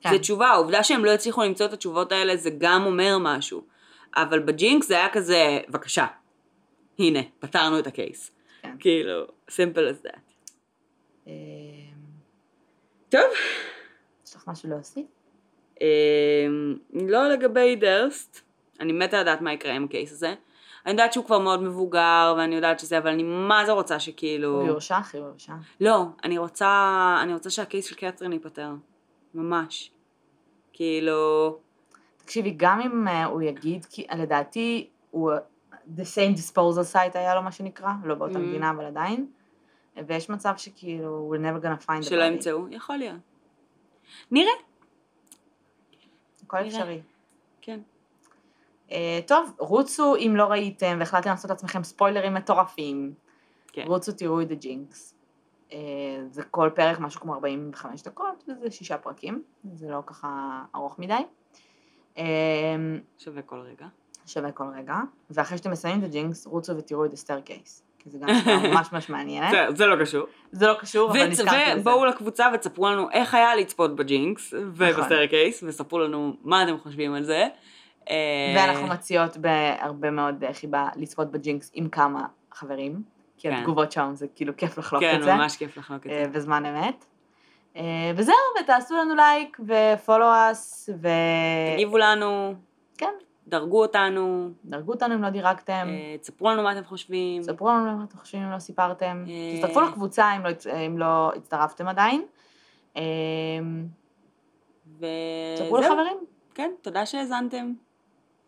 כן. 0.00 0.10
זה 0.10 0.18
תשובה, 0.18 0.46
העובדה 0.48 0.82
שהם 0.84 1.04
לא 1.04 1.10
הצליחו 1.10 1.42
למצוא 1.42 1.66
את 1.66 1.72
התשובות 1.72 2.12
האלה 2.12 2.36
זה 2.36 2.50
גם 2.58 2.86
אומר 2.86 3.16
משהו. 3.20 3.62
אבל 4.16 4.38
ב 4.38 4.48
Jinx 4.48 4.88
זה 4.88 4.94
היה 4.94 5.08
כזה, 5.08 5.58
בבקשה, 5.68 6.06
הנה, 6.98 7.20
פתרנו 7.38 7.78
את 7.78 7.86
ה 7.86 7.93
case. 7.93 8.30
כן. 8.62 8.76
כאילו, 8.80 9.24
simple 9.50 9.54
as 10.02 10.06
that. 10.06 10.18
אה, 11.28 11.32
טוב, 13.08 13.22
משהו 14.48 14.70
להוסיף? 14.70 15.06
אמ, 15.80 15.86
לא 16.92 17.28
לגבי 17.28 17.76
דרסט, 17.76 18.40
אני 18.80 18.92
מתה 18.92 19.20
לדעת 19.20 19.40
מה 19.40 19.52
יקרה 19.52 19.72
עם 19.72 19.84
ה 19.84 19.90
case 19.90 20.12
הזה. 20.12 20.34
אני 20.86 20.92
יודעת 20.92 21.12
שהוא 21.12 21.24
כבר 21.24 21.38
מאוד 21.38 21.62
מבוגר, 21.62 22.34
ואני 22.38 22.54
יודעת 22.54 22.80
שזה, 22.80 22.98
אבל 22.98 23.10
אני 23.10 23.22
מה 23.22 23.62
זה 23.66 23.72
רוצה 23.72 24.00
שכאילו... 24.00 24.48
הוא 24.60 24.66
יורשע, 24.68 24.98
אחי, 24.98 25.18
הוא 25.18 25.26
יורשע. 25.26 25.52
לא, 25.80 26.04
אני 26.24 26.38
רוצה, 26.38 26.68
אני 27.22 27.34
רוצה 27.34 27.50
שהקייס 27.50 27.86
של 27.86 27.94
קתרין 27.94 28.32
ייפתר. 28.32 28.70
ממש. 29.34 29.90
כאילו... 30.72 31.56
תקשיבי, 32.16 32.54
גם 32.56 32.80
אם 32.80 33.08
אה, 33.08 33.24
הוא 33.24 33.42
יגיד, 33.42 33.84
כי 33.90 34.06
לדעתי, 34.16 34.88
הוא, 35.10 35.32
the 35.96 36.00
same 36.00 36.38
disposal 36.38 36.94
site 36.94 37.18
היה 37.18 37.34
לו 37.34 37.42
מה 37.42 37.52
שנקרא, 37.52 37.90
לא 38.04 38.14
באותה 38.14 38.34
Mhm. 38.34 38.38
מדינה, 38.38 38.70
אבל 38.70 38.84
עדיין, 38.84 39.26
ויש 40.06 40.30
מצב 40.30 40.54
שכאילו, 40.56 41.32
we're 41.34 41.40
never 41.40 41.64
gonna 41.64 41.86
find 41.86 42.00
the 42.00 42.08
שלא. 42.08 42.24
ימצאו, 42.24 42.66
יכול 42.70 42.96
להיות. 42.96 43.16
נראה. 44.30 44.52
הכל 46.44 46.56
נראה. 46.56 46.68
אפשרי. 46.68 47.02
כן. 47.60 47.80
אה, 48.90 49.20
טוב, 49.26 49.50
רוצו 49.58 50.16
אם 50.16 50.34
לא 50.36 50.44
ראיתם 50.44 50.96
והחלטתם 50.98 51.30
לעשות 51.30 51.50
לעצמכם 51.50 51.84
ספוילרים 51.84 52.34
מטורפים, 52.34 53.14
כן. 53.72 53.84
רוצו 53.86 54.12
תראו 54.12 54.42
את 54.42 54.48
Jinx. 54.50 55.14
אה, 55.72 55.78
זה 56.30 56.42
כל 56.42 56.70
פרק 56.74 57.00
משהו 57.00 57.20
כמו 57.20 57.34
45 57.34 58.02
דקות, 58.02 58.44
וזה 58.48 58.70
שישה 58.70 58.98
פרקים, 58.98 59.42
זה 59.74 59.88
לא 59.90 60.02
ככה 60.06 60.62
ארוך 60.74 60.98
מדי. 60.98 61.22
אה, 62.18 62.24
שווה 63.18 63.42
כל 63.42 63.60
רגע. 63.60 63.86
שווה 64.26 64.52
כל 64.52 64.66
רגע, 64.76 64.96
ואחרי 65.30 65.58
שאתם 65.58 65.70
מסיימים 65.70 66.00
את 66.00 66.04
ה 66.04 66.11
Jinx, 66.11 66.46
רוצו 66.46 66.76
ותראו 66.76 67.04
את 67.04 67.12
ה 67.12 67.40
Staircase, 67.40 67.82
כי 67.98 68.10
זה 68.10 68.18
גם 68.18 68.28
ממש 68.70 68.92
ממש 68.92 69.10
מעניינת. 69.10 69.50
זה- 69.50 69.66
זה 69.76 69.86
לא 69.86 69.96
קשור. 70.04 70.26
זה 70.52 70.66
לא 70.66 70.74
קשור, 70.74 71.10
אבל 71.10 71.26
נזכרתי 71.26 71.56
בזה. 71.70 71.80
ובואו 71.80 72.04
לקבוצה 72.06 72.46
ותספרו 72.54 72.88
לנו 72.88 73.10
איך 73.10 73.34
היה 73.34 73.56
לצפות 73.56 73.96
ב 73.96 74.08
Jinx 74.08 74.54
נכון. 74.54 74.68
וב 74.74 74.89
Staircase, 74.89 75.62
וספרו 75.66 75.98
לנו 75.98 76.32
מה 76.42 76.62
אתם 76.62 76.78
חושבים 76.78 77.14
על 77.14 77.24
זה. 77.24 77.46
אה, 78.10 78.16
ואנחנו 78.56 78.86
מציעות 78.86 79.36
בהרבה 79.36 80.10
מאוד 80.10 80.44
חיבה 80.52 80.88
לצפות 80.96 81.30
ב 81.32 81.40
Jinx 81.40 81.70
עם 81.74 81.88
כמה 81.88 82.20
חברים, 82.54 83.02
כי 83.38 83.48
כן. 83.48 83.54
התגובות 83.54 83.92
שם 83.92 84.10
זה 84.14 84.26
כאילו 84.34 84.56
כיף 84.56 84.78
לחלוק 84.78 85.02
כן, 85.02 85.16
את 85.18 85.22
זה, 85.22 85.34
ממש 85.34 85.56
כיף 85.56 85.76
לחלוק 85.76 86.06
את 86.06 86.10
אה, 86.10 86.22
זה. 86.24 86.30
בזמן 86.30 86.66
אמת. 86.66 87.04
אה, 87.76 87.82
וזהו, 88.16 88.34
ותעשו 88.62 88.94
לנו 88.96 89.14
לייק 89.14 89.60
ו 89.66 89.75
follow 89.75 90.26
us, 90.50 90.90
ו... 91.02 91.08
תגיבו 91.74 91.98
לנו, 91.98 92.54
כן, 92.54 92.58
דרגו 93.48 93.82
אותנו, 93.82 94.50
דרגו 94.64 94.92
אותנו 94.92 95.14
אם 95.14 95.22
לא 95.22 95.30
דירגתם, 95.30 95.86
אה, 95.88 96.18
תספרו 96.18 96.50
לנו 96.50 96.62
מה 96.62 96.72
אתם 96.72 96.84
חושבים. 96.84 97.42
ספרו 97.42 97.68
לנו 97.68 97.96
מה 97.98 98.04
אתם 98.04 98.18
חושבים 98.18 98.42
אם 98.42 98.50
לא 98.50 98.58
סיפרתם, 98.58 99.24
אה. 99.28 99.56
תצטרפו 99.56 99.80
לקבוצה 99.80 100.36
אם 100.36 100.44
לא, 100.44 100.50
אם 100.86 100.98
לא 100.98 101.32
הצטרפתם 101.36 101.88
עדיין. 101.88 102.24
אה, 102.96 103.02
ספרו 105.56 105.76
וזהו. 105.76 105.76
לחברים, 105.78 106.18
כן, 106.54 106.70
תודה 106.82 107.06
שהאזנתם. 107.06 107.72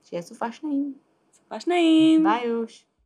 שיהיה 0.03 0.23
סופה 0.23 0.53
שניים. 0.53 0.95
סופה 1.33 1.61
שניים. 1.61 2.23
ביי 2.23 2.47
יוש. 2.47 2.90